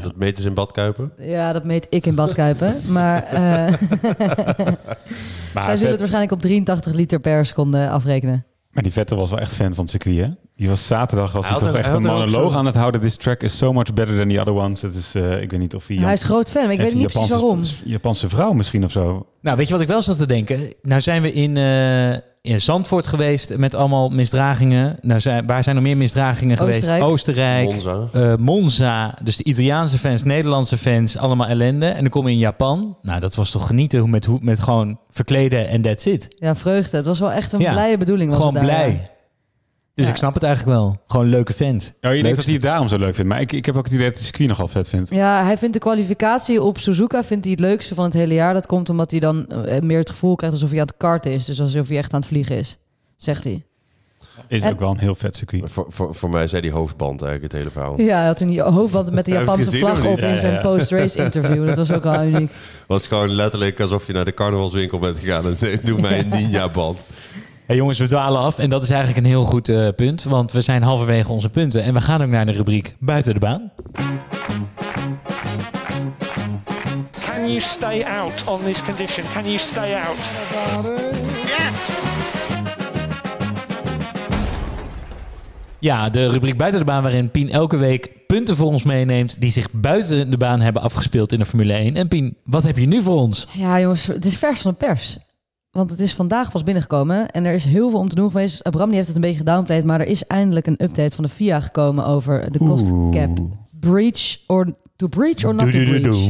Dat 0.01 0.15
meten 0.15 0.43
ze 0.43 0.49
in 0.49 0.55
badkuipen. 0.55 1.11
Ja, 1.17 1.53
dat 1.53 1.63
meet 1.63 1.87
ik 1.89 2.05
in 2.05 2.15
badkuipen. 2.15 2.81
maar 2.91 3.23
eh 3.23 3.33
zij 5.53 5.63
zullen 5.63 5.77
Vet- 5.77 5.89
het 5.89 5.99
waarschijnlijk 5.99 6.31
op 6.31 6.41
83 6.41 6.93
liter 6.93 7.19
per 7.19 7.45
seconde 7.45 7.89
afrekenen. 7.89 8.45
Maar 8.77 8.85
die 8.85 8.95
Vettel 8.95 9.17
was 9.17 9.29
wel 9.29 9.39
echt 9.39 9.53
fan 9.53 9.73
van 9.75 9.83
het 9.83 9.89
circuit, 9.89 10.17
hè? 10.17 10.27
Die 10.55 10.69
was 10.69 10.87
zaterdag 10.87 11.31
was 11.31 11.49
Hij 11.49 11.57
toch 11.59 11.67
er- 11.69 11.75
echt 11.75 11.87
hij 11.87 11.95
een 11.95 12.01
monoloog 12.01 12.55
aan 12.55 12.65
het 12.65 12.75
houden. 12.75 13.01
This 13.01 13.15
track 13.15 13.41
is 13.41 13.57
so 13.57 13.73
much 13.73 13.93
better 13.93 14.17
than 14.17 14.27
the 14.29 14.39
other 14.39 14.53
ones. 14.53 14.79
Dat 14.79 14.93
is, 14.93 15.15
eh, 15.15 15.41
ik 15.41 15.51
weet 15.51 15.59
niet 15.59 15.75
of 15.75 15.87
hij... 15.87 15.97
Hij 15.97 16.13
is 16.13 16.23
groot 16.23 16.49
fan, 16.49 16.63
maar 16.63 16.71
ik 16.71 16.79
weet 16.79 16.93
niet 16.93 17.01
precies 17.11 17.29
Japanse- 17.29 17.45
waarom. 17.45 17.63
Japanse 17.83 18.29
vrouw 18.29 18.53
misschien 18.53 18.83
of 18.83 18.91
zo. 18.91 19.27
Nou, 19.41 19.57
weet 19.57 19.67
je 19.67 19.73
wat 19.73 19.81
ik 19.81 19.87
wel 19.87 20.01
zat 20.01 20.17
te 20.17 20.25
denken? 20.25 20.73
Nou 20.81 21.01
zijn 21.01 21.21
we 21.21 21.33
in, 21.33 21.57
eh, 21.57 22.17
in 22.47 22.61
Zandvoort 22.61 23.07
geweest 23.07 23.57
met 23.57 23.75
allemaal 23.75 24.09
misdragingen. 24.09 24.97
Nou 25.01 25.19
zijn, 25.19 25.45
waar 25.47 25.63
zijn 25.63 25.75
er 25.75 25.81
meer 25.81 25.97
misdragingen 25.97 26.51
Oostenrijk. 26.59 26.83
geweest? 26.85 27.01
Oostenrijk. 27.11 27.69
Monza. 27.71 28.07
eh, 28.13 28.33
Monza. 28.39 29.13
Dus 29.23 29.37
de 29.37 29.43
Italiaanse 29.43 29.97
fans, 29.97 30.23
Nederlandse 30.23 30.77
fans, 30.77 31.17
allemaal 31.17 31.47
ellende. 31.47 31.85
En 31.85 32.01
dan 32.01 32.09
kom 32.09 32.25
je 32.27 32.31
in 32.33 32.37
Japan. 32.39 32.97
Nou, 33.01 33.19
dat 33.19 33.35
was 33.35 33.51
toch 33.51 33.67
genieten 33.67 33.99
hoe 33.99 34.09
met, 34.09 34.25
hoe, 34.25 34.39
met 34.41 34.59
gewoon 34.59 34.99
verkleden 35.09 35.67
en 35.67 35.81
that's 35.81 36.05
it. 36.05 36.27
Ja, 36.39 36.55
vreugde. 36.55 36.97
Het 36.97 37.05
was 37.05 37.19
wel 37.19 37.31
echt 37.31 37.53
een 37.53 37.59
Ja, 37.59 37.71
blije 37.71 37.97
bedoeling. 37.97 38.29
Was 38.29 38.39
Gewoon 38.39 38.55
het 38.55 38.63
daar, 38.67 38.75
blij. 38.75 38.89
ja. 38.91 39.15
Dus 39.97 40.05
Ja. 40.05 40.11
ik 40.11 40.17
snap 40.17 40.33
het 40.33 40.43
eigenlijk 40.43 40.77
wel. 40.77 41.01
Gewoon 41.07 41.25
leuke 41.25 41.53
fans. 41.53 41.93
Oh, 42.01 42.15
je 42.15 42.21
denkt 42.21 42.35
dat 42.37 42.45
hij 42.45 42.53
het 42.53 42.63
daarom 42.63 42.87
zo 42.87 42.97
leuk 42.97 43.15
vindt. 43.15 43.31
Maar 43.31 43.41
ik, 43.41 43.51
ik 43.51 43.65
heb 43.65 43.77
ook 43.77 43.83
het 43.85 43.93
idee 43.93 44.05
dat 44.05 44.13
hij 44.15 44.23
het 44.25 44.35
circuit 44.35 44.49
nogal 44.49 44.67
vet 44.67 44.89
vindt. 44.89 45.09
Ja, 45.09 45.43
hij 45.43 45.57
vindt 45.57 45.73
de 45.73 45.79
kwalificatie 45.79 46.61
op 46.61 46.77
Suzuka 46.77 47.23
vindt 47.23 47.43
hij 47.43 47.53
het 47.53 47.61
leukste 47.63 47.95
van 47.95 48.03
het 48.03 48.13
hele 48.13 48.33
jaar. 48.33 48.53
Dat 48.53 48.65
komt 48.65 48.89
omdat 48.89 49.11
hij 49.11 49.19
dan 49.19 49.47
eh, 49.47 49.81
meer 49.81 49.99
het 49.99 50.09
gevoel 50.09 50.35
krijgt 50.35 50.55
alsof 50.55 50.69
hij 50.71 50.79
aan 50.79 50.85
het 50.87 50.97
karten 50.97 51.31
is. 51.31 51.45
Dus 51.45 51.61
alsof 51.61 51.87
hij 51.87 51.97
echt 51.97 52.13
aan 52.13 52.19
het 52.19 52.29
vliegen 52.29 52.57
is, 52.57 52.77
zegt 53.17 53.43
hij. 53.43 53.61
Is 54.47 54.61
En- 54.61 54.71
ook 54.71 54.79
wel 54.79 54.89
een 54.89 54.97
heel 54.97 55.15
vet 55.15 55.35
circuit. 55.35 55.63
Voor, 55.71 55.85
voor, 55.89 56.15
voor 56.15 56.29
mij 56.29 56.47
zei 56.47 56.61
die 56.61 56.71
hoofdband 56.71 57.21
eigenlijk 57.21 57.53
het 57.53 57.61
hele 57.61 57.71
verhaal. 57.73 58.01
Ja, 58.01 58.17
hij 58.17 58.25
had 58.25 58.39
een 58.39 58.59
hoofdband 58.59 59.11
met 59.11 59.25
de 59.25 59.31
Japanse 59.39 59.77
vlag 59.77 60.05
op 60.05 60.17
in 60.17 60.27
Ja, 60.27 60.37
zijn 60.37 60.53
ja. 60.53 60.59
post-race 60.61 61.23
interview. 61.23 61.67
Dat 61.67 61.77
was 61.77 61.91
ook 61.91 62.03
wel 62.03 62.23
uniek. 62.23 62.51
was 62.87 63.07
gewoon 63.07 63.29
letterlijk 63.29 63.79
alsof 63.79 64.07
je 64.07 64.13
naar 64.13 64.25
de 64.25 64.33
carnavalswinkel 64.33 64.99
bent 64.99 65.17
gegaan 65.19 65.45
en 65.45 65.55
zei, 65.57 65.77
doe 65.83 66.01
mij 66.01 66.19
een 66.19 66.27
ninja-band. 66.39 66.97
Hey 67.67 67.75
jongens, 67.75 67.99
we 67.99 68.05
dwalen 68.05 68.41
af. 68.41 68.57
En 68.57 68.69
dat 68.69 68.83
is 68.83 68.89
eigenlijk 68.89 69.19
een 69.19 69.31
heel 69.31 69.43
goed 69.43 69.69
eh, 69.69 69.87
punt. 69.95 70.23
Want 70.23 70.51
we 70.51 70.61
zijn 70.61 70.83
halverwege 70.83 71.31
onze 71.31 71.49
punten. 71.49 71.83
En 71.83 71.93
we 71.93 72.01
gaan 72.01 72.21
ook 72.21 72.29
naar 72.29 72.45
de 72.45 72.51
rubriek 72.51 72.95
Buiten 72.99 73.33
de 73.33 73.39
Baan. 73.39 73.71
Can 77.19 77.47
you 77.47 77.59
stay 77.59 78.03
out 78.03 78.43
on 78.45 78.63
this 78.63 78.83
condition? 78.83 79.25
Can 79.33 79.43
you 79.43 79.57
stay 79.57 79.93
out? 79.93 80.29
Ja, 85.79 86.09
de 86.09 86.29
rubriek 86.29 86.57
Buiten 86.57 86.79
de 86.79 86.85
Baan 86.85 87.03
waarin 87.03 87.31
Pien 87.31 87.49
elke 87.49 87.77
week 87.77 88.09
punten 88.27 88.55
voor 88.55 88.67
ons 88.67 88.83
meeneemt... 88.83 89.41
die 89.41 89.51
zich 89.51 89.71
buiten 89.71 90.29
de 90.29 90.37
baan 90.37 90.61
hebben 90.61 90.81
afgespeeld 90.81 91.31
in 91.31 91.39
de 91.39 91.45
Formule 91.45 91.73
1. 91.73 91.95
En 91.95 92.07
Pien, 92.07 92.37
wat 92.43 92.63
heb 92.63 92.77
je 92.77 92.87
nu 92.87 93.01
voor 93.01 93.17
ons? 93.17 93.47
Ja, 93.51 93.79
jongens, 93.79 94.05
het 94.05 94.25
is 94.25 94.37
vers 94.37 94.61
van 94.61 94.71
de 94.71 94.85
pers. 94.85 95.17
Want 95.71 95.89
het 95.89 95.99
is 95.99 96.13
vandaag 96.13 96.51
pas 96.51 96.63
binnengekomen 96.63 97.31
en 97.31 97.45
er 97.45 97.53
is 97.53 97.63
heel 97.63 97.89
veel 97.89 97.99
om 97.99 98.09
te 98.09 98.15
doen 98.15 98.31
geweest. 98.31 98.63
Abram 98.63 98.87
die 98.87 98.95
heeft 98.95 99.07
het 99.07 99.15
een 99.15 99.21
beetje 99.21 99.37
gedownplayed, 99.37 99.83
maar 99.83 99.99
er 99.99 100.07
is 100.07 100.27
eindelijk 100.27 100.67
een 100.67 100.83
update 100.83 101.15
van 101.15 101.23
de 101.23 101.29
FIA 101.29 101.59
gekomen 101.59 102.05
over 102.05 102.51
de 102.51 102.59
cost 102.59 102.91
cap 103.11 103.39
breach 103.79 104.37
or 104.47 104.75
to 104.95 105.07
breach 105.07 105.43
or 105.43 105.55
not 105.55 105.71
to 105.71 105.83
breach. 105.83 106.29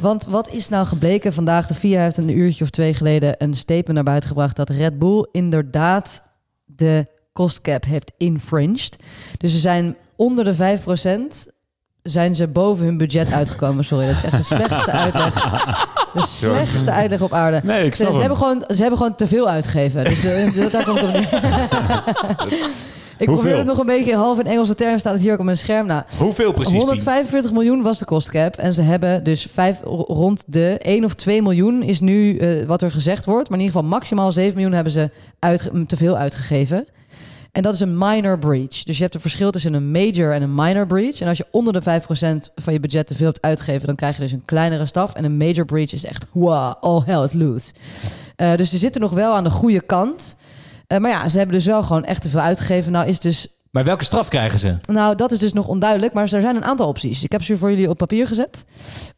Want 0.00 0.24
wat 0.24 0.48
is 0.48 0.68
nou 0.68 0.86
gebleken 0.86 1.32
vandaag? 1.32 1.66
De 1.66 1.74
FIA 1.74 2.02
heeft 2.02 2.16
een 2.16 2.38
uurtje 2.38 2.64
of 2.64 2.70
twee 2.70 2.94
geleden 2.94 3.34
een 3.38 3.54
statement 3.54 3.94
naar 3.94 4.04
buiten 4.04 4.28
gebracht 4.28 4.56
dat 4.56 4.70
Red 4.70 4.98
Bull 4.98 5.26
inderdaad 5.32 6.22
de 6.64 7.06
cost 7.32 7.60
cap 7.60 7.84
heeft 7.84 8.12
infringed. 8.16 8.96
Dus 9.38 9.52
ze 9.52 9.58
zijn 9.58 9.96
onder 10.16 10.44
de 10.44 10.78
5% 10.78 11.51
zijn 12.02 12.34
ze 12.34 12.48
boven 12.48 12.84
hun 12.84 12.98
budget 12.98 13.32
uitgekomen. 13.32 13.84
Sorry, 13.84 14.06
dat 14.06 14.16
is 14.16 14.24
echt 14.24 14.36
de 14.36 14.42
slechtste 14.56 14.90
uitleg. 14.90 15.34
De 16.12 16.26
slechtste 16.26 16.90
uitleg 16.90 17.20
op 17.20 17.32
aarde. 17.32 17.60
Nee, 17.64 17.84
ik 17.84 17.94
ze, 17.94 18.02
snap 18.02 18.12
ze, 18.14 18.20
hebben 18.20 18.38
gewoon, 18.38 18.64
ze 18.68 18.80
hebben 18.80 18.98
gewoon 18.98 19.14
te 19.14 19.26
veel 19.26 19.48
uitgegeven. 19.48 20.04
Dus 20.04 20.24
eh, 20.24 20.70
daar 20.72 20.84
komt 20.84 21.00
het 21.00 21.08
op 21.08 21.14
neer. 21.14 21.28
Ik 23.18 23.28
Hoeveel? 23.28 23.44
probeer 23.46 23.58
het 23.66 23.76
nog 23.76 23.78
een 23.78 23.96
beetje 23.96 24.10
in 24.10 24.16
half 24.18 24.38
in 24.38 24.46
Engelse 24.46 24.74
termen. 24.74 25.00
Staat 25.00 25.12
het 25.12 25.22
hier 25.22 25.32
ook 25.32 25.38
op 25.38 25.44
mijn 25.44 25.56
scherm. 25.56 25.86
Nou, 25.86 26.02
Hoeveel 26.18 26.52
precies, 26.52 26.70
Pien? 26.72 26.80
145 26.80 27.52
miljoen 27.52 27.82
was 27.82 27.98
de 27.98 28.04
kostcap. 28.04 28.56
En 28.56 28.74
ze 28.74 28.82
hebben 28.82 29.24
dus 29.24 29.46
vijf, 29.52 29.80
rond 30.06 30.44
de 30.46 30.78
1 30.78 31.04
of 31.04 31.14
2 31.14 31.42
miljoen 31.42 31.82
is 31.82 32.00
nu 32.00 32.36
eh, 32.36 32.66
wat 32.66 32.82
er 32.82 32.90
gezegd 32.90 33.24
wordt. 33.24 33.48
Maar 33.48 33.58
in 33.58 33.64
ieder 33.64 33.80
geval 33.80 33.96
maximaal 33.96 34.32
7 34.32 34.54
miljoen 34.54 34.72
hebben 34.72 34.92
ze 34.92 35.10
te 35.86 35.96
veel 35.96 36.16
uitgegeven. 36.16 36.86
En 37.52 37.62
dat 37.62 37.74
is 37.74 37.80
een 37.80 37.98
minor 37.98 38.38
breach. 38.38 38.82
Dus 38.82 38.96
je 38.96 39.02
hebt 39.02 39.14
een 39.14 39.20
verschil 39.20 39.50
tussen 39.50 39.74
een 39.74 39.90
major 39.90 40.32
en 40.32 40.42
een 40.42 40.54
minor 40.54 40.86
breach. 40.86 41.20
En 41.20 41.28
als 41.28 41.38
je 41.38 41.46
onder 41.50 41.72
de 41.72 41.82
5% 41.82 42.52
van 42.54 42.72
je 42.72 42.80
budget 42.80 43.06
te 43.06 43.14
veel 43.14 43.26
hebt 43.26 43.42
uitgegeven... 43.42 43.86
dan 43.86 43.96
krijg 43.96 44.16
je 44.16 44.22
dus 44.22 44.32
een 44.32 44.44
kleinere 44.44 44.86
staf. 44.86 45.14
En 45.14 45.24
een 45.24 45.36
major 45.36 45.64
breach 45.64 45.92
is 45.92 46.04
echt, 46.04 46.26
wow, 46.32 46.74
all 46.80 47.02
hell 47.04 47.22
is 47.24 47.32
loose. 47.32 47.72
Eh, 48.36 48.54
dus 48.56 48.70
ze 48.70 48.78
zitten 48.78 49.00
nog 49.00 49.10
wel 49.12 49.34
aan 49.34 49.44
de 49.44 49.50
goede 49.50 49.80
kant. 49.80 50.36
Eh, 50.86 50.98
maar 50.98 51.10
ja, 51.10 51.28
ze 51.28 51.36
hebben 51.36 51.56
dus 51.56 51.66
wel 51.66 51.82
gewoon 51.82 52.04
echt 52.04 52.22
te 52.22 52.28
veel 52.28 52.40
uitgegeven. 52.40 52.92
Nou 52.92 53.06
is 53.06 53.20
dus 53.20 53.48
Maar 53.70 53.84
welke 53.84 54.04
straf 54.04 54.28
krijgen 54.28 54.58
ze? 54.58 54.76
nou, 54.86 55.16
dat 55.16 55.32
is 55.32 55.38
dus 55.38 55.52
nog 55.52 55.66
onduidelijk, 55.66 56.12
maar 56.12 56.22
er 56.22 56.40
zijn 56.40 56.56
een 56.56 56.64
aantal 56.64 56.88
opties. 56.88 57.24
Ik 57.24 57.32
heb 57.32 57.42
ze 57.42 57.56
voor 57.56 57.70
jullie 57.70 57.88
op 57.88 57.98
papier 57.98 58.26
gezet. 58.26 58.64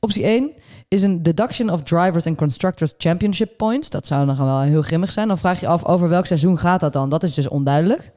Optie 0.01 0.25
1 0.25 0.51
is 0.88 1.03
een 1.03 1.23
deduction 1.23 1.70
of 1.70 1.83
drivers 1.83 2.27
and 2.27 2.37
constructors 2.37 2.94
championship 2.99 3.57
points. 3.57 3.90
Dat 3.90 4.07
zou 4.07 4.27
dan 4.27 4.37
wel 4.37 4.61
heel 4.61 4.83
grimmig 4.83 5.12
zijn. 5.12 5.29
Dan 5.29 5.38
vraag 5.38 5.61
je 5.61 5.66
af 5.66 5.85
over 5.85 6.09
welk 6.09 6.27
seizoen 6.27 6.59
gaat 6.59 6.81
dat 6.81 6.92
dan? 6.92 7.09
Dat 7.09 7.23
is 7.23 7.35
dus 7.35 7.49
onduidelijk. 7.49 8.12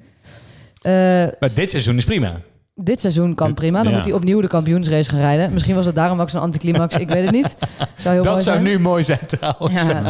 Eh, 0.91 0.93
Maar 1.39 1.53
dit 1.55 1.69
seizoen 1.69 1.97
is 1.97 2.05
prima. 2.05 2.31
dit 2.75 2.99
seizoen 2.99 3.35
kan 3.35 3.53
prima. 3.53 3.77
Dan 3.83 3.91
Ja. 3.91 3.97
moet 3.97 4.05
hij 4.05 4.13
opnieuw 4.15 4.41
de 4.41 4.47
kampioensrace 4.47 5.09
gaan 5.09 5.19
rijden. 5.19 5.53
Misschien 5.53 5.75
was 5.75 5.85
het 5.85 5.95
daarom 5.95 6.21
ook 6.21 6.29
zo'n 6.29 6.41
anticlimax. 6.41 6.95
Ik 6.95 7.09
weet 7.09 7.23
het 7.23 7.31
niet. 7.33 7.57
Zou 7.93 8.13
heel 8.13 8.23
dat 8.23 8.31
mooi 8.31 8.43
zou 8.43 8.59
zijn. 8.59 8.63
nu 8.63 8.79
mooi 8.79 9.03
zijn 9.03 9.19
trouwens. 9.25 9.73
Ja. 9.87 10.01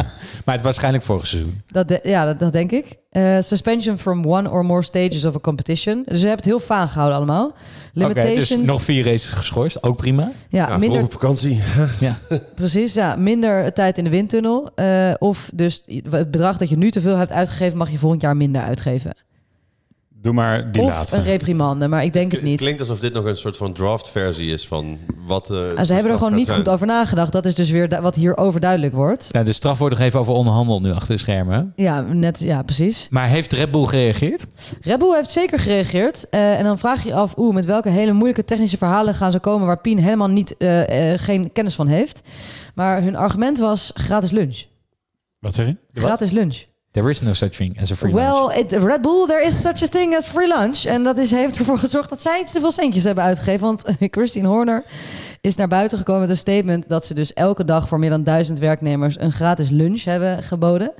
Maar 0.44 0.54
het 0.54 0.64
waarschijnlijk 0.64 1.04
vorig 1.04 1.26
seizoen. 1.26 1.62
Dat 1.66 1.88
de- 1.88 2.00
ja, 2.02 2.24
dat, 2.24 2.38
dat 2.38 2.52
denk 2.52 2.70
ik. 2.72 2.96
Eh, 3.10 3.36
suspension 3.40 3.98
from 3.98 4.24
one 4.26 4.50
or 4.50 4.64
more 4.64 4.82
stages 4.82 5.24
of 5.24 5.34
a 5.34 5.38
competition. 5.38 6.02
Dus 6.06 6.20
ze 6.20 6.26
hebben 6.26 6.36
het 6.36 6.44
heel 6.44 6.60
vaag 6.66 6.90
gehouden 6.92 7.16
allemaal. 7.18 7.46
Oké, 7.46 7.56
Limitations. 7.92 8.48
dus 8.48 8.66
nog 8.66 8.82
vier 8.82 9.04
races 9.04 9.30
geschorst. 9.32 9.82
Ook 9.82 9.96
prima. 9.96 10.30
Ja, 10.48 10.68
minder, 10.76 10.88
vroeg 10.90 11.02
op 11.04 11.12
vakantie. 11.12 11.60
Ja. 12.00 12.16
Precies, 12.54 12.94
ja. 12.94 13.16
Minder 13.16 13.72
tijd 13.72 13.98
in 13.98 14.04
de 14.04 14.10
windtunnel. 14.10 14.70
Eh, 14.74 15.10
of 15.18 15.50
dus 15.54 15.82
het 15.86 16.30
bedrag 16.30 16.56
dat 16.56 16.68
je 16.68 16.76
nu 16.76 16.90
te 16.90 17.00
veel 17.00 17.16
hebt 17.16 17.32
uitgegeven... 17.32 17.78
mag 17.78 17.90
je 17.90 17.98
volgend 17.98 18.22
jaar 18.22 18.36
minder 18.36 18.62
uitgeven. 18.62 19.12
Doe 20.22 20.32
maar 20.32 20.72
die 20.72 20.82
of 20.82 20.88
laatste. 20.88 21.16
een 21.16 21.22
reprimande, 21.22 21.88
maar 21.88 22.04
ik 22.04 22.12
denk 22.12 22.30
het 22.32 22.40
Het 22.40 22.50
niet. 22.50 22.58
klinkt 22.58 22.80
alsof 22.80 23.00
dit 23.00 23.12
nog 23.12 23.24
een 23.24 23.36
soort 23.36 23.56
van 23.56 23.72
draft-versie 23.72 24.52
is 24.52 24.66
van 24.66 24.98
wat... 25.26 25.50
eh, 25.50 25.58
Ah, 25.76 25.84
ze 25.84 25.92
hebben 25.92 26.12
er 26.12 26.18
gewoon 26.18 26.34
niet 26.34 26.46
zijn. 26.46 26.58
goed 26.58 26.68
over 26.68 26.86
nagedacht. 26.86 27.32
Dat 27.32 27.46
is 27.46 27.54
dus 27.54 27.70
weer 27.70 28.00
wat 28.02 28.14
hier 28.14 28.36
overduidelijk 28.36 28.94
wordt. 28.94 29.28
Ja, 29.30 29.42
de 29.42 29.52
straf 29.52 29.78
wordt 29.78 29.96
nog 29.98 30.04
even 30.06 30.20
over 30.20 30.32
onderhandeld 30.32 30.82
nu 30.82 30.92
achter 30.92 31.14
de 31.14 31.20
schermen. 31.20 31.72
Ja, 31.76 32.00
net, 32.00 32.38
ja, 32.40 32.62
precies. 32.62 33.06
Maar 33.10 33.28
heeft 33.28 33.52
Red 33.52 33.70
Bull 33.70 33.84
gereageerd? 33.84 34.46
Red 34.80 34.98
Bull 34.98 35.14
heeft 35.14 35.30
zeker 35.30 35.58
gereageerd. 35.58 36.28
Eh, 36.28 36.58
en 36.58 36.64
dan 36.64 36.78
vraag 36.78 37.02
je 37.02 37.08
je 37.08 37.14
af, 37.14 37.38
oeh, 37.38 37.54
met 37.54 37.64
welke 37.64 37.88
hele 37.88 38.12
moeilijke 38.12 38.44
technische 38.44 38.76
verhalen 38.76 39.14
gaan 39.14 39.32
ze 39.32 39.38
komen... 39.38 39.66
waar 39.66 39.80
Pien 39.80 39.98
helemaal 39.98 40.28
niet, 40.28 40.56
eh, 40.56 41.12
eh, 41.12 41.18
geen 41.20 41.52
kennis 41.52 41.74
van 41.74 41.86
heeft. 41.86 42.20
Maar 42.74 43.02
hun 43.02 43.16
argument 43.16 43.58
was 43.58 43.90
gratis 43.94 44.30
lunch. 44.30 44.64
Wat 45.38 45.54
zeg 45.54 45.66
je? 45.66 45.76
Gratis 45.92 46.30
lunch. 46.30 46.64
There 46.90 47.10
is 47.10 47.20
no 47.20 47.32
such 47.32 47.50
thing 47.52 47.80
as 47.80 47.90
a 47.92 47.94
free 47.94 48.12
lunch. 48.12 48.26
Well, 48.28 48.80
Red 48.86 49.02
Bull, 49.02 49.26
there 49.26 49.44
is 49.46 49.60
such 49.60 49.82
a 49.82 49.86
thing 49.86 50.16
as 50.16 50.26
free 50.26 50.48
lunch. 50.48 50.84
En 50.84 51.02
dat 51.04 51.18
is, 51.18 51.30
heeft 51.30 51.58
ervoor 51.58 51.78
gezorgd 51.78 52.10
dat 52.10 52.22
zij 52.22 52.40
iets 52.40 52.52
te 52.52 52.60
veel 52.60 52.72
centjes 52.72 53.04
hebben 53.04 53.24
uitgegeven. 53.24 53.66
Want 53.66 53.84
Christine 54.10 54.48
Horner 54.48 54.82
is 55.40 55.56
naar 55.56 55.68
buiten 55.68 55.98
gekomen 55.98 56.20
met 56.20 56.30
een 56.30 56.36
statement... 56.36 56.88
dat 56.88 57.06
ze 57.06 57.14
dus 57.14 57.32
elke 57.32 57.64
dag 57.64 57.88
voor 57.88 57.98
meer 57.98 58.10
dan 58.10 58.24
duizend 58.24 58.58
werknemers... 58.58 59.20
een 59.20 59.32
gratis 59.32 59.70
lunch 59.70 60.04
hebben 60.04 60.42
geboden. 60.42 60.92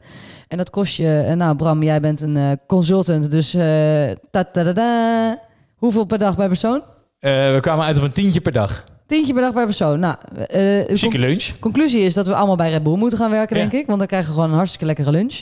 En 0.48 0.56
dat 0.56 0.70
kost 0.70 0.96
je... 0.96 1.24
eh, 1.28 1.34
Nou, 1.34 1.56
Bram, 1.56 1.82
jij 1.82 2.00
bent 2.00 2.20
een 2.20 2.36
eh, 2.36 2.50
consultant, 2.66 3.30
dus... 3.30 3.54
eh 3.54 4.10
ta-ta-da-da. 4.30 5.38
Hoeveel 5.76 6.04
per 6.04 6.18
dag 6.18 6.36
per 6.36 6.48
persoon? 6.48 6.82
Eh, 7.18 7.32
we 7.32 7.58
kwamen 7.60 7.84
uit 7.84 7.96
op 7.96 8.02
een 8.02 8.12
tientje 8.12 8.40
per 8.40 8.52
dag. 8.52 8.84
Tientje 9.08 9.32
per 9.32 9.42
dag 9.42 9.52
per 9.52 9.64
persoon. 9.64 9.98
Nou, 10.00 10.14
eh, 10.48 10.84
Chique 10.96 11.08
con- 11.18 11.20
lunch. 11.20 11.50
conclusie 11.58 12.00
is 12.00 12.14
dat 12.14 12.26
we 12.26 12.34
allemaal 12.34 12.56
bij 12.56 12.70
Red 12.70 12.82
Bull 12.82 12.96
moeten 12.96 13.18
gaan 13.18 13.30
werken, 13.30 13.56
Ja. 13.56 13.62
denk 13.62 13.74
ik. 13.82 13.86
Want 13.86 13.98
dan 13.98 14.06
krijgen 14.08 14.28
we 14.28 14.34
gewoon 14.34 14.48
een 14.50 14.56
hartstikke 14.56 14.86
lekkere 14.86 15.10
lunch. 15.10 15.40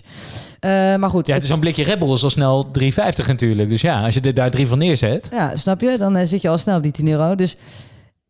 Eh, 0.60 0.70
maar 0.96 1.10
goed, 1.10 1.26
Ja, 1.26 1.34
het 1.34 1.42
is 1.42 1.48
zo'n 1.48 1.60
blikje 1.60 1.84
Red 1.84 1.98
Bull 1.98 2.12
is 2.12 2.22
al 2.22 2.30
snel 2.30 2.70
3,50 2.70 3.26
natuurlijk. 3.26 3.68
Dus 3.68 3.80
ja, 3.80 4.04
als 4.04 4.14
je 4.14 4.20
dit 4.20 4.36
daar 4.36 4.50
drie 4.50 4.66
van 4.66 4.78
neerzet. 4.78 5.28
Ja, 5.32 5.56
snap 5.56 5.80
je? 5.80 5.94
Dan 5.98 6.26
zit 6.26 6.42
je 6.42 6.48
al 6.48 6.58
snel 6.58 6.76
op 6.76 6.82
die 6.82 6.92
10 6.92 7.08
euro. 7.08 7.34
Dus 7.34 7.56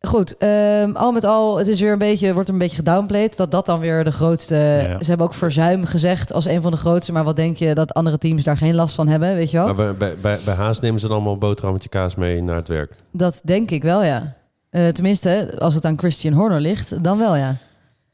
goed, 0.01 0.37
ehm, 0.37 0.91
al 0.93 1.11
met 1.11 1.23
al, 1.23 1.57
het 1.57 1.67
is 1.67 1.79
weer 1.79 1.91
een 1.91 1.97
beetje, 1.97 2.33
wordt 2.33 2.49
een 2.49 2.57
beetje 2.57 2.75
gedownplayed. 2.75 3.37
Dat 3.37 3.51
dat 3.51 3.65
dan 3.65 3.79
weer 3.79 4.03
de 4.03 4.11
grootste... 4.11 4.55
Ja. 4.55 4.97
Ze 4.99 5.05
hebben 5.09 5.25
ook 5.27 5.33
verzuim 5.33 5.85
gezegd 5.85 6.33
als 6.33 6.45
een 6.45 6.61
van 6.61 6.71
de 6.71 6.77
grootste. 6.77 7.11
Maar 7.11 7.23
wat 7.23 7.35
denk 7.35 7.57
je 7.57 7.73
dat 7.75 7.93
andere 7.93 8.17
teams 8.17 8.43
daar 8.43 8.57
geen 8.57 8.75
last 8.75 8.95
van 8.95 9.07
hebben, 9.07 9.35
weet 9.35 9.51
je 9.51 9.57
wel? 9.57 9.65
Maar 9.65 9.75
bij, 9.75 9.95
bij, 9.95 10.15
bij, 10.21 10.37
bij 10.45 10.53
Haas 10.53 10.79
nemen 10.79 10.99
ze 10.99 11.05
dan 11.07 11.15
allemaal 11.15 11.33
een 11.33 11.39
boterhammetje 11.39 11.89
kaas 11.89 12.15
mee 12.15 12.41
naar 12.41 12.55
het 12.55 12.67
werk. 12.67 12.91
Dat 13.11 13.41
denk 13.43 13.71
ik 13.71 13.83
wel, 13.83 14.03
ja. 14.03 14.35
Eh, 14.69 14.87
tenminste, 14.87 15.55
als 15.59 15.73
het 15.75 15.85
aan 15.85 15.97
Christian 15.97 16.33
Horner 16.33 16.61
ligt, 16.61 17.03
dan 17.03 17.17
wel, 17.17 17.35
ja. 17.35 17.57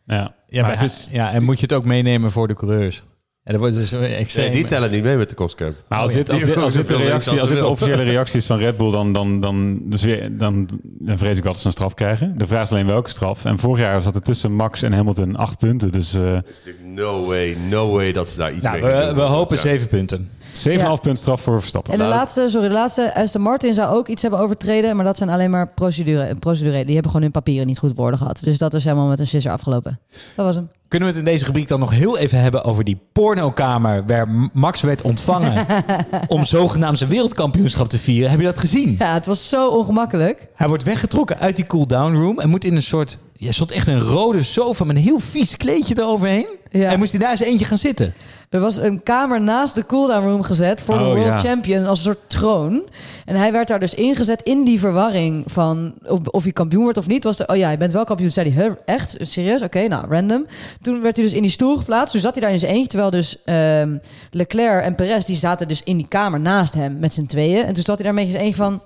Ja, 0.06 0.34
Ja, 0.48 0.62
maar 0.62 0.62
maar 0.72 0.82
het 0.82 0.92
is, 0.92 1.08
ja, 1.12 1.32
en 1.32 1.44
moet 1.44 1.56
je 1.56 1.62
het 1.62 1.74
ook 1.74 1.86
meenemen 1.86 2.32
voor 2.32 2.48
de 2.48 2.54
coureurs? 2.54 3.04
Ja, 3.44 3.52
dat 3.52 3.60
wordt 3.60 3.76
dus 3.76 3.92
extreem. 3.92 4.46
Nee, 4.52 4.56
die 4.56 4.66
tellen 4.66 4.92
niet 4.92 5.04
mee 5.04 5.18
met 5.18 5.30
de 5.30 5.36
kostcap. 5.36 5.74
maar 5.90 6.00
als 6.00 6.10
Oh, 6.12 6.16
dit, 6.18 6.30
als 6.30 6.44
dit, 6.46 6.58
als 6.58 6.74
dit 6.74 6.88
de 6.88 6.96
reactie, 6.96 7.40
als 7.40 7.50
dit 7.50 7.60
de 7.60 7.68
officiële 7.68 8.04
reactie 8.04 8.38
is 8.40 8.46
van 8.46 8.58
Red 8.58 8.78
Bull, 8.78 8.92
dan, 8.92 9.14
dan, 9.14 9.40
dan, 9.40 9.82
dus 9.90 10.04
weer, 10.04 10.38
dan, 10.38 10.70
dan 10.84 11.18
vrees 11.18 11.38
ik 11.38 11.44
wel 11.44 11.52
dat 11.52 11.62
ze 11.62 11.68
een 11.68 11.74
straf 11.74 11.94
krijgen. 11.94 12.38
De 12.38 12.48
vraag 12.48 12.64
is 12.64 12.72
alleen 12.72 12.86
welke 12.86 13.10
straf. 13.10 13.46
En 13.46 13.60
vorig 13.60 13.80
jaar 13.84 14.02
zat 14.02 14.16
er 14.16 14.22
tussen 14.22 14.52
Max 14.56 14.82
en 14.82 14.94
Hamilton 14.94 15.36
acht 15.36 15.58
punten. 15.58 15.92
Dus 15.92 16.14
eh 16.14 16.22
7,5 16.22 16.50
is 16.50 16.58
natuurlijk 16.66 16.86
no 16.86 17.26
way, 17.26 17.56
no 17.70 17.92
way 17.92 18.12
dat 18.12 18.30
ze 18.30 18.38
daar 18.38 18.54
iets 18.54 18.64
Nou, 18.64 18.82
mee 18.82 18.92
we, 18.92 19.06
doen. 19.06 19.16
we 19.16 19.22
hopen 19.22 19.56
Ja. 19.56 19.62
zeven 19.62 19.88
punten. 19.88 20.30
Ja. 20.54 20.96
punt 20.96 21.18
straf 21.18 21.42
voor 21.42 21.60
Verstappen. 21.60 21.94
En 21.94 22.00
de 22.00 22.06
Nou, 22.06 22.16
laatste, 22.16 22.46
sorry, 22.50 22.68
de 22.68 22.74
laatste, 22.74 23.16
Aston 23.16 23.42
Martin 23.42 23.74
zou 23.74 23.96
ook 23.96 24.08
iets 24.08 24.22
hebben 24.22 24.40
overtreden, 24.40 24.96
maar 24.96 25.06
dat 25.06 25.18
zijn 25.18 25.30
alleen 25.30 25.50
maar 25.50 25.68
procedure, 25.68 26.36
procedurele. 26.36 26.84
Die 26.84 26.94
hebben 26.94 27.12
gewoon 27.12 27.26
hun 27.26 27.36
papieren 27.36 27.68
niet 27.68 27.80
goed 27.80 27.90
op 27.92 28.00
orde 28.00 28.18
gehad. 28.18 28.40
Dus 28.44 28.58
dat 28.58 28.74
is 28.74 28.84
helemaal 28.84 29.08
met 29.08 29.20
een 29.20 29.28
sisser 29.28 29.52
afgelopen. 29.52 30.00
Dat 30.36 30.46
was 30.46 30.56
hem. 30.56 30.70
Kunnen 30.88 31.10
we 31.10 31.16
het 31.18 31.26
in 31.26 31.32
deze 31.32 31.46
rubriek 31.46 31.68
dan 31.68 31.80
nog 31.80 31.92
heel 31.92 32.18
even 32.18 32.40
hebben 32.42 32.64
over 32.64 32.84
die 32.84 33.00
pornokamer 33.14 34.04
waar 34.08 34.50
Max 34.54 34.82
werd 34.82 35.02
ontvangen 35.02 35.66
om 36.28 36.46
zogenaamd 36.46 36.98
zijn 36.98 37.10
wereldkampioenschap 37.10 37.90
te 37.90 37.98
vieren? 38.00 38.30
Heb 38.30 38.40
je 38.40 38.46
dat 38.46 38.60
gezien? 38.60 38.96
Ja, 39.00 39.14
het 39.14 39.26
was 39.26 39.50
zo 39.50 39.68
ongemakkelijk. 39.70 40.48
Hij 40.56 40.68
wordt 40.68 40.84
weggetrokken 40.84 41.40
uit 41.40 41.56
die 41.56 41.66
cool-down 41.68 42.16
room 42.16 42.40
en 42.40 42.50
moet 42.50 42.66
in 42.66 42.76
een 42.76 42.82
soort... 42.82 43.18
Ja, 43.34 43.52
stond 43.52 43.72
echt 43.72 43.88
een 43.88 44.00
rode 44.00 44.44
sofa 44.44 44.84
met 44.84 44.96
een 44.96 45.02
heel 45.02 45.20
vies 45.20 45.58
kleedje 45.58 45.96
eroverheen. 45.98 46.48
En 46.72 47.00
moest 47.00 47.12
hij 47.12 47.20
daar 47.20 47.32
eens 47.32 47.40
eentje 47.44 47.66
gaan 47.66 47.78
zitten. 47.78 48.14
Er 48.54 48.60
was 48.60 48.78
een 48.78 49.04
kamer 49.04 49.42
naast 49.42 49.76
de 49.76 49.86
cooldown 49.86 50.26
room 50.28 50.44
gezet 50.44 50.82
voor 50.82 50.98
de 50.98 51.04
Oh, 51.04 51.08
World 51.14 51.26
ja. 51.26 51.38
Champion 51.40 51.86
als 51.86 51.98
een 52.00 52.04
soort 52.06 52.30
troon. 52.30 52.84
En 53.26 53.36
hij 53.36 53.52
werd 53.52 53.68
daar 53.68 53.80
dus 53.80 53.94
ingezet 53.94 54.42
in 54.42 54.64
die 54.64 54.80
verwarring 54.80 55.44
van 55.46 55.94
of, 56.06 56.20
of 56.28 56.44
hij 56.44 56.52
kampioen 56.52 56.84
wordt 56.84 56.98
of 56.98 57.08
niet. 57.08 57.24
Was 57.24 57.38
de, 57.38 57.46
oh 57.48 57.56
ja, 57.56 57.70
je 57.70 57.78
bent 57.78 57.92
wel 57.92 58.04
kampioen. 58.04 58.32
Toen 58.32 58.44
zei 58.44 58.56
hij, 58.56 58.64
"Huh, 58.64 58.74
echt? 58.86 59.16
Serieus? 59.20 59.62
Oké, 59.62 59.88
nou, 59.88 60.06
random. 60.10 60.46
Toen 60.82 61.02
werd 61.02 61.16
hij 61.16 61.26
dus 61.26 61.34
in 61.36 61.42
die 61.42 61.52
stoel 61.52 61.78
geplaatst. 61.78 62.12
Toen 62.12 62.22
zat 62.22 62.34
hij 62.34 62.42
daar 62.44 62.52
in 62.54 62.60
zijn 62.60 62.72
eentje. 62.72 62.88
Terwijl 62.88 63.10
dus 63.12 63.38
ehm, 63.46 63.98
Leclerc 64.32 64.84
en 64.84 64.96
Perez, 64.96 65.26
die 65.26 65.36
zaten 65.36 65.68
dus 65.68 65.82
in 65.84 65.98
die 65.98 66.08
kamer 66.08 66.40
naast 66.40 66.74
hem 66.74 67.00
met 67.00 67.14
z'n 67.14 67.26
tweeën. 67.26 67.66
En 67.66 67.74
toen 67.74 67.84
zat 67.84 67.96
hij 67.98 68.06
daar 68.06 68.14
met 68.16 68.28
zijn 68.30 68.44
eentje 68.44 68.62
van... 68.64 68.82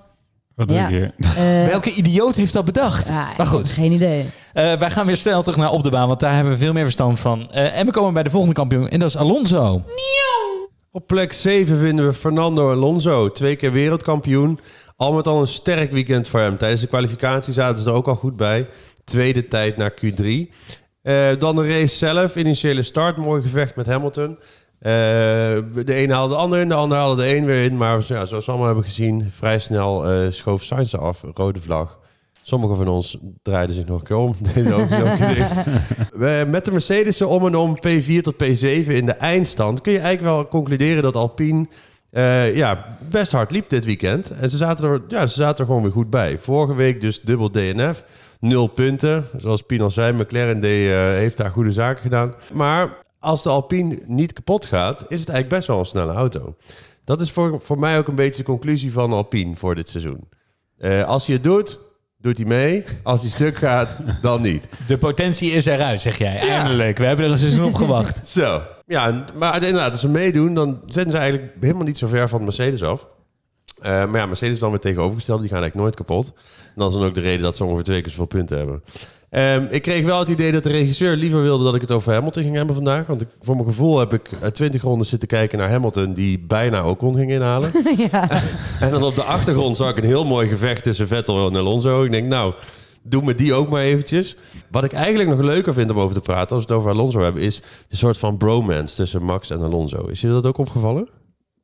Wat 0.54 0.68
doe 0.68 0.78
ik 0.78 0.86
hier? 0.86 1.14
eh, 1.18 1.66
Welke 1.66 1.90
idioot 1.94 2.36
heeft 2.36 2.52
dat 2.52 2.64
bedacht? 2.64 3.08
ja, 3.08 3.28
maar 3.36 3.46
goed. 3.46 3.70
Geen 3.70 3.92
idee. 3.92 4.24
Eh, 4.58 4.72
wij 4.72 4.90
gaan 4.90 5.06
weer 5.06 5.16
snel 5.16 5.42
terug 5.42 5.58
naar 5.58 5.70
op 5.70 5.82
de 5.82 5.90
baan, 5.90 6.08
want 6.08 6.20
daar 6.20 6.34
hebben 6.34 6.52
we 6.52 6.58
veel 6.58 6.72
meer 6.72 6.82
verstand 6.82 7.20
van. 7.20 7.50
Eh, 7.50 7.78
en 7.78 7.86
we 7.86 7.92
komen 7.92 8.14
bij 8.14 8.22
de 8.22 8.30
volgende 8.30 8.54
kampioen 8.54 8.88
en 8.88 8.98
dat 8.98 9.08
is 9.08 9.16
Alonso. 9.16 9.82
Op 10.90 11.06
plek 11.06 11.32
7 11.32 11.78
vinden 11.78 12.06
we 12.06 12.12
Fernando 12.12 12.70
Alonso. 12.70 13.30
Twee 13.30 13.56
keer 13.56 13.72
wereldkampioen. 13.72 14.60
Al 14.96 15.12
met 15.12 15.26
al 15.26 15.40
een 15.40 15.46
sterk 15.48 15.92
weekend 15.92 16.28
voor 16.28 16.40
hem. 16.40 16.56
Tijdens 16.56 16.80
de 16.80 16.86
kwalificatie 16.86 17.52
zaten 17.52 17.82
ze 17.82 17.88
er 17.88 17.94
ook 17.94 18.08
al 18.08 18.14
goed 18.14 18.36
bij. 18.36 18.66
Tweede 19.04 19.48
tijd 19.48 19.76
naar 19.76 19.92
Q3. 19.92 20.24
Eh, 21.02 21.28
dan 21.38 21.56
de 21.56 21.68
race 21.68 21.96
zelf. 21.96 22.36
Initiële 22.36 22.82
start. 22.82 23.16
Mooi 23.16 23.42
gevecht 23.42 23.76
met 23.76 23.86
Hamilton. 23.86 24.38
De 24.78 26.02
een 26.02 26.10
haalde 26.10 26.34
de 26.34 26.40
ander 26.40 26.60
in. 26.60 26.68
De 26.68 26.74
ander 26.74 26.98
haalde 26.98 27.22
de 27.22 27.36
een 27.36 27.44
weer 27.44 27.64
in. 27.64 27.76
Maar 27.76 28.04
ja, 28.06 28.26
zoals 28.26 28.44
we 28.44 28.50
allemaal 28.50 28.66
hebben 28.66 28.84
gezien. 28.84 29.28
Vrij 29.32 29.58
snel 29.58 30.06
eh, 30.06 30.30
schoof 30.30 30.62
Sainz 30.62 30.94
af. 30.94 31.22
Rode 31.34 31.60
vlag. 31.60 31.98
Sommigen 32.48 32.76
van 32.76 32.88
ons 32.88 33.18
draaiden 33.42 33.76
zich 33.76 33.86
nog 33.86 33.98
een 33.98 34.06
keer 34.06 34.16
om. 34.16 34.34
Met 36.50 36.64
de 36.64 36.70
Mercedes 36.70 37.22
om 37.22 37.46
en 37.46 37.56
om 37.56 37.76
P4 37.76 38.20
tot 38.20 38.34
P7 38.34 38.86
in 38.86 39.06
de 39.06 39.12
eindstand... 39.12 39.80
kun 39.80 39.92
je 39.92 39.98
eigenlijk 39.98 40.34
wel 40.34 40.48
concluderen 40.48 41.02
dat 41.02 41.16
Alpine 41.16 41.66
eh, 42.10 42.56
ja, 42.56 42.98
best 43.10 43.32
hard 43.32 43.50
liep 43.50 43.68
dit 43.68 43.84
weekend. 43.84 44.30
En 44.30 44.50
ze 44.50 44.56
zaten, 44.56 44.90
er, 44.90 45.02
ja, 45.08 45.26
ze 45.26 45.34
zaten 45.34 45.58
er 45.58 45.66
gewoon 45.66 45.82
weer 45.82 45.92
goed 45.92 46.10
bij. 46.10 46.38
Vorige 46.38 46.74
week 46.74 47.00
dus 47.00 47.20
dubbel 47.20 47.50
DNF. 47.50 48.04
Nul 48.40 48.66
punten. 48.66 49.26
Zoals 49.36 49.62
Pien 49.62 49.80
al 49.80 49.90
zei, 49.90 50.12
McLaren 50.12 50.62
eh, 50.62 50.70
heeft 51.18 51.36
daar 51.36 51.50
goede 51.50 51.72
zaken 51.72 52.02
gedaan. 52.02 52.34
Maar 52.52 52.96
als 53.18 53.42
de 53.42 53.48
Alpine 53.48 53.98
niet 54.06 54.32
kapot 54.32 54.66
gaat... 54.66 55.00
is 55.00 55.20
het 55.20 55.28
eigenlijk 55.28 55.48
best 55.48 55.66
wel 55.66 55.78
een 55.78 55.84
snelle 55.84 56.12
auto. 56.12 56.56
Dat 57.04 57.20
is 57.20 57.30
voor, 57.30 57.60
voor 57.60 57.78
mij 57.78 57.98
ook 57.98 58.08
een 58.08 58.14
beetje 58.14 58.42
de 58.42 58.48
conclusie 58.48 58.92
van 58.92 59.12
Alpine 59.12 59.56
voor 59.56 59.74
dit 59.74 59.88
seizoen. 59.88 60.28
Eh, 60.78 61.04
als 61.04 61.26
hij 61.26 61.34
het 61.34 61.44
doet, 61.44 61.86
doet 62.20 62.36
hij 62.36 62.46
mee. 62.46 62.84
Als 63.02 63.20
hij 63.20 63.30
stuk 63.30 63.56
gaat, 63.56 63.96
dan 64.22 64.42
niet. 64.42 64.68
De 64.86 64.98
potentie 64.98 65.50
is 65.50 65.66
eruit, 65.66 66.00
zeg 66.00 66.18
jij. 66.18 66.38
Eindelijk. 66.38 66.98
We 66.98 67.04
hebben 67.04 67.24
er 67.24 67.30
een 67.32 67.38
seizoen 67.38 67.64
op 67.64 67.74
gewacht. 67.74 68.28
Zo. 68.38 68.62
Ja, 68.86 69.24
maar 69.34 69.54
inderdaad, 69.54 69.90
als 69.90 70.00
ze 70.00 70.08
meedoen, 70.08 70.54
dan 70.54 70.80
zijn 70.86 71.10
ze 71.10 71.18
eigenlijk 71.18 71.52
helemaal 71.60 71.82
niet 71.84 71.98
zo 71.98 72.06
ver 72.06 72.28
van 72.28 72.44
Mercedes 72.44 72.82
af. 72.82 73.06
Eh, 73.78 73.90
maar 73.90 74.16
ja, 74.20 74.26
Mercedes 74.26 74.54
is 74.54 74.60
dan 74.60 74.70
weer 74.70 74.80
tegenovergesteld. 74.80 75.40
Die 75.40 75.48
gaan 75.48 75.62
eigenlijk 75.62 75.84
nooit 75.86 76.08
kapot. 76.08 76.32
En 76.64 76.72
dat 76.74 76.90
is 76.90 76.96
dan 76.96 77.06
ook 77.06 77.14
de 77.14 77.20
reden 77.20 77.42
dat 77.42 77.56
ze 77.56 77.64
ongeveer 77.64 77.84
twee 77.84 78.00
keer 78.00 78.10
zoveel 78.10 78.26
punten 78.26 78.58
hebben. 78.58 78.82
Ehm, 79.30 79.66
ik 79.70 79.82
kreeg 79.82 80.04
wel 80.04 80.18
het 80.18 80.28
idee 80.28 80.52
dat 80.52 80.62
de 80.62 80.68
regisseur 80.68 81.16
liever 81.16 81.42
wilde 81.42 81.64
dat 81.64 81.74
ik 81.74 81.80
het 81.80 81.90
over 81.90 82.12
Hamilton 82.12 82.42
ging 82.42 82.54
hebben 82.54 82.74
vandaag. 82.74 83.06
Want 83.06 83.20
ik, 83.20 83.28
voor 83.40 83.54
mijn 83.54 83.68
gevoel 83.68 83.98
heb 83.98 84.12
ik 84.12 84.32
eh, 84.32 84.48
20 84.48 84.82
ronden 84.82 85.06
zitten 85.06 85.28
kijken 85.28 85.58
naar 85.58 85.70
Hamilton... 85.70 86.14
die 86.14 86.38
bijna 86.38 86.88
Ocon 86.88 87.16
ging 87.16 87.30
inhalen. 87.30 87.72
ja. 88.10 88.28
En 88.80 88.90
dan 88.90 89.02
op 89.02 89.14
de 89.14 89.22
achtergrond 89.22 89.76
zag 89.76 89.90
ik 89.90 89.96
een 89.96 90.04
heel 90.04 90.24
mooi 90.24 90.48
gevecht 90.48 90.82
tussen 90.82 91.06
Vettel 91.06 91.48
en 91.48 91.56
Alonso. 91.56 92.04
Ik 92.04 92.10
denk, 92.10 92.26
nou, 92.26 92.54
doe 93.02 93.22
me 93.22 93.34
die 93.34 93.54
ook 93.54 93.68
maar 93.68 93.82
eventjes. 93.82 94.36
Wat 94.70 94.84
ik 94.84 94.92
eigenlijk 94.92 95.30
nog 95.30 95.40
leuker 95.40 95.74
vind 95.74 95.90
om 95.90 96.00
over 96.00 96.14
te 96.14 96.20
praten, 96.20 96.56
als 96.56 96.64
we 96.64 96.72
het 96.72 96.80
over 96.80 96.90
Alonso 96.90 97.20
hebben, 97.20 97.42
is 97.42 97.62
de 97.88 97.96
soort 97.96 98.18
van 98.18 98.36
bromance 98.36 98.96
tussen 98.96 99.22
Max 99.22 99.50
en 99.50 99.62
Alonso. 99.62 100.06
Is 100.06 100.20
je 100.20 100.28
dat 100.28 100.46
ook 100.46 100.58
opgevallen? 100.58 101.08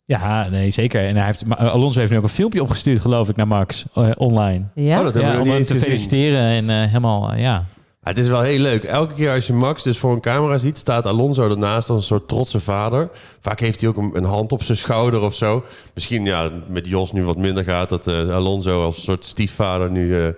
Ja, 0.07 0.49
nee, 0.49 0.71
zeker. 0.71 1.05
En 1.07 1.17
hij 1.17 1.27
heeft, 1.27 1.47
maar 1.47 1.57
Alonso 1.57 1.99
heeft 1.99 2.11
nu 2.11 2.17
ook 2.19 2.23
een 2.23 2.29
filmpje 2.29 2.62
opgestuurd, 2.62 3.01
geloof 3.01 3.29
ik, 3.29 3.37
naar 3.37 3.47
Max 3.47 3.85
eh, 3.95 4.11
online. 4.17 4.64
Ja? 4.75 4.99
Oh, 4.99 5.05
dat 5.05 5.14
hebben 5.14 5.33
we 5.33 5.38
nog 5.38 5.47
om 5.47 5.53
hem 5.53 5.62
te 5.62 5.75
feliciteren 5.75 6.40
en 6.40 6.71
eh, 6.71 6.77
helemaal, 6.87 7.33
eh, 7.33 7.40
ja. 7.40 7.64
Het 8.03 8.19
is 8.19 8.29
wel 8.29 8.40
heel 8.40 8.59
leuk. 8.59 8.85
Elke 8.85 9.14
keer 9.14 9.31
als 9.33 9.47
je 9.47 9.53
Max 9.53 9.83
dus 9.83 9.99
voor 9.99 10.12
een 10.12 10.21
camera 10.21 10.59
ziet, 10.59 10.79
staat 10.79 11.07
Alonso 11.07 11.51
ernaast 11.51 11.88
als 11.90 11.99
een 11.99 12.05
soort 12.05 12.29
trotse 12.29 12.61
vader. 12.61 13.11
Vaak 13.40 13.61
heeft 13.61 13.81
hij 13.81 13.88
ook 13.90 13.97
een, 13.97 14.11
een 14.14 14.25
hand 14.25 14.53
op 14.53 14.62
zijn 14.62 14.79
schouder 14.79 15.21
of 15.21 15.35
zo. 15.35 15.64
Misschien 15.95 16.25
ja, 16.25 16.51
met 16.69 16.87
Jos 16.87 17.12
nu 17.12 17.25
wat 17.25 17.37
minder 17.37 17.64
gaat, 17.64 17.88
dat 17.88 18.07
eh, 18.07 18.29
Alonso 18.35 18.83
als 18.85 18.97
een 18.97 19.03
soort 19.03 19.25
stiefvader 19.25 19.90
nu 19.90 20.17
eh, 20.17 20.29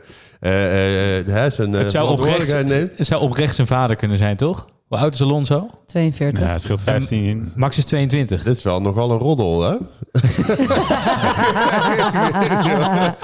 eh, 0.41 1.19
eh, 1.19 1.27
hè, 1.27 1.51
zijn 1.51 1.75
eh, 1.75 1.81
Het 1.81 1.91
zou, 1.91 2.11
oprecht, 2.11 2.65
neemt. 2.65 2.91
het 2.97 3.07
zou 3.07 3.23
oprecht 3.23 3.55
zijn 3.55 3.67
vader 3.67 3.97
kunnen 3.97 4.19
zijn, 4.19 4.37
toch? 4.37 4.67
Hoe 4.89 4.99
oud 4.99 5.15
is 5.15 5.23
Alonso? 5.23 5.71
42. 5.87 6.45
Ja, 6.45 6.59
scheelt 6.59 6.83
15 6.83 7.23
in. 7.25 7.53
Max 7.57 7.79
is 7.79 7.85
22. 7.85 8.43
Dit 8.43 8.57
is 8.57 8.63
wel 8.63 8.81
nogal 8.81 9.11
een 9.11 9.19
roddel, 9.19 9.63
hè? 9.63 9.77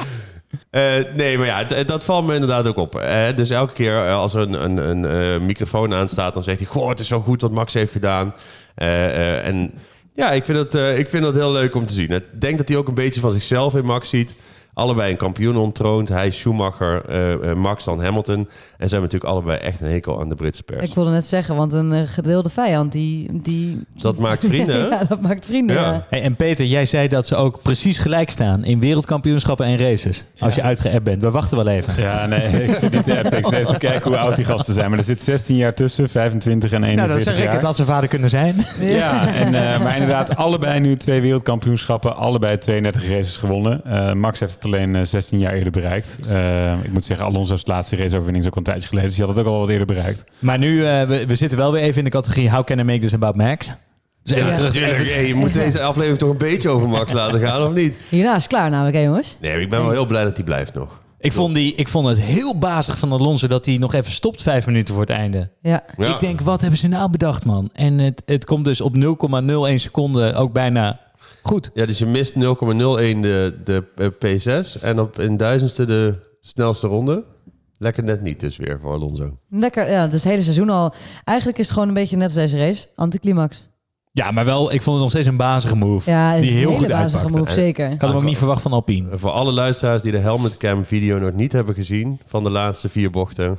Eh, 0.71 0.93
nee, 1.15 1.39
maar 1.39 1.47
ja, 1.47 1.65
d- 1.65 1.89
dat 1.89 2.05
valt 2.05 2.27
me 2.27 2.35
inderdaad 2.35 2.67
ook 2.67 2.77
op. 2.77 2.95
Eh, 2.97 3.37
dus 3.37 3.51
elke 3.51 3.73
keer 3.73 3.97
eh, 4.07 4.15
als 4.17 4.35
er 4.35 4.41
een, 4.41 4.65
een, 4.65 4.77
een 4.77 5.05
eh, 5.35 5.41
microfoon 5.47 5.95
aanstaat, 5.95 6.35
dan 6.35 6.43
zegt 6.43 6.59
hij: 6.59 6.67
Goh, 6.69 6.89
het 6.89 7.01
is 7.01 7.09
zo 7.09 7.21
goed 7.21 7.41
wat 7.41 7.51
Max 7.51 7.75
heeft 7.75 7.93
gedaan. 7.93 8.35
Eh, 8.75 9.07
eh, 9.07 9.47
en 9.47 9.73
ja, 10.15 10.31
ik 10.31 10.45
vind, 10.45 10.59
het, 10.59 10.75
eh, 10.75 10.99
ik 10.99 11.09
vind 11.09 11.25
het 11.25 11.35
heel 11.35 11.53
leuk 11.53 11.75
om 11.75 11.87
te 11.87 11.93
zien. 11.93 12.11
Ik 12.11 12.25
denk 12.41 12.59
dat 12.59 12.69
hij 12.69 12.77
ook 12.77 12.89
een 12.89 12.95
beetje 12.95 13.21
van 13.21 13.31
zichzelf 13.31 13.75
in 13.75 13.85
Max 13.85 14.09
ziet. 14.09 14.35
Allebei 14.75 15.11
een 15.11 15.17
kampioen 15.17 15.57
ontroond. 15.57 16.09
Hij 16.09 16.31
Schumacher, 16.31 17.05
eh, 17.05 17.51
eh, 17.51 17.57
Max 17.57 17.85
dan 17.85 18.03
Hamilton. 18.03 18.37
En 18.37 18.89
ze 18.89 18.95
hebben 18.95 19.01
natuurlijk 19.01 19.31
allebei 19.31 19.59
echt 19.59 19.81
een 19.81 19.89
hekel 19.89 20.21
aan 20.21 20.29
de 20.29 20.35
Britse 20.35 20.63
pers. 20.63 20.89
Ik 20.89 20.95
wilde 20.95 21.11
net 21.11 21.27
zeggen, 21.27 21.57
want 21.57 21.73
een 21.73 21.93
eh, 21.93 22.03
gedeelde 22.05 22.51
vijand, 22.51 22.93
die... 22.93 23.41
die... 23.43 23.85
Dat 23.95 24.19
maakt 24.19 24.47
vrienden, 24.47 24.89
ja, 24.91 25.05
dat 25.05 25.21
maakt 25.21 25.47
vrienden, 25.47 25.77
Ja. 25.77 25.93
ja. 25.93 26.07
Hey, 26.11 26.23
en 26.23 26.37
Peter, 26.37 26.67
jij 26.67 26.85
zei 26.85 27.09
dat 27.09 27.27
ze 27.27 27.37
ook 27.37 27.63
precies 27.63 27.99
gelijk 27.99 28.31
staan 28.31 28.65
in 28.65 28.81
wereldkampioenschappen 28.81 29.67
en 29.67 29.79
races. 29.79 30.25
Als 30.39 30.55
je 30.55 30.63
uitgeappt 30.63 31.03
bent. 31.05 31.23
We 31.23 31.31
wachten 31.31 31.57
wel 31.57 31.69
even. 31.69 32.03
Ja, 32.03 32.27
nee, 32.27 32.49
ik 32.69 32.75
zit 32.75 32.93
niet 32.93 33.05
te 33.05 33.19
appen. 33.19 33.39
Ik 33.39 33.45
zit 33.45 33.55
even 33.55 33.73
te 33.73 33.79
kijken 33.79 34.11
hoe 34.11 34.19
oud 34.19 34.37
die 34.37 34.45
gasten 34.45 34.75
zijn. 34.75 34.91
Maar 34.91 34.99
er 34.99 35.05
zit 35.05 35.21
16 35.21 35.57
jaar 35.57 35.75
tussen, 35.75 36.09
25 36.09 36.73
en 36.73 36.81
Nou, 36.81 36.93
41 36.93 37.25
dat 37.25 37.35
zeg 37.35 37.45
ik 37.45 37.49
jaar. 37.49 37.55
het 37.61 37.65
als 37.65 37.77
ze 37.77 37.85
vader 37.85 38.09
kunnen 38.09 38.31
zijn. 38.31 38.55
Ja, 38.81 39.35
en, 39.35 39.55
eh, 39.55 39.83
maar 39.83 39.93
inderdaad, 39.95 40.37
allebei 40.37 40.81
nu 40.81 40.97
twee 40.97 41.21
wereldkampioenschappen. 41.21 42.17
Allebei 42.17 42.59
32 42.59 43.09
races 43.09 43.37
gewonnen. 43.37 43.85
Eh, 43.85 44.13
Max 44.13 44.41
heeft 44.41 44.61
alleen 44.65 44.97
eh, 44.97 45.03
16 45.05 45.39
jaar 45.39 45.53
eerder 45.53 45.73
bereikt. 45.73 46.17
Eh, 46.29 46.73
ik 46.85 46.93
moet 46.93 47.05
zeggen, 47.05 47.27
Alonso's 47.27 47.67
laatste 47.67 47.97
raceoverwinning 47.97 48.45
is 48.45 48.51
ook 48.51 48.57
een 48.57 48.63
tijdje 48.63 48.89
geleden. 48.89 49.09
Dus 49.09 49.19
die 49.19 49.27
had 49.27 49.37
het 49.37 49.47
ook 49.47 49.53
al 49.53 49.59
wat 49.61 49.69
eerder 49.69 49.87
bereikt. 49.87 50.25
Maar 50.39 50.59
nu, 50.59 50.87
eh, 50.87 51.03
we, 51.03 51.27
we 51.27 51.35
zitten 51.35 51.59
wel 51.59 51.73
weer 51.73 51.83
even 51.83 51.99
in 51.99 52.05
de 52.05 52.11
categorie 52.11 52.51
How 52.51 52.65
can 52.65 52.79
I 52.79 52.83
make 52.83 52.99
this 52.99 53.15
about 53.15 53.37
Max? 53.37 53.73
Dus 54.23 54.37
even 54.37 54.49
Ja. 54.49 54.55
terug. 54.55 54.73
Tuurlijk, 54.73 54.93
Even, 54.99 55.13
hey, 55.13 55.27
je 55.27 55.35
moet 55.35 55.53
deze 55.65 55.83
aflevering 55.83 56.19
toch 56.19 56.31
een 56.31 56.39
beetje 56.39 56.69
over 56.69 56.89
Max 56.89 57.13
laten 57.13 57.41
gaan, 57.41 57.67
of 57.67 57.73
niet? 57.73 57.95
Hierna 58.09 58.31
is 58.31 58.43
het 58.43 58.47
klaar 58.47 58.71
namelijk, 58.71 58.97
hè 58.97 59.03
jongens? 59.03 59.37
Nee, 59.41 59.61
ik 59.61 59.69
ben 59.71 59.81
wel 59.83 59.91
heel 59.91 60.07
blij 60.07 60.25
dat 60.25 60.37
hij 60.37 60.45
blijft 60.45 60.75
nog. 60.75 60.99
ik, 61.19 61.33
vond 61.33 61.55
die, 61.55 61.75
ik 61.75 61.89
vond 61.89 62.09
het 62.09 62.21
heel 62.21 62.59
bazig 62.59 62.99
van 62.99 63.13
Alonso 63.13 63.47
dat 63.47 63.67
hij 63.67 63.77
nog 63.77 63.95
even 63.95 64.13
stopt 64.13 64.43
vijf 64.43 64.67
minuten 64.67 64.95
voor 64.95 65.03
het 65.03 65.13
einde. 65.13 65.51
Ja. 65.63 65.83
Ja. 65.97 66.15
Ik 66.15 66.21
denk, 66.21 66.41
wat 66.41 66.61
hebben 66.61 66.79
ze 66.79 66.89
nou 66.89 67.11
bedacht, 67.11 67.45
man? 67.45 67.71
En 67.73 67.99
het, 67.99 68.23
het 68.27 68.45
komt 68.45 68.65
dus 68.65 68.81
op 68.81 68.95
0,01 68.97 69.75
seconden 69.75 70.35
ook 70.35 70.53
bijna 70.53 71.01
goed. 71.53 71.71
Ja, 71.75 71.87
dus 71.87 71.99
je 71.99 72.07
mist 72.07 72.35
0,01 72.35 72.39
de, 72.41 73.55
de 73.65 73.85
eh, 73.97 74.07
P6 74.07 74.83
en 74.83 75.01
op 75.01 75.19
een 75.19 75.37
duizendste 75.37 75.85
de 75.87 76.15
snelste 76.41 76.87
ronde. 76.87 77.25
Lekker 77.79 78.03
net 78.05 78.23
niet 78.23 78.41
dus 78.41 78.57
weer 78.57 78.79
voor 78.83 78.93
Alonso. 78.93 79.39
Lekker, 79.51 79.91
ja, 79.91 80.05
dus 80.05 80.15
het 80.23 80.25
hele 80.33 80.43
seizoen 80.43 80.71
al. 80.71 80.95
Eigenlijk 81.25 81.59
is 81.59 81.65
het 81.65 81.73
gewoon 81.75 81.89
een 81.89 81.95
beetje 81.95 82.17
net 82.17 82.25
als 82.25 82.35
deze 82.35 82.57
race. 82.59 82.87
Anticlimax. 82.95 83.71
Ja, 84.13 84.31
maar 84.31 84.45
wel, 84.45 84.73
ik 84.73 84.83
vond 84.83 84.95
het 84.97 85.03
nog 85.03 85.11
steeds 85.11 85.27
een 85.27 85.37
bazige 85.37 85.77
move. 85.77 86.11
Ja, 86.11 86.37
die 86.41 86.51
heel 86.51 86.61
een 86.61 86.67
hele 86.67 86.77
goed 86.79 86.89
bazige 86.89 87.19
uitpakte. 87.19 87.39
move, 87.39 87.53
zeker. 87.53 87.91
Ik 87.91 88.01
had 88.01 88.11
hem 88.11 88.19
ook 88.19 88.25
niet 88.25 88.39
verwacht 88.39 88.63
van 88.63 88.73
Alpine. 88.73 89.11
En 89.11 89.19
voor 89.19 89.31
alle 89.31 89.53
luisteraars 89.53 90.03
die 90.03 90.13
de 90.13 90.19
Helmet 90.19 90.57
Cam 90.57 90.85
video 90.85 91.19
nog 91.19 91.33
niet 91.33 91.53
hebben 91.53 91.75
gezien 91.75 92.21
van 92.27 92.43
de 92.43 92.51
laatste 92.51 92.89
vier 92.89 93.11
bochten, 93.11 93.59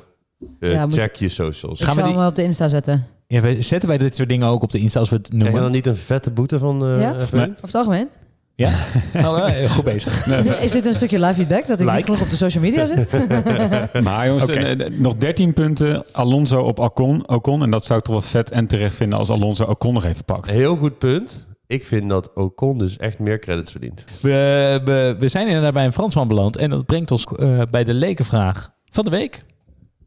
eh, 0.60 0.72
Ja, 0.72 0.88
check 0.90 1.16
je 1.16 1.30
socials. 1.30 1.80
Ik 1.80 1.86
Gaan 1.86 1.96
we 1.96 2.04
die- 2.04 2.14
hem 2.14 2.26
op 2.28 2.36
de 2.36 2.44
Insta 2.44 2.68
zetten. 2.68 3.08
Ja, 3.28 3.42
we- 3.42 3.62
zetten 3.62 3.90
wij 3.90 3.98
dit 3.98 4.16
soort 4.16 4.30
dingen 4.30 4.48
ook 4.48 4.64
op 4.64 4.72
de 4.72 4.80
Insta 4.80 5.00
als 5.00 5.10
we 5.10 5.16
het 5.16 5.28
Krijg 5.28 5.40
je 5.44 5.50
noemen? 5.50 5.64
dan 5.64 5.72
niet 5.72 5.88
een 5.88 5.98
vette 5.98 6.32
boete 6.32 6.60
van 6.60 6.86
eh 6.86 7.02
Ja? 7.02 7.14
F1? 7.14 7.32
Nee. 7.32 7.42
Over 7.50 7.62
het 7.62 7.76
algemeen. 7.76 8.10
Ja? 8.56 8.72
Oh, 9.26 9.50
eh, 9.64 9.72
goed 9.72 9.84
bezig. 9.84 10.28
Is 10.62 10.72
dit 10.72 10.86
een 10.86 10.94
stukje 10.94 11.20
live 11.20 11.34
feedback? 11.34 11.66
Dat 11.66 11.80
ik 11.80 11.86
Like. 11.86 11.96
niet 11.98 12.06
genoeg 12.06 12.22
op 12.22 12.30
de 12.30 12.36
social 12.36 12.64
media 12.64 12.86
zit? 12.86 13.12
Maar 14.04 14.28
jongens, 14.28 14.46
eh, 14.50 14.90
nog 14.90 15.16
13 15.16 15.54
punten 15.54 16.04
Alonso 16.12 16.62
op 16.62 16.80
Ocon, 16.80 17.30
Ocon. 17.30 17.64
En 17.64 17.70
dat 17.72 17.86
zou 17.86 18.00
ik 18.00 18.06
toch 18.06 18.14
wel 18.14 18.24
vet 18.24 18.52
en 18.52 18.68
terecht 18.68 18.96
vinden 18.96 19.20
als 19.20 19.30
Alonso 19.30 19.64
Ocon 19.64 19.94
nog 19.94 20.06
even 20.06 20.26
pakt. 20.26 20.50
Heel 20.50 20.76
goed 20.76 20.98
punt. 20.98 21.46
Ik 21.68 21.86
vind 21.86 22.10
dat 22.10 22.34
Ocon 22.34 22.78
dus 22.78 22.98
echt 22.98 23.20
meer 23.20 23.40
credits 23.40 23.72
verdient. 23.72 24.06
We, 24.22 24.82
we, 24.86 25.16
we 25.20 25.28
zijn 25.28 25.48
inderdaad 25.48 25.74
bij 25.74 25.86
een 25.86 25.94
Fransman 25.94 26.28
beland. 26.28 26.58
En 26.58 26.70
dat 26.70 26.86
brengt 26.86 27.12
ons 27.12 27.26
eh, 27.26 27.62
bij 27.72 27.84
de 27.84 27.94
lekenvraag 27.94 28.72
van 28.92 29.06
de 29.06 29.12
week. 29.12 29.44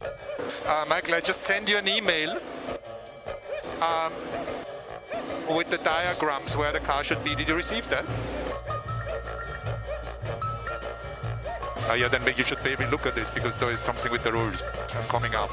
Uh, 0.03 0.09
Michael, 0.89 1.19
I 1.19 1.21
just 1.25 1.45
send 1.45 1.69
you 1.69 1.81
an 1.81 1.87
email 1.87 2.37
um, 3.81 4.13
with 5.57 5.69
the 5.71 5.79
diagrams 5.79 6.57
where 6.57 6.73
the 6.73 6.81
car 6.81 7.05
should 7.05 7.23
be. 7.25 7.35
Did 7.35 7.49
you 7.49 7.57
receive 7.57 7.89
that? 7.89 8.05
Uh, 11.89 11.95
yeah, 11.95 12.09
then 12.09 12.23
you 12.37 12.45
should 12.45 12.63
maybe 12.65 12.85
look 12.91 13.07
at 13.07 13.15
this 13.15 13.31
because 13.31 13.57
there 13.59 13.73
is 13.73 13.81
something 13.81 14.11
with 14.11 14.23
the 14.23 14.33
rules 14.33 14.63
coming 15.09 15.35
up. 15.35 15.51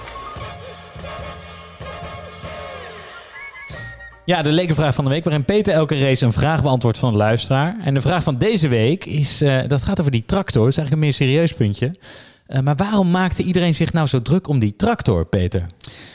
Ja, 4.26 4.42
de 4.42 4.52
lekenvraag 4.52 4.96
van 4.96 5.04
de 5.04 5.10
week, 5.10 5.24
waarin 5.24 5.46
Peter 5.46 5.74
elke 5.74 6.00
race 6.00 6.26
een 6.26 6.34
vraag 6.34 6.62
beantwoordt 6.62 6.98
van 6.98 7.10
een 7.10 7.16
luisteraar. 7.16 7.76
En 7.84 7.94
de 7.94 8.02
vraag 8.02 8.24
van 8.24 8.38
deze 8.38 8.68
week 8.68 9.06
is, 9.06 9.42
eh, 9.42 9.60
dat 9.68 9.82
gaat 9.82 10.00
over 10.00 10.12
die 10.12 10.26
tractor. 10.26 10.62
Dat 10.64 10.72
is 10.72 10.78
eigenlijk 10.78 10.92
een 10.92 11.00
meer 11.00 11.28
serieus 11.28 11.54
puntje. 11.54 11.96
Eh, 12.54 12.62
maar 12.62 12.76
waarom 12.76 13.12
maakte 13.12 13.44
iedereen 13.44 13.76
zich 13.76 13.94
nou 13.94 14.08
zo 14.08 14.22
druk 14.22 14.48
om 14.48 14.60
die 14.60 14.76
tractor, 14.76 15.26
Peter? 15.26 15.66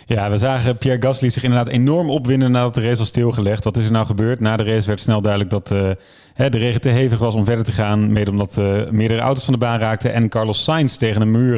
Ja, 0.07 0.31
we 0.31 0.39
zagen 0.39 0.77
Pierre 0.77 1.03
Gasly 1.03 1.31
zich 1.31 1.43
inderdaad 1.43 1.73
enorm 1.73 2.11
opwinden 2.11 2.51
nadat 2.51 2.75
de 2.75 2.81
race 2.81 2.99
was 2.99 3.09
stilgelegd. 3.09 3.65
Wat 3.65 3.77
is 3.77 3.85
er 3.85 3.91
nou 3.91 4.07
gebeurd? 4.07 4.41
Na 4.41 4.57
de 4.57 4.65
race 4.65 4.87
werd 4.87 5.01
snel 5.01 5.21
duidelijk 5.21 5.51
dat 5.51 5.71
eh, 5.71 6.51
de 6.51 6.59
regen 6.59 6.81
te 6.81 6.89
hevig 6.89 7.19
was 7.19 7.35
om 7.35 7.45
verder 7.45 7.65
te 7.65 7.73
gaan. 7.73 8.13
Mede 8.13 8.31
omdat 8.31 8.59
eh, 8.59 8.91
meerdere 8.91 9.21
auto's 9.21 9.45
van 9.45 9.53
de 9.53 9.59
baan 9.59 9.79
raakten 9.79 10.13
en 10.13 10.29
Carlos 10.29 10.65
Sainz 10.65 10.97
tegen 10.97 11.23
een 11.23 11.31
muur 11.31 11.57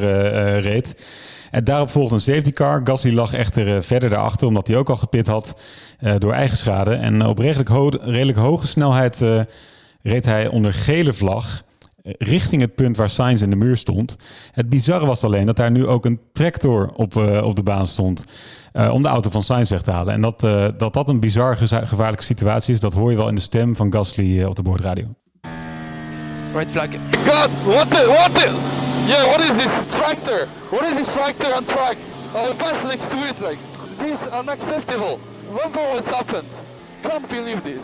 reed. 0.61 0.95
En 1.51 1.65
daarop 1.65 1.91
volgde 1.91 2.15
een 2.15 2.21
safety 2.21 2.53
car. 2.53 2.81
Gasly 2.85 3.15
lag 3.15 3.33
echter 3.33 3.85
verder 3.85 4.09
daarachter, 4.09 4.47
omdat 4.47 4.67
hij 4.67 4.77
ook 4.77 4.91
al 4.91 4.97
gepit 4.97 5.27
had 5.27 5.55
door 6.19 6.33
eigen 6.33 6.57
schade. 6.57 6.95
En 6.95 7.27
op 7.27 7.39
redelijk, 7.39 7.99
redelijk 8.03 8.39
hoge 8.39 8.67
snelheid 8.67 9.25
reed 10.03 10.25
hij 10.25 10.49
onder 10.49 10.73
gele 10.73 11.13
vlag 11.13 11.63
richting 12.03 12.61
het 12.61 12.75
punt 12.75 12.97
waar 12.97 13.09
Sainz 13.09 13.43
in 13.43 13.51
de 13.51 13.57
muur 13.57 13.77
stond. 13.77 14.17
Het 14.53 14.69
bizarre 14.69 15.07
was 15.07 15.25
alleen 15.25 15.47
dat 15.47 15.57
daar 15.57 15.71
nu 15.71 15.87
ook 15.87 16.05
een 16.05 16.21
tractor 16.33 16.91
op, 16.95 17.17
eh, 17.17 17.45
op 17.45 17.57
de 17.57 17.63
baan 17.63 17.87
stond 17.87 18.25
eh, 18.73 18.93
om 18.93 19.03
de 19.03 19.09
auto 19.09 19.31
van 19.31 19.43
Sainz 19.43 19.71
weg 19.71 19.83
te 19.83 19.91
halen. 19.91 20.15
En 20.15 20.21
dat 20.21 20.45
eh, 20.45 20.67
dat, 20.79 20.93
dat 20.93 21.09
een 21.09 21.21
bizar 21.21 21.57
gevaarlijke 21.57 22.25
situatie 22.25 22.75
is, 22.75 22.81
dat 22.81 22.93
hoor 22.93 23.11
je 23.11 23.17
wel 23.17 23.29
in 23.29 23.35
de 23.35 23.41
stem 23.41 23.77
van 23.77 23.93
Gasly 23.93 24.43
op 24.45 24.57
de 24.57 24.63
boordradio. 24.63 25.05
Red 26.55 26.67
flag. 26.71 26.89
God, 27.25 27.51
what 27.65 27.91
the, 27.91 28.07
what 28.07 28.35
the? 28.35 28.51
Yeah, 29.07 29.25
what 29.25 29.41
is 29.41 29.53
this 29.57 29.99
tractor? 29.99 30.49
What 30.71 30.83
is 30.83 30.95
this 30.95 31.15
tractor 31.15 31.55
on 31.55 31.65
track? 31.65 31.97
Uh, 32.35 32.55
pass 32.57 32.83
next 32.83 33.11
to 33.11 33.17
it, 33.17 33.41
like, 33.41 33.59
this 33.99 34.21
is 34.21 34.33
unacceptable. 34.33 35.19
Remember 35.49 35.81
what's 35.91 36.07
happened. 36.07 36.49
Can't 37.03 37.29
believe 37.29 37.63
this. 37.63 37.83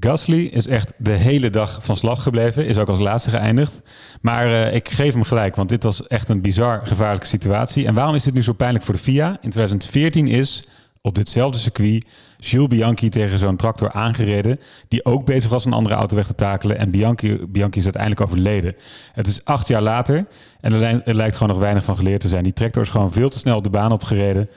Gasly 0.00 0.44
is 0.44 0.66
echt 0.66 0.92
de 0.98 1.10
hele 1.10 1.50
dag 1.50 1.84
van 1.84 1.96
slag 1.96 2.22
gebleven. 2.22 2.66
Is 2.66 2.78
ook 2.78 2.88
als 2.88 2.98
laatste 2.98 3.30
geëindigd. 3.30 3.80
Maar 4.20 4.46
eh, 4.46 4.74
ik 4.74 4.88
geef 4.88 5.12
hem 5.12 5.22
gelijk, 5.22 5.56
want 5.56 5.68
dit 5.68 5.82
was 5.82 6.06
echt 6.06 6.28
een 6.28 6.40
bizar 6.40 6.80
gevaarlijke 6.86 7.26
situatie. 7.26 7.86
En 7.86 7.94
waarom 7.94 8.14
is 8.14 8.22
dit 8.24 8.34
nu 8.34 8.42
zo 8.42 8.52
pijnlijk 8.52 8.84
voor 8.84 8.94
de 8.94 9.00
FIA? 9.00 9.28
In 9.28 9.50
2014 9.50 10.26
is 10.28 10.64
op 11.02 11.14
ditzelfde 11.14 11.58
circuit 11.58 12.06
Jules 12.38 12.68
Bianchi 12.68 13.08
tegen 13.08 13.38
zo'n 13.38 13.56
tractor 13.56 13.92
aangereden. 13.92 14.60
Die 14.88 15.04
ook 15.04 15.26
bezig 15.26 15.50
was 15.50 15.64
een 15.64 15.72
andere 15.72 15.94
auto 15.94 16.16
weg 16.16 16.26
te 16.26 16.34
takelen. 16.34 16.78
En 16.78 16.90
Bianchi, 16.90 17.38
Bianchi 17.48 17.78
is 17.78 17.84
uiteindelijk 17.84 18.22
overleden. 18.22 18.74
Het 19.12 19.26
is 19.26 19.44
acht 19.44 19.68
jaar 19.68 19.82
later. 19.82 20.26
En 20.60 20.72
er, 20.72 20.78
lij- 20.78 21.02
er 21.04 21.14
lijkt 21.14 21.36
gewoon 21.36 21.52
nog 21.52 21.62
weinig 21.62 21.84
van 21.84 21.96
geleerd 21.96 22.20
te 22.20 22.28
zijn. 22.28 22.42
Die 22.42 22.52
tractor 22.52 22.82
is 22.82 22.88
gewoon 22.88 23.12
veel 23.12 23.28
te 23.28 23.38
snel 23.38 23.56
op 23.56 23.64
de 23.64 23.70
baan 23.70 23.92
opgereden. 23.92 24.48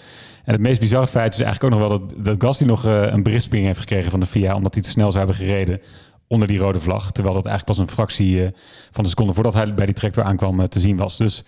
En 0.48 0.54
het 0.54 0.62
meest 0.62 0.80
bizarre 0.80 1.08
feit 1.08 1.34
is 1.34 1.40
eigenlijk 1.40 1.74
ook 1.74 1.80
nog 1.80 1.90
wel 1.90 2.00
dat, 2.00 2.26
dat 2.26 2.44
Gasly 2.44 2.68
nog 2.68 2.86
eh, 2.86 3.02
een 3.02 3.24
berisping 3.24 3.66
heeft 3.66 3.80
gekregen 3.80 4.12
van 4.12 4.20
de 4.20 4.26
FIA. 4.26 4.56
Omdat 4.56 4.74
hij 4.74 4.84
te 4.84 4.90
snel 4.90 5.12
zou 5.12 5.26
hebben 5.26 5.46
gereden 5.46 5.82
onder 6.28 6.48
die 6.48 6.60
rode 6.60 6.80
vlag. 6.80 7.12
Terwijl 7.12 7.36
dat 7.36 7.46
eigenlijk 7.46 7.78
pas 7.78 7.88
een 7.88 7.94
fractie 7.94 8.44
eh, 8.44 8.52
van 8.92 9.04
de 9.04 9.10
seconde 9.10 9.34
voordat 9.34 9.54
hij 9.54 9.74
bij 9.74 9.86
die 9.86 9.96
tractor 9.96 10.24
aankwam 10.24 10.60
eh, 10.60 10.66
te 10.66 10.80
zien 10.80 10.98
was. 10.98 11.18
Dus 11.18 11.44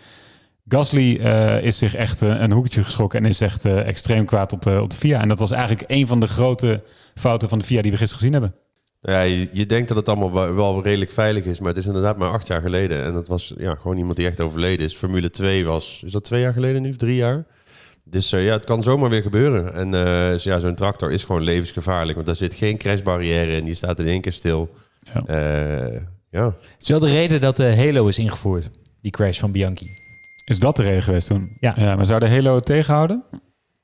Gasly 0.67 1.13
is 1.61 1.77
zich 1.77 1.95
echt 1.95 2.21
een 2.21 2.51
hoekje 2.51 2.83
geschrokken 2.83 3.19
en 3.19 3.29
is 3.29 3.41
echt 3.41 3.65
extreem 3.65 4.25
kwaad 4.25 4.53
op, 4.53 4.65
op 4.65 4.89
de 4.89 4.95
FIA. 4.95 5.21
En 5.21 5.27
dat 5.27 5.39
was 5.39 5.51
eigenlijk 5.51 5.83
een 5.87 6.07
van 6.07 6.19
de 6.19 6.27
grote 6.27 6.83
fouten 7.15 7.49
van 7.49 7.59
de 7.59 7.65
FIA 7.65 7.81
die 7.81 7.91
we 7.91 7.97
gisteren 7.97 8.19
gezien 8.19 8.41
hebben. 8.41 8.55
Ja, 9.01 9.21
je, 9.21 9.65
denkt 9.65 9.87
dat 9.87 9.97
het 9.97 10.09
allemaal 10.09 10.55
wel, 10.55 10.83
redelijk 10.83 11.11
veilig 11.11 11.45
is, 11.45 11.59
maar 11.59 11.67
het 11.67 11.77
is 11.77 11.85
inderdaad 11.85 12.17
maar 12.17 12.31
acht 12.31 12.47
jaar 12.47 12.61
geleden. 12.61 13.03
En 13.03 13.13
dat 13.13 13.27
was 13.27 13.53
ja, 13.57 13.75
gewoon 13.75 13.97
iemand 13.97 14.15
die 14.15 14.27
echt 14.27 14.39
overleden 14.39 14.85
is. 14.85 14.95
Formule 14.95 15.29
2 15.29 15.65
was, 15.65 16.01
is 16.05 16.11
dat 16.11 16.23
twee 16.23 16.41
jaar 16.41 16.53
geleden 16.53 16.81
nu? 16.81 16.95
Drie 16.95 17.15
jaar? 17.15 17.45
Dus 18.09 18.31
eh, 18.31 18.45
ja, 18.45 18.53
het 18.53 18.65
kan 18.65 18.83
zomaar 18.83 19.09
weer 19.09 19.21
gebeuren. 19.21 19.73
En 19.73 19.93
eh, 19.93 20.29
dus 20.29 20.43
ja, 20.43 20.59
zo'n 20.59 20.75
tractor 20.75 21.11
is 21.11 21.23
gewoon 21.23 21.43
levensgevaarlijk, 21.43 22.13
want 22.13 22.25
daar 22.25 22.35
zit 22.35 22.53
geen 22.53 22.77
crashbarrière 22.77 23.55
in. 23.55 23.65
Die 23.65 23.73
staat 23.73 23.99
in 23.99 24.07
één 24.07 24.21
keer 24.21 24.31
stil. 24.31 24.69
Ja. 24.99 25.25
Eh, 25.25 26.01
ja. 26.29 26.45
Het 26.45 26.75
is 26.79 26.87
wel 26.87 26.99
de 26.99 27.07
reden 27.07 27.41
dat 27.41 27.57
de 27.57 27.75
Halo 27.75 28.07
is 28.07 28.19
ingevoerd, 28.19 28.69
die 29.01 29.11
crash 29.11 29.39
van 29.39 29.51
Bianchi. 29.51 29.87
Is 30.45 30.59
dat 30.59 30.75
de 30.75 30.83
reden 30.83 31.03
geweest 31.03 31.27
toen? 31.27 31.57
Ja. 31.59 31.73
ja 31.77 31.95
maar 31.95 32.05
zou 32.05 32.19
de 32.19 32.29
Halo 32.29 32.55
het 32.55 32.65
tegenhouden? 32.65 33.23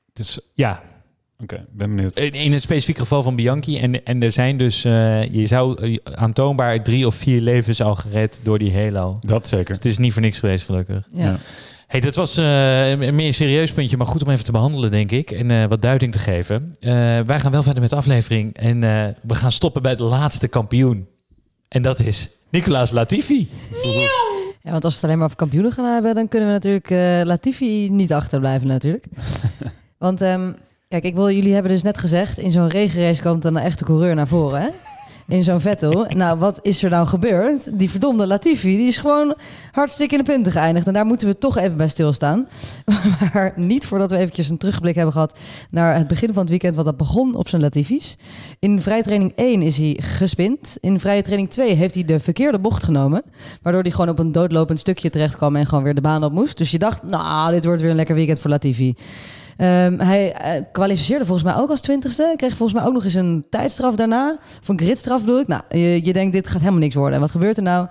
Het 0.08 0.18
is... 0.18 0.40
Ja, 0.54 0.82
Oké, 1.42 1.66
ben 1.70 1.94
benieuwd. 1.94 2.16
In, 2.16 2.32
in 2.32 2.52
het 2.52 2.62
specifieke 2.62 3.00
geval 3.00 3.22
van 3.22 3.36
Bianchi. 3.36 3.78
En, 3.78 4.04
en 4.04 4.22
er 4.22 4.32
zijn 4.32 4.56
dus, 4.56 4.84
eh, 4.84 5.24
je 5.34 5.46
zou 5.46 5.98
aantoonbaar 6.02 6.82
drie 6.82 7.06
of 7.06 7.14
vier 7.14 7.40
levens 7.40 7.82
al 7.82 7.94
gered 7.94 8.40
door 8.42 8.58
die 8.58 8.76
Halo. 8.76 9.16
Dat 9.20 9.48
zeker. 9.48 9.66
Dus 9.66 9.76
het 9.76 9.84
is 9.84 9.98
niet 9.98 10.12
voor 10.12 10.22
niks 10.22 10.38
geweest, 10.38 10.64
gelukkig. 10.64 11.06
Ja. 11.08 11.24
Ja. 11.24 11.36
Hey, 11.86 12.00
dat 12.00 12.14
was 12.14 12.36
eh, 12.36 12.90
een 12.90 13.14
meer 13.14 13.34
serieus 13.34 13.72
puntje, 13.72 13.96
maar 13.96 14.06
goed 14.06 14.22
om 14.22 14.30
even 14.30 14.44
te 14.44 14.52
behandelen, 14.52 14.90
denk 14.90 15.10
ik. 15.10 15.30
En 15.30 15.50
eh, 15.50 15.64
wat 15.64 15.82
duiding 15.82 16.12
te 16.12 16.18
geven. 16.18 16.74
Eh, 16.80 16.90
wij 17.26 17.40
gaan 17.40 17.52
wel 17.52 17.62
verder 17.62 17.80
met 17.80 17.90
de 17.90 17.96
aflevering. 17.96 18.54
En 18.56 18.80
we 19.22 19.34
gaan 19.34 19.52
stoppen 19.52 19.82
bij 19.82 19.96
de 19.96 20.02
laatste 20.02 20.48
kampioen. 20.48 21.08
En 21.68 21.82
dat 21.82 22.00
is 22.00 22.30
Nicolaas 22.50 22.90
Latifi. 22.90 23.48
Ja, 24.62 24.70
want 24.70 24.84
als 24.84 24.92
we 24.92 24.98
het 24.98 25.04
alleen 25.04 25.16
maar 25.16 25.24
over 25.26 25.36
kampioenen 25.36 25.72
gaan 25.72 25.92
hebben, 25.92 26.14
dan 26.14 26.28
kunnen 26.28 26.48
we 26.48 26.54
natuurlijk 26.54 27.26
Latifi 27.26 27.90
niet 27.90 28.12
achterblijven 28.12 28.66
natuurlijk. 28.66 29.04
want 29.98 30.20
ehm, 30.20 30.52
kijk, 30.88 31.04
ik 31.04 31.14
wil 31.14 31.30
jullie 31.30 31.52
hebben 31.52 31.72
dus 31.72 31.82
net 31.82 31.98
gezegd, 31.98 32.38
in 32.38 32.50
zo'n 32.50 32.68
regenrace 32.68 33.22
komt 33.22 33.42
dan 33.42 33.56
een 33.56 33.62
echte 33.62 33.84
coureur 33.84 34.14
naar 34.14 34.28
voren, 34.28 34.60
hè? 34.60 34.68
In 35.28 35.44
zo'n 35.44 35.60
Vettel. 35.60 36.06
Nou, 36.08 36.38
wat 36.38 36.58
is 36.62 36.82
er 36.82 36.90
nou 36.90 37.06
gebeurd? 37.06 37.78
Die 37.78 37.90
verdomde 37.90 38.26
Latifi, 38.26 38.76
die 38.76 38.86
is 38.86 38.96
gewoon 38.96 39.34
hartstikke 39.72 40.16
in 40.16 40.24
de 40.24 40.32
punten 40.32 40.52
geëindigd. 40.52 40.86
En 40.86 40.92
daar 40.92 41.06
moeten 41.06 41.28
we 41.28 41.38
toch 41.38 41.56
even 41.56 41.76
bij 41.76 41.88
stilstaan. 41.88 42.48
maar 43.34 43.52
niet 43.56 43.86
voordat 43.86 44.10
we 44.10 44.16
eventjes 44.16 44.50
een 44.50 44.58
terugblik 44.58 44.94
hebben 44.94 45.12
gehad 45.12 45.38
naar 45.70 45.96
het 45.96 46.08
begin 46.08 46.32
van 46.32 46.38
het 46.38 46.50
weekend, 46.50 46.74
wat 46.74 46.84
dat 46.84 46.96
begon 46.96 47.34
op 47.34 47.48
zijn 47.48 47.62
Latifi's. 47.62 48.16
In 48.58 48.82
vrije 48.82 49.02
training 49.02 49.32
1 49.36 49.62
is 49.62 49.76
hij 49.76 49.96
gespind. 50.00 50.76
In 50.80 51.00
vrije 51.00 51.22
training 51.22 51.50
2 51.50 51.74
heeft 51.74 51.94
hij 51.94 52.04
de 52.04 52.20
verkeerde 52.20 52.58
bocht 52.58 52.84
genomen. 52.84 53.22
Waardoor 53.62 53.82
hij 53.82 53.90
gewoon 53.90 54.08
op 54.08 54.18
een 54.18 54.32
doodlopend 54.32 54.78
stukje 54.78 55.10
terecht 55.10 55.36
kwam 55.36 55.56
en 55.56 55.66
gewoon 55.66 55.84
weer 55.84 55.94
de 55.94 56.00
baan 56.00 56.24
op 56.24 56.32
moest. 56.32 56.58
Dus 56.58 56.70
je 56.70 56.78
dacht, 56.78 57.02
nou, 57.02 57.52
dit 57.52 57.64
wordt 57.64 57.80
weer 57.80 57.90
een 57.90 57.96
lekker 57.96 58.14
weekend 58.14 58.40
voor 58.40 58.50
Latifi. 58.50 58.94
Ehm, 59.56 59.98
hij 59.98 60.32
eh, 60.32 60.62
kwalificeerde 60.72 61.24
volgens 61.24 61.52
mij 61.52 61.62
ook 61.62 61.70
als 61.70 61.80
twintigste. 61.80 62.32
Kreeg 62.36 62.56
volgens 62.56 62.78
mij 62.78 62.88
ook 62.88 62.94
nog 62.94 63.04
eens 63.04 63.14
een 63.14 63.46
tijdstraf 63.50 63.96
daarna. 63.96 64.38
Of 64.60 64.68
een 64.68 64.80
gridstraf 64.80 65.20
bedoel 65.20 65.40
ik. 65.40 65.46
Nou, 65.46 65.62
je, 65.68 66.04
je 66.04 66.12
denkt, 66.12 66.32
dit 66.32 66.48
gaat 66.48 66.60
helemaal 66.60 66.80
niks 66.80 66.94
worden. 66.94 67.14
En 67.14 67.20
wat 67.20 67.30
gebeurt 67.30 67.56
er 67.56 67.62
nou? 67.62 67.86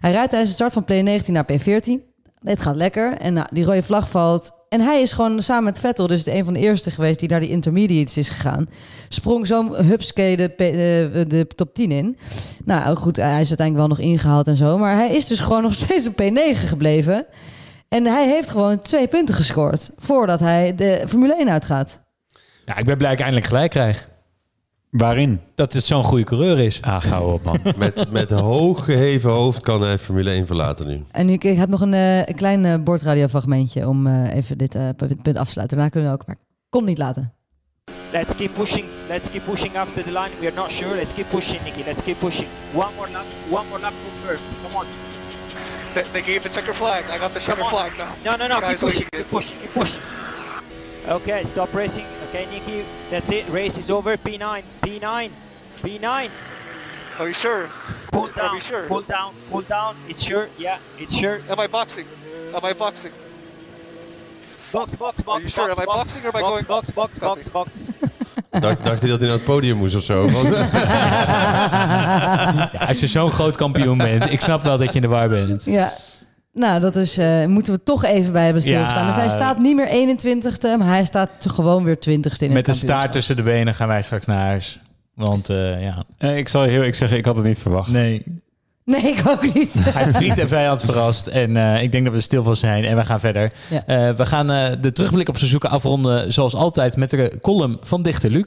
Hij 0.00 0.12
rijdt 0.12 0.30
tijdens 0.30 0.56
de 0.56 0.64
start 0.64 0.72
van 0.72 0.84
P19 0.84 1.32
naar 1.32 1.46
P14. 1.52 2.14
Dit 2.40 2.60
gaat 2.60 2.76
lekker. 2.76 3.12
En 3.12 3.34
nou, 3.34 3.46
die 3.50 3.64
rode 3.64 3.82
vlag 3.82 4.10
valt. 4.10 4.50
En 4.68 4.80
hij 4.80 5.00
is 5.00 5.12
gewoon 5.12 5.42
samen 5.42 5.64
met 5.64 5.80
Vettel, 5.80 6.06
dus 6.06 6.26
een 6.26 6.44
van 6.44 6.54
de 6.54 6.60
eerste 6.60 6.90
geweest 6.90 7.20
die 7.20 7.28
naar 7.28 7.40
die 7.40 7.48
intermediates 7.48 8.16
is 8.16 8.28
gegaan. 8.28 8.68
Sprong 9.08 9.46
zo 9.46 9.74
hupske 9.74 10.34
de, 10.36 10.54
de, 10.56 11.24
de 11.28 11.46
top 11.54 11.74
10 11.74 11.90
in. 11.90 12.16
Nou 12.64 12.96
goed, 12.96 13.16
hij 13.16 13.40
is 13.40 13.48
uiteindelijk 13.48 13.76
wel 13.76 13.96
nog 13.96 13.98
ingehaald 13.98 14.46
en 14.46 14.56
zo. 14.56 14.78
Maar 14.78 14.96
hij 14.96 15.10
is 15.16 15.26
dus 15.26 15.40
gewoon 15.40 15.62
nog 15.62 15.74
steeds 15.84 16.06
op 16.06 16.22
P9 16.22 16.56
gebleven. 16.66 17.26
En 17.88 18.06
hij 18.06 18.28
heeft 18.28 18.50
gewoon 18.50 18.78
twee 18.78 19.08
punten 19.08 19.34
gescoord 19.34 19.90
voordat 19.96 20.40
hij 20.40 20.74
de 20.74 21.04
Formule 21.08 21.36
1 21.36 21.50
uitgaat. 21.50 22.02
Ja, 22.64 22.76
ik 22.76 22.84
ben 22.84 22.96
blij 22.96 23.10
dat 23.10 23.18
ik 23.18 23.24
eindelijk 23.24 23.46
gelijk 23.46 23.70
krijg. 23.70 24.08
Waarin? 24.90 25.40
Dat 25.54 25.72
het 25.72 25.84
zo'n 25.84 26.04
goede 26.04 26.24
coureur 26.24 26.58
is. 26.58 26.82
Ah, 26.82 27.02
gauw 27.02 27.32
op 27.32 27.42
man. 27.42 27.58
Met, 27.76 28.10
met 28.10 28.30
hoog 28.30 28.84
geheven 28.84 29.30
hoofd 29.30 29.62
kan 29.62 29.82
hij 29.82 29.98
Formule 29.98 30.30
1 30.30 30.46
verlaten 30.46 30.86
nu. 30.86 31.04
En 31.10 31.28
ik, 31.28 31.44
ik 31.44 31.56
heb 31.56 31.68
nog 31.68 31.80
een, 31.80 31.94
eh, 31.94 32.18
een 32.18 32.34
klein 32.34 32.64
eh, 32.64 32.78
bordradiofragmentje 32.78 33.88
om 33.88 34.06
eh, 34.06 34.34
even 34.34 34.58
dit 34.58 34.72
punt 34.96 35.22
punt 35.22 35.36
af 35.36 35.44
te 35.44 35.50
sluiten. 35.50 35.76
Daarna 35.76 35.92
kunnen 35.92 36.10
we 36.10 36.16
ook, 36.16 36.26
maar 36.26 36.36
kom 36.68 36.84
niet 36.84 36.98
laten. 36.98 37.32
Let's 38.12 38.34
keep 38.34 38.54
pushing. 38.54 38.84
Let's 39.08 39.30
keep 39.30 39.44
pushing 39.44 39.76
after 39.76 40.02
the 40.02 40.12
line. 40.12 40.30
We 40.40 40.46
are 40.46 40.56
not 40.56 40.70
sure. 40.70 40.94
Let's 40.94 41.12
keep 41.12 41.28
pushing, 41.28 41.62
Nicky. 41.64 41.82
Let's 41.84 42.02
keep 42.02 42.18
pushing. 42.18 42.48
One 42.72 42.94
more 42.96 43.10
lap. 43.10 43.24
One 43.50 43.68
more 43.68 43.80
lap 43.80 43.92
confirmed. 44.04 44.42
Come 44.62 44.76
on. 44.76 44.86
They, 45.96 46.02
they 46.12 46.20
gave 46.20 46.42
the 46.42 46.50
checker 46.50 46.74
flag. 46.74 47.06
I 47.08 47.16
got 47.16 47.32
the 47.32 47.40
checker 47.40 47.64
flag 47.64 47.96
now. 47.96 48.14
No, 48.22 48.36
no, 48.36 48.46
no. 48.48 48.60
Guys, 48.60 48.80
Keep 48.80 48.90
pushing. 48.90 49.06
Keep 49.10 49.28
pushing. 49.30 49.58
Keep 49.60 49.70
pushing. 49.70 50.00
Okay, 51.08 51.42
stop 51.44 51.72
racing. 51.72 52.04
Okay, 52.28 52.44
Nikki, 52.50 52.84
That's 53.08 53.30
it. 53.30 53.48
Race 53.48 53.78
is 53.78 53.90
over. 53.90 54.14
P9. 54.18 54.62
P9. 54.82 55.30
P9. 55.82 56.30
Are 57.18 57.28
you 57.28 57.32
sure? 57.32 57.70
Pull 58.12 58.24
Are 58.26 58.32
down. 58.32 58.52
we 58.52 58.60
sure? 58.60 58.86
Pull 58.88 59.00
down. 59.02 59.34
Pull 59.50 59.62
down. 59.62 59.96
It's 60.06 60.22
sure. 60.22 60.50
Yeah, 60.58 60.78
it's 60.98 61.14
sure. 61.16 61.40
Am 61.48 61.58
I 61.58 61.66
boxing? 61.66 62.06
Am 62.54 62.62
I 62.62 62.74
boxing? 62.74 63.12
Box, 64.72 64.96
box, 64.96 65.22
box. 65.22 65.38
Are 65.38 65.40
you 65.40 65.46
sure? 65.46 65.68
box, 65.68 65.80
Am 65.80 65.82
I 65.82 65.86
box, 65.86 65.98
boxing 65.98 66.24
or 66.26 66.28
am 66.28 66.36
I 66.36 66.40
going- 66.40 66.64
Box, 66.64 66.90
box, 66.90 67.18
Copy. 67.18 67.40
box, 67.50 67.88
box. 67.88 68.10
Dacht, 68.60 68.84
dacht 68.84 69.00
hij 69.00 69.08
dat 69.10 69.18
hij 69.20 69.28
naar 69.28 69.36
het 69.38 69.46
podium 69.46 69.76
moest 69.76 69.94
of 69.96 70.02
zo? 70.02 70.30
Want- 70.30 70.48
Ja, 72.72 72.86
als 72.88 73.00
je 73.00 73.06
zo'n 73.06 73.30
groot 73.30 73.56
kampioen 73.56 73.98
bent, 73.98 74.32
ik 74.32 74.40
snap 74.40 74.62
wel 74.62 74.78
dat 74.78 74.88
je 74.88 74.94
in 74.94 75.02
de 75.02 75.08
war 75.08 75.28
bent. 75.28 75.64
Ja, 75.64 75.92
Nou, 76.52 76.80
dat 76.80 76.96
is, 76.96 77.18
eh, 77.18 77.46
moeten 77.46 77.72
we 77.72 77.82
toch 77.82 78.04
even 78.04 78.32
bij 78.32 78.44
hebben 78.44 78.62
stilgestaan. 78.62 79.00
Ja. 79.00 79.06
Dus 79.06 79.16
hij 79.16 79.28
staat 79.28 79.58
niet 79.58 79.76
meer 79.76 79.88
21ste, 79.88 80.74
maar 80.78 80.86
hij 80.88 81.04
staat 81.04 81.30
gewoon 81.38 81.84
weer 81.84 81.96
20ste 81.98 82.44
in 82.46 82.52
Met 82.52 82.66
het 82.66 82.80
de 82.80 82.86
staart 82.86 83.12
tussen 83.12 83.36
de 83.36 83.42
benen 83.42 83.74
gaan 83.74 83.88
wij 83.88 84.02
straks 84.02 84.26
naar 84.26 84.44
huis. 84.46 84.78
Want 85.14 85.48
eh, 85.48 85.82
ja. 85.82 86.04
Eh, 86.18 86.36
ik 86.36 86.48
zal 86.48 86.62
heel 86.62 86.82
ik 86.82 86.94
zeggen, 86.94 87.18
ik 87.18 87.24
had 87.24 87.36
het 87.36 87.44
niet 87.44 87.58
verwacht. 87.58 87.90
Nee. 87.90 88.22
Nee, 88.92 89.02
ik 89.02 89.28
ook 89.28 89.54
niet. 89.54 89.74
Hij 89.94 90.04
heeft 90.04 90.16
vriend 90.16 90.38
en 90.38 90.48
vijand 90.48 90.80
verrast. 90.80 91.26
En 91.26 91.56
eh, 91.56 91.82
ik 91.82 91.92
denk 91.92 92.04
dat 92.04 92.12
we 92.12 92.18
er 92.18 92.24
stil 92.24 92.42
van 92.42 92.56
zijn. 92.56 92.84
En 92.84 92.96
we 92.96 93.04
gaan 93.04 93.20
verder. 93.20 93.52
Ja. 93.70 93.86
Eh, 93.86 94.16
we 94.16 94.26
gaan 94.26 94.50
eh, 94.50 94.72
de 94.80 94.92
terugblik 94.92 95.28
op 95.28 95.36
seizoen 95.36 95.60
afronden. 95.60 96.32
Zoals 96.32 96.54
altijd 96.54 96.96
met 96.96 97.10
de 97.10 97.38
column 97.40 97.78
van 97.80 98.02
Dichter 98.02 98.30
Luc. 98.30 98.44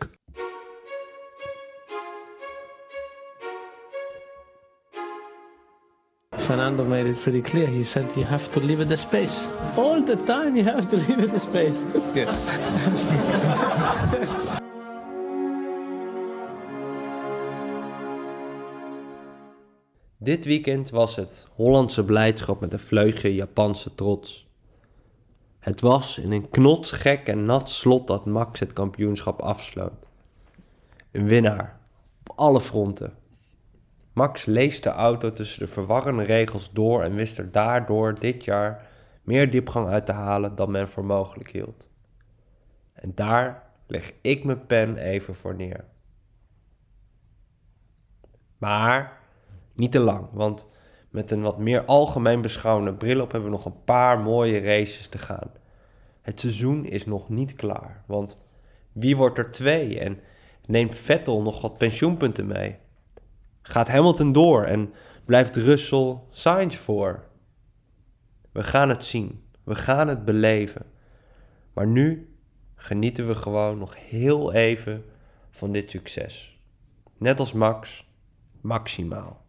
Fernando 6.38 6.84
made 6.84 7.10
it 7.10 7.20
pretty 7.22 7.42
clear. 7.42 7.68
He 7.68 7.84
said 7.84 8.06
you 8.16 8.26
have 8.26 8.50
to 8.50 8.62
leave 8.62 8.82
it 8.82 8.90
the 8.90 8.96
space. 8.96 9.50
All 9.76 10.04
the 10.04 10.18
time 10.24 10.56
you 10.56 10.70
have 10.70 10.88
to 10.88 10.98
leave 10.98 11.24
it 11.24 11.32
the 11.32 11.40
space. 11.40 11.78
Dit 20.22 20.46
weekend 20.46 20.90
was 20.90 21.16
het 21.16 21.48
Hollandse 21.54 22.06
blijdschap 22.06 22.60
met 22.60 22.74
een 22.74 22.80
vleugje 22.80 23.36
Japanse 23.36 23.96
trots. 23.96 24.50
Het 25.60 25.82
was 25.82 26.18
in 26.18 26.32
een 26.32 26.50
knotsgek 26.50 27.28
en 27.28 27.46
nat 27.46 27.70
slot 27.70 28.08
dat 28.08 28.26
Max 28.26 28.60
het 28.60 28.74
kampioenschap 28.74 29.42
afsloot. 29.42 30.08
Een 31.12 31.28
winnaar, 31.28 31.80
op 32.20 32.38
alle 32.38 32.62
fronten. 32.62 33.14
Max 34.14 34.46
leest 34.46 34.84
de 34.84 34.90
auto 34.90 35.34
tussen 35.34 35.60
de 35.60 35.72
verwarrende 35.72 36.24
regels 36.24 36.72
door 36.72 37.04
en 37.04 37.16
wist 37.16 37.38
er 37.38 37.52
daardoor 37.52 38.20
dit 38.20 38.46
jaar 38.46 38.88
meer 39.24 39.52
diepgang 39.52 39.88
uit 39.88 40.06
te 40.06 40.12
halen 40.12 40.56
dan 40.56 40.72
men 40.72 40.88
voor 40.88 41.06
mogelijk 41.06 41.52
hield. 41.52 41.88
En 42.94 43.12
daar 43.16 43.64
leg 43.88 44.14
ik 44.22 44.44
mijn 44.44 44.66
pen 44.66 44.98
even 44.98 45.36
voor 45.36 45.56
neer. 45.56 45.86
Maar 48.58 49.19
niet 49.80 49.92
te 49.92 50.00
lang, 50.00 50.28
want 50.32 50.68
met 51.10 51.32
een 51.32 51.42
wat 51.42 51.58
meer 51.58 51.86
algemeen 51.86 52.42
beschouwende 52.42 52.94
bril 52.94 53.22
op 53.22 53.32
hebben 53.32 53.50
we 53.50 53.56
nog 53.56 53.66
een 53.66 53.84
paar 53.84 54.20
mooie 54.20 54.60
races 54.60 55.08
te 55.08 55.18
gaan. 55.18 55.52
Het 56.22 56.40
seizoen 56.40 56.86
is 56.86 57.06
nog 57.06 57.30
niet 57.30 57.56
klaar, 57.56 58.04
want 58.08 58.38
wie 58.92 59.18
wordt 59.18 59.38
er 59.38 59.52
twee 59.52 60.00
en 60.00 60.20
neemt 60.66 60.98
Vettel 60.98 61.42
nog 61.42 61.62
wat 61.62 61.78
pensioenpunten 61.78 62.48
mee? 62.48 62.78
Gaat 63.62 63.88
Hamilton 63.88 64.32
door 64.32 64.64
en 64.64 64.94
blijft 65.26 65.56
Russell 65.56 66.20
Sainz 66.30 66.76
voor? 66.76 67.28
We 68.52 68.64
gaan 68.64 68.90
het 68.90 69.04
zien, 69.04 69.44
we 69.64 69.76
gaan 69.76 70.08
het 70.08 70.26
beleven. 70.26 70.86
Maar 71.74 71.88
nu 71.88 72.36
genieten 72.76 73.28
we 73.28 73.36
gewoon 73.36 73.78
nog 73.78 73.96
heel 74.10 74.54
even 74.54 75.06
van 75.52 75.72
dit 75.72 75.90
succes. 75.90 76.60
Net 77.18 77.40
als 77.40 77.54
Max, 77.54 78.10
maximaal. 78.62 79.48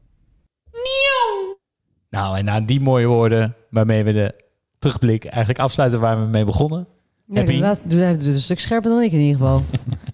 Nou, 2.11 2.39
en 2.39 2.45
na 2.45 2.61
die 2.61 2.81
mooie 2.81 3.07
woorden 3.07 3.55
waarmee 3.71 4.05
we 4.05 4.13
de 4.13 4.35
terugblik 4.79 5.25
eigenlijk 5.25 5.59
afsluiten 5.59 6.01
waar 6.01 6.21
we 6.21 6.27
mee 6.27 6.45
begonnen. 6.45 6.87
Ja, 7.27 7.37
Happy? 7.37 7.53
inderdaad. 7.53 7.83
Doe 7.85 8.01
het 8.01 8.27
een 8.27 8.41
stuk 8.41 8.61
scherper 8.61 8.91
dan 8.91 9.03
ik 9.03 9.13
in 9.13 9.19
ieder 9.19 9.41
geval. 9.41 9.63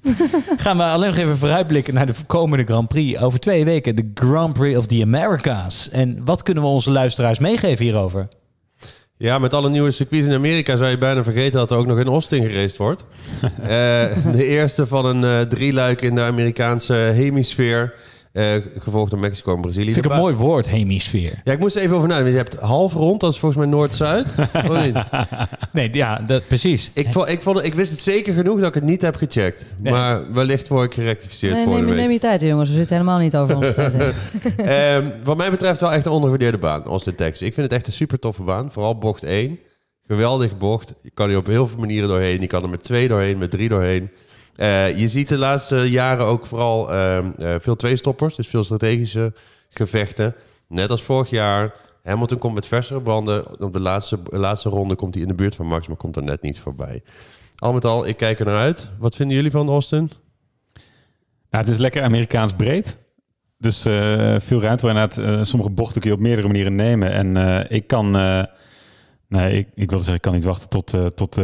Gaan 0.57 0.77
we 0.77 0.83
alleen 0.83 1.09
nog 1.09 1.19
even 1.19 1.37
vooruitblikken 1.37 1.95
naar 1.95 2.07
de 2.07 2.15
komende 2.27 2.65
Grand 2.65 2.89
Prix. 2.89 3.19
Over 3.21 3.39
twee 3.39 3.65
weken 3.65 3.97
de 3.97 4.11
Grand 4.15 4.53
Prix 4.53 4.79
of 4.79 4.87
the 4.87 5.03
Americas. 5.03 5.89
En 5.91 6.25
wat 6.25 6.43
kunnen 6.43 6.63
we 6.63 6.69
onze 6.69 6.91
luisteraars 6.91 7.39
meegeven 7.39 7.85
hierover? 7.85 8.29
Ja, 9.19 9.39
met 9.39 9.55
alle 9.55 9.71
nieuwe 9.71 9.91
circuits 9.91 10.27
in 10.27 10.35
Amerika 10.35 10.77
zou 10.77 10.91
je 10.91 10.99
bijna 10.99 11.23
vergeten 11.23 11.59
dat 11.59 11.71
er 11.71 11.77
ook 11.77 11.87
nog 11.87 11.99
in 11.99 12.07
Austin 12.07 12.43
geraced 12.43 12.77
wordt. 12.77 13.05
Eh, 13.63 13.69
de 14.33 14.45
eerste 14.45 14.87
van 14.87 15.05
een 15.05 15.25
eh 15.25 15.41
drieluik 15.49 16.03
in 16.03 16.15
de 16.15 16.21
Amerikaanse 16.21 16.93
hemisfeer. 16.93 17.95
Eh, 18.37 18.55
gevolgd 18.79 19.11
door 19.11 19.21
Mexico 19.21 19.55
en 19.55 19.61
Brazilië. 19.61 19.93
Vind 19.93 20.05
ik 20.05 20.13
een 20.13 20.19
mooi 20.19 20.35
woord, 20.35 20.69
hemisfeer. 20.71 21.41
Ja, 21.45 21.53
ik 21.53 21.59
moest 21.59 21.77
er 21.77 21.83
even 21.83 21.97
over 21.97 22.09
nadenken. 22.09 22.33
Je 22.33 22.39
hebt 22.39 22.55
half 22.55 22.93
rond, 22.93 23.21
dat 23.21 23.33
is 23.33 23.39
volgens 23.39 23.61
mij 23.61 23.71
Noord-Zuid. 23.71 24.27
Nee, 25.73 25.89
ja, 25.93 26.19
dat, 26.27 26.47
precies. 26.47 26.91
Ik, 26.95 27.07
vond, 27.11 27.29
ik, 27.29 27.43
vond, 27.43 27.65
ik 27.65 27.75
wist 27.75 27.91
het 27.91 28.01
zeker 28.01 28.35
genoeg 28.35 28.59
dat 28.59 28.69
ik 28.69 28.75
het 28.75 28.85
niet 28.85 29.03
heb 29.03 29.17
gecheckt. 29.17 29.75
Nee. 29.77 29.93
Maar 29.93 30.33
wellicht 30.33 30.69
word 30.69 30.85
ik 30.85 30.95
gerectificeerd 30.95 31.55
Nee, 31.55 31.65
voor 31.65 31.73
neem, 31.73 31.83
de 31.83 31.91
week. 31.91 32.01
neem 32.01 32.11
je 32.11 32.19
tijd, 32.19 32.41
jongens. 32.41 32.69
We 32.69 32.75
zitten 32.75 32.97
helemaal 32.97 33.19
niet 33.19 33.37
over 33.37 33.57
onze 33.57 33.73
tijd. 33.73 33.95
Ehm, 34.57 35.11
wat 35.25 35.37
mij 35.37 35.51
betreft 35.51 35.81
wel 35.81 35.93
echt 35.93 36.07
een 36.07 36.13
ondergewaardeerde 36.13 36.59
baan, 36.59 36.85
Austin, 36.85 37.15
Texas. 37.15 37.49
Ik 37.49 37.55
vind 37.55 37.67
het 37.67 37.77
echt 37.77 37.87
een 37.87 37.93
super 37.93 38.19
toffe 38.19 38.43
baan. 38.43 38.73
Vooral 38.73 38.99
bocht 38.99 39.23
1. 39.23 39.59
Geweldige 40.07 40.57
bocht. 40.57 40.95
Je 41.03 41.11
kan 41.15 41.31
er 41.31 41.37
op 41.37 41.47
heel 41.47 41.67
veel 41.67 41.79
manieren 41.79 42.09
doorheen. 42.09 42.41
Je 42.41 42.47
kan 42.47 42.63
er 42.63 42.69
met 42.69 42.83
twee 42.83 43.09
doorheen, 43.09 43.39
met 43.39 43.51
drie 43.51 43.69
doorheen. 43.69 44.11
Eh, 44.57 44.99
je 44.99 45.09
ziet 45.09 45.29
de 45.29 45.37
laatste 45.37 45.77
jaren 45.77 46.27
ook 46.27 46.47
vooral 46.47 46.93
ehm, 46.93 47.31
eh, 47.39 47.55
veel 47.61 47.77
tweestoppers. 47.77 48.37
Dus 48.37 48.49
veel 48.49 48.65
strategische 48.65 49.33
gevechten. 49.69 50.35
Net 50.69 50.91
als 50.91 51.03
vorig 51.03 51.31
jaar. 51.31 51.75
Hamilton 52.03 52.39
komt 52.39 52.55
met 52.55 52.67
versere 52.67 53.01
banden. 53.01 53.61
Op 53.61 53.73
de 53.73 53.81
laatste, 53.81 54.19
laatste 54.25 54.69
ronde 54.69 54.95
komt 54.95 55.15
hij 55.15 55.23
in 55.23 55.29
de 55.29 55.35
buurt 55.35 55.55
van 55.55 55.67
Max, 55.67 55.87
maar 55.87 55.97
komt 55.97 56.17
er 56.17 56.23
net 56.23 56.43
niet 56.43 56.61
voorbij. 56.61 57.03
Al 57.57 57.73
met 57.73 57.85
al, 57.85 58.07
ik 58.07 58.17
kijk 58.17 58.39
er 58.39 58.47
naar 58.47 58.59
uit. 58.59 58.91
Wat 58.99 59.17
vinden 59.17 59.37
jullie 59.37 59.51
van 59.51 59.69
Austin? 59.69 60.11
Nou, 61.51 61.65
het 61.65 61.69
is 61.69 61.79
lekker 61.79 62.03
Amerikaans 62.03 62.53
breed. 62.53 62.99
Dus 63.59 63.85
eh, 63.85 64.35
veel 64.39 64.61
ruimte 64.61 64.89
inderdaad 64.89 65.47
sommige 65.47 65.71
bochten 65.71 66.01
kun 66.01 66.11
je 66.11 66.17
op 66.17 66.23
meerdere 66.23 66.47
manieren 66.47 66.75
nemen. 66.75 67.13
En 67.13 67.67
ik 67.71 67.87
kan, 67.87 68.17
nee, 69.29 69.59
ik, 69.59 69.69
ik 69.75 69.91
wilde 69.91 70.05
zeggen, 70.05 70.15
ik 70.15 70.23
kan 70.23 70.33
niet 70.33 70.45
wachten 70.45 70.69
tot, 70.69 70.95
eh, 70.95 71.07
tot 71.07 71.39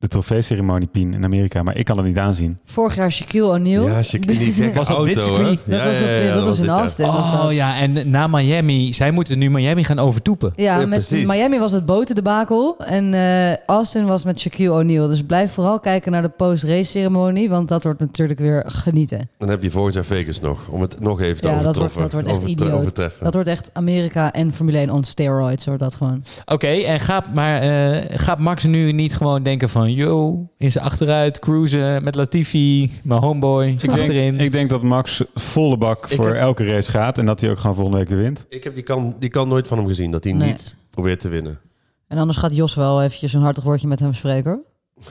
de 0.00 0.08
trofeeceremonie 0.08 0.88
Pien 0.88 1.14
in 1.14 1.24
Amerika. 1.24 1.62
Maar 1.62 1.76
ik 1.76 1.84
kan 1.84 1.96
het 1.96 2.06
niet 2.06 2.18
aanzien. 2.18 2.58
Vorig 2.64 2.94
jaar 2.94 3.12
Shaquille 3.12 3.46
O'Neal. 3.46 3.86
Ja, 3.86 4.02
Shaquille, 4.02 4.38
die 4.38 4.52
gekke 4.52 4.76
Was 4.78 4.88
dat 4.88 4.96
auto, 4.96 5.12
dit 5.12 5.22
circuit? 5.22 5.58
Dat 5.64 5.84
was 5.84 6.00
op- 6.00 6.06
ja, 6.06 6.34
dat 6.34 6.44
was 6.44 6.60
in. 6.60 6.68
Austin. 6.68 7.06
dat. 7.06 7.14
Oh 7.14 7.52
ja, 7.52 7.78
en 7.78 8.10
na 8.10 8.26
Miami. 8.26 8.92
Zij 8.92 9.10
moeten 9.10 9.38
nu 9.38 9.50
Miami 9.50 9.84
gaan 9.84 9.98
overtoepen. 9.98 10.52
Ja, 10.56 10.80
Ja, 10.80 10.86
met 10.86 10.88
precies. 11.06 11.28
Miami 11.28 11.58
was 11.58 11.72
het 11.72 11.86
botendebakel 11.86 12.76
en 12.78 13.14
eh, 13.14 13.56
Austin 13.66 14.06
was 14.06 14.24
met 14.24 14.40
Shaquille 14.40 14.72
O'Neal. 14.72 15.08
Dus 15.08 15.22
blijf 15.22 15.52
vooral 15.52 15.80
kijken 15.80 16.12
naar 16.12 16.22
de 16.22 16.28
post-race 16.28 16.84
ceremonie, 16.90 17.48
want 17.48 17.68
dat 17.68 17.82
wordt 17.84 18.00
natuurlijk 18.00 18.38
weer 18.38 18.64
genieten. 18.66 19.28
Dan 19.38 19.48
heb 19.48 19.62
je 19.62 19.70
volgend 19.70 19.94
jaar 19.94 20.04
Vegas 20.04 20.40
nog, 20.40 20.68
om 20.68 20.80
het 20.80 21.00
nog 21.00 21.20
even 21.20 21.40
te 21.40 21.48
Ja, 21.48 21.62
dat 21.62 21.76
wordt, 21.76 21.94
dat 21.96 22.12
wordt 22.12 22.28
echt 22.28 22.42
idioot. 22.42 22.72
overtreffen. 22.72 23.24
Dat 23.24 23.34
wordt 23.34 23.48
echt 23.48 23.70
Amerika 23.72 24.32
en 24.32 24.52
Formule 24.52 24.78
1 24.78 24.90
on 24.90 25.04
steroids, 25.04 25.64
wordt 25.64 25.80
dat 25.80 25.94
gewoon. 25.94 26.22
Oké, 26.46 26.66
en 26.68 27.00
gaat, 27.00 27.24
maar, 27.34 27.60
eh, 27.62 27.98
gaat 28.18 28.38
Max 28.38 28.64
nu 28.64 28.92
niet 28.92 29.16
gewoon 29.16 29.42
denken 29.42 29.68
van... 29.68 29.89
yo, 29.94 30.46
in 30.56 30.70
zijn 30.72 30.84
achteruit, 30.84 31.38
cruisen 31.38 32.02
met 32.04 32.14
Latifi, 32.14 32.90
mijn 33.04 33.20
homeboy, 33.20 33.66
Ik 33.82 33.90
achterin. 33.90 34.14
denk, 34.36 34.40
ik 34.40 34.52
denk 34.52 34.70
dat 34.70 34.82
Max 34.82 35.22
volle 35.34 35.76
bak 35.78 36.08
voor 36.08 36.26
heb- 36.26 36.34
elke 36.36 36.64
race 36.64 36.90
gaat. 36.90 37.18
En 37.18 37.26
dat 37.26 37.40
hij 37.40 37.50
ook 37.50 37.58
gewoon 37.58 37.76
volgende 37.76 37.98
week 37.98 38.08
wint. 38.08 38.46
Ik 38.48 38.64
heb 38.64 38.74
die 38.74 38.82
kan, 38.84 39.14
die 39.18 39.30
kan 39.30 39.48
nooit 39.48 39.66
van 39.66 39.78
hem 39.78 39.86
gezien, 39.86 40.10
dat 40.10 40.24
hij 40.24 40.32
Nee. 40.32 40.48
niet 40.48 40.74
probeert 40.90 41.20
te 41.20 41.28
winnen. 41.28 41.58
En 42.08 42.18
anders 42.18 42.38
gaat 42.38 42.54
Jos 42.54 42.74
wel 42.74 43.02
eventjes 43.02 43.32
een 43.32 43.42
hartig 43.42 43.64
woordje 43.64 43.88
met 43.88 43.98
hem 44.00 44.14
spreken. 44.14 44.50
hoor. 44.50 44.62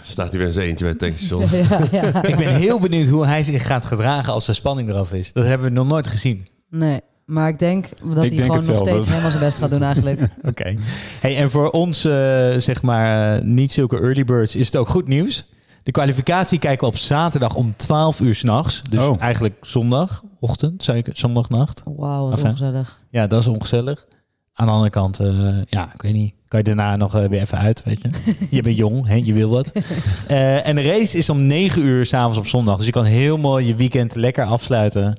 Staat 0.03 0.29
hij 0.29 0.39
weer 0.39 0.51
zijn 0.51 0.67
eentje 0.67 0.83
bij 0.83 0.93
het 0.93 0.99
tankstation. 0.99 1.41
ja, 1.91 2.01
ja. 2.11 2.23
Ik 2.23 2.35
ben 2.37 2.55
heel 2.55 2.79
benieuwd 2.79 3.07
hoe 3.07 3.25
hij 3.25 3.43
zich 3.43 3.65
gaat 3.65 3.85
gedragen 3.85 4.33
als 4.33 4.45
de 4.45 4.53
spanning 4.53 4.89
eraf 4.89 5.13
is. 5.13 5.33
Dat 5.33 5.45
hebben 5.45 5.67
we 5.67 5.73
nog 5.73 5.87
nooit 5.87 6.07
gezien. 6.07 6.47
Nee, 6.69 6.99
maar 7.29 7.49
ik 7.49 7.59
denk 7.59 7.85
dat 8.03 8.17
hij 8.17 8.29
denk 8.29 8.41
gewoon 8.41 8.65
nog 8.65 8.77
steeds 8.79 9.07
helemaal 9.07 9.29
zijn 9.29 9.43
best 9.43 9.57
gaat 9.57 9.69
doen 9.69 9.83
eigenlijk. 9.83 10.21
Oké. 10.49 10.75
Hey, 11.19 11.37
en 11.37 11.49
voor 11.49 11.69
ons, 11.69 12.05
eh, 12.05 12.11
zeg 12.57 12.81
maar, 12.81 13.35
eh, 13.35 13.41
niet 13.43 13.71
zulke 13.71 13.99
early 13.99 14.25
birds, 14.25 14.55
is 14.55 14.65
het 14.65 14.75
ook 14.75 14.89
goed 14.89 15.07
nieuws. 15.07 15.45
De 15.83 15.91
kwalificatie 15.91 16.59
kijken 16.59 16.79
we 16.87 16.93
op 16.93 16.97
zaterdag 16.99 17.55
om 17.55 17.73
12 17.77 18.19
uur 18.19 18.35
s'nachts. 18.35 18.81
Dus 18.89 18.99
Oh. 18.99 19.15
eigenlijk 19.19 19.55
zondagochtend, 19.61 20.83
zeker, 20.83 21.13
zondagnacht. 21.17 21.81
Wauw, 21.85 22.23
wat 22.23 22.33
Enfin. 22.33 22.49
ongezellig. 22.49 22.99
Ja, 23.09 23.27
dat 23.27 23.39
is 23.41 23.47
ongezellig. 23.47 24.05
Aan 24.53 24.65
de 24.65 24.71
andere 24.71 24.91
kant, 24.91 25.19
eh, 25.19 25.27
ja, 25.65 25.91
ik 25.93 26.01
weet 26.01 26.13
niet. 26.13 26.33
Kan 26.47 26.59
je 26.59 26.65
daarna 26.65 26.95
nog 26.95 27.11
weer 27.11 27.33
even 27.41 27.57
uit, 27.57 27.83
weet 27.85 28.01
je. 28.01 28.09
je 28.55 28.61
bent 28.61 28.77
jong, 28.77 29.07
hè, 29.07 29.15
je 29.15 29.33
wil 29.33 29.49
wat. 29.49 29.71
Eh, 30.27 30.67
en 30.67 30.75
de 30.75 30.81
race 30.81 31.17
is 31.17 31.29
om 31.29 31.41
9 31.41 31.81
uur 31.81 32.05
s'avonds 32.05 32.37
op 32.37 32.47
zondag. 32.47 32.77
Dus 32.77 32.85
je 32.85 32.91
kan 32.91 33.03
heel 33.05 33.37
mooi 33.37 33.67
je 33.67 33.75
weekend 33.75 34.15
lekker 34.15 34.45
afsluiten. 34.45 35.17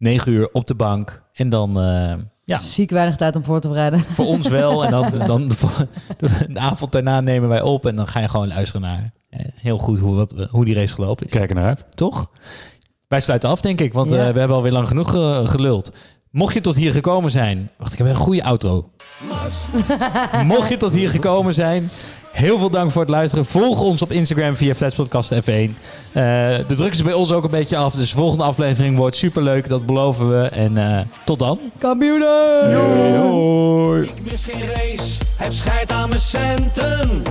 9 0.00 0.32
uur 0.32 0.48
op 0.52 0.66
de 0.66 0.74
bank. 0.74 1.22
En 1.32 1.48
dan, 1.48 1.80
eh, 1.80 2.12
ja, 2.44 2.58
Ziek 2.58 2.90
weinig 2.90 3.16
tijd 3.16 3.36
om 3.36 3.44
voor 3.44 3.60
te 3.60 3.68
bereiden. 3.68 4.00
voor 4.00 4.26
ons 4.26 4.48
wel. 4.48 4.84
En 4.84 4.90
dan, 4.90 5.12
dan 5.26 5.48
de, 5.48 6.28
de 6.48 6.58
avond 6.60 6.92
daarna 6.92 7.20
nemen 7.20 7.48
wij 7.48 7.62
op. 7.62 7.86
En 7.86 7.96
dan 7.96 8.06
ga 8.08 8.20
je 8.20 8.28
gewoon 8.28 8.48
luisteren 8.48 8.80
naar 8.82 9.12
eh, 9.30 9.40
heel 9.56 9.78
goed 9.78 9.98
hoe, 9.98 10.14
wat, 10.14 10.34
hoe 10.50 10.64
die 10.64 10.74
race 10.74 10.94
gelopen 10.94 11.26
is. 11.26 11.32
Kijk 11.32 11.48
er 11.50 11.54
naar 11.56 11.66
uit. 11.66 11.84
Toch? 11.94 12.30
Wij 13.08 13.20
sluiten 13.20 13.48
af, 13.48 13.60
denk 13.60 13.80
ik. 13.80 13.92
Want 13.92 14.10
Ja. 14.10 14.16
eh, 14.26 14.32
we 14.32 14.38
hebben 14.38 14.56
alweer 14.56 14.72
lang 14.72 14.88
genoeg 14.88 15.14
eh, 15.14 15.48
geluld. 15.48 15.92
Mocht 16.30 16.54
je 16.54 16.60
tot 16.60 16.76
hier 16.76 16.92
gekomen 16.92 17.30
zijn... 17.30 17.70
Wacht, 17.78 17.92
ik 17.92 17.98
heb 17.98 18.06
een 18.06 18.14
goede 18.14 18.44
outro. 18.44 18.90
Mocht 20.46 20.68
je 20.68 20.76
tot 20.76 20.92
hier 20.92 21.08
gekomen 21.10 21.54
zijn... 21.54 21.90
Heel 22.32 22.58
veel 22.58 22.70
dank 22.70 22.90
voor 22.90 23.00
het 23.00 23.10
luisteren. 23.10 23.46
Volg 23.46 23.80
ons 23.80 24.02
op 24.02 24.12
Instagram 24.12 24.56
via 24.56 24.74
Flatspodcast 24.74 25.34
F1. 25.34 25.38
Eh, 25.38 25.72
de 26.66 26.74
druk 26.76 26.92
is 26.92 27.02
bij 27.02 27.12
ons 27.12 27.32
ook 27.32 27.44
een 27.44 27.50
beetje 27.50 27.76
af. 27.76 27.94
Dus 27.94 28.10
de 28.10 28.16
volgende 28.16 28.44
aflevering 28.44 28.96
wordt 28.96 29.16
superleuk. 29.16 29.68
Dat 29.68 29.86
beloven 29.86 30.30
we. 30.30 30.48
En 30.48 30.78
eh, 30.78 31.00
tot 31.24 31.38
dan. 31.38 31.58
Kampioenen! 31.78 33.18
Hoi. 33.20 34.10
mis 34.22 34.44
geen 34.44 34.66
race, 34.66 35.18
heb 35.36 35.52
scheid 35.52 35.92
aan 35.92 36.08
mijn 36.08 36.20
centen. 36.20 37.22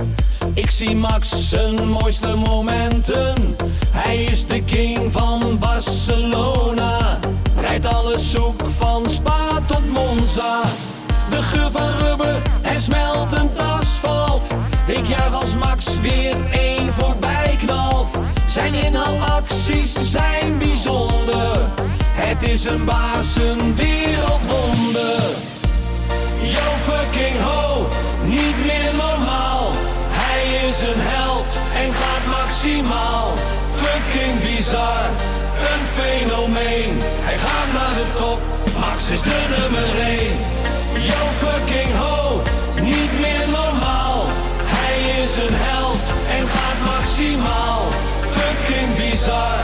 Ik 0.54 0.70
zie 0.70 0.96
Max 0.96 1.48
zijn 1.48 1.88
mooiste 1.88 2.34
momenten. 2.34 3.34
Hij 3.86 4.24
is 4.24 4.46
de 4.46 4.62
king 4.62 4.98
van 5.12 5.58
Barcelona. 5.58 7.18
Rijdt 7.60 7.86
alles 7.86 8.30
zoek 8.30 8.62
van 8.78 9.10
Spa 9.10 9.48
tot 9.66 9.92
Monza. 9.92 10.62
De 11.30 11.42
geur 11.42 11.70
van 11.70 11.98
rubber 11.98 12.42
en 12.62 12.80
smeltend. 12.80 13.69
Ik 14.90 15.06
juich 15.06 15.34
als 15.34 15.54
Max 15.54 16.00
weer 16.00 16.36
één 16.50 16.92
voorbij 16.98 17.58
knalt. 17.64 18.08
Zijn 18.46 18.74
inhaalacties 18.74 20.10
zijn 20.10 20.58
bijzonder. 20.58 21.56
Het 22.12 22.48
is 22.48 22.64
een 22.64 22.84
baas, 22.84 23.36
een 23.36 23.76
wereldwonder. 23.76 25.22
Yo 26.40 26.68
fucking 26.82 27.40
ho, 27.40 27.88
niet 28.24 28.66
meer 28.66 28.94
normaal. 28.96 29.70
Hij 30.08 30.68
is 30.68 30.80
een 30.80 31.00
held 31.00 31.56
en 31.76 31.92
gaat 31.92 32.26
maximaal. 32.38 33.32
Fucking 33.74 34.42
bizar, 34.42 35.10
een 35.70 35.84
fenomeen. 36.02 36.98
Hij 37.02 37.38
gaat 37.38 37.72
naar 37.72 37.94
de 37.94 38.06
top, 38.16 38.40
Max 38.80 39.10
is 39.10 39.22
de 39.22 39.40
nummer 39.56 40.06
1. 40.06 40.18
Yo 41.10 41.22
fucking 41.38 41.96
ho, 41.96 42.42
niet 42.82 43.20
meer 43.20 43.38
normaal 43.38 43.59
is 45.30 45.36
een 45.36 45.58
held 45.70 46.04
en 46.36 46.44
gaat 46.54 46.80
maximaal. 46.94 47.82
Fucking 48.36 48.90
bizar, 48.96 49.60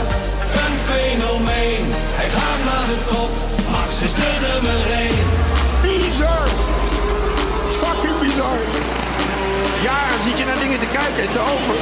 een 0.63 0.75
fenomeen. 0.89 1.83
Hij 2.19 2.29
gaat 2.37 2.61
naar 2.69 2.85
de 2.91 2.99
top, 3.11 3.31
Max 3.73 3.91
is 4.07 4.13
de 4.21 4.31
nummer 4.47 4.81
1. 4.91 5.15
Bizar! 5.83 6.47
Fucking 7.81 8.19
bizar! 8.23 8.59
Jaren 9.87 10.21
zit 10.27 10.37
je 10.39 10.45
naar 10.45 10.59
dingen 10.63 10.79
te 10.79 10.89
kijken 10.97 11.21
en 11.27 11.31
te 11.37 11.43
open. 11.53 11.77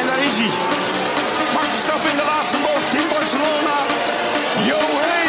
En 0.00 0.04
daar 0.10 0.22
is 0.28 0.36
hij. 0.42 0.52
Max 1.56 1.68
stap 1.84 2.02
in 2.10 2.16
de 2.20 2.26
laatste 2.32 2.58
boot, 2.66 2.88
in 3.00 3.06
Barcelona. 3.14 3.76
Jongen! 4.70 5.19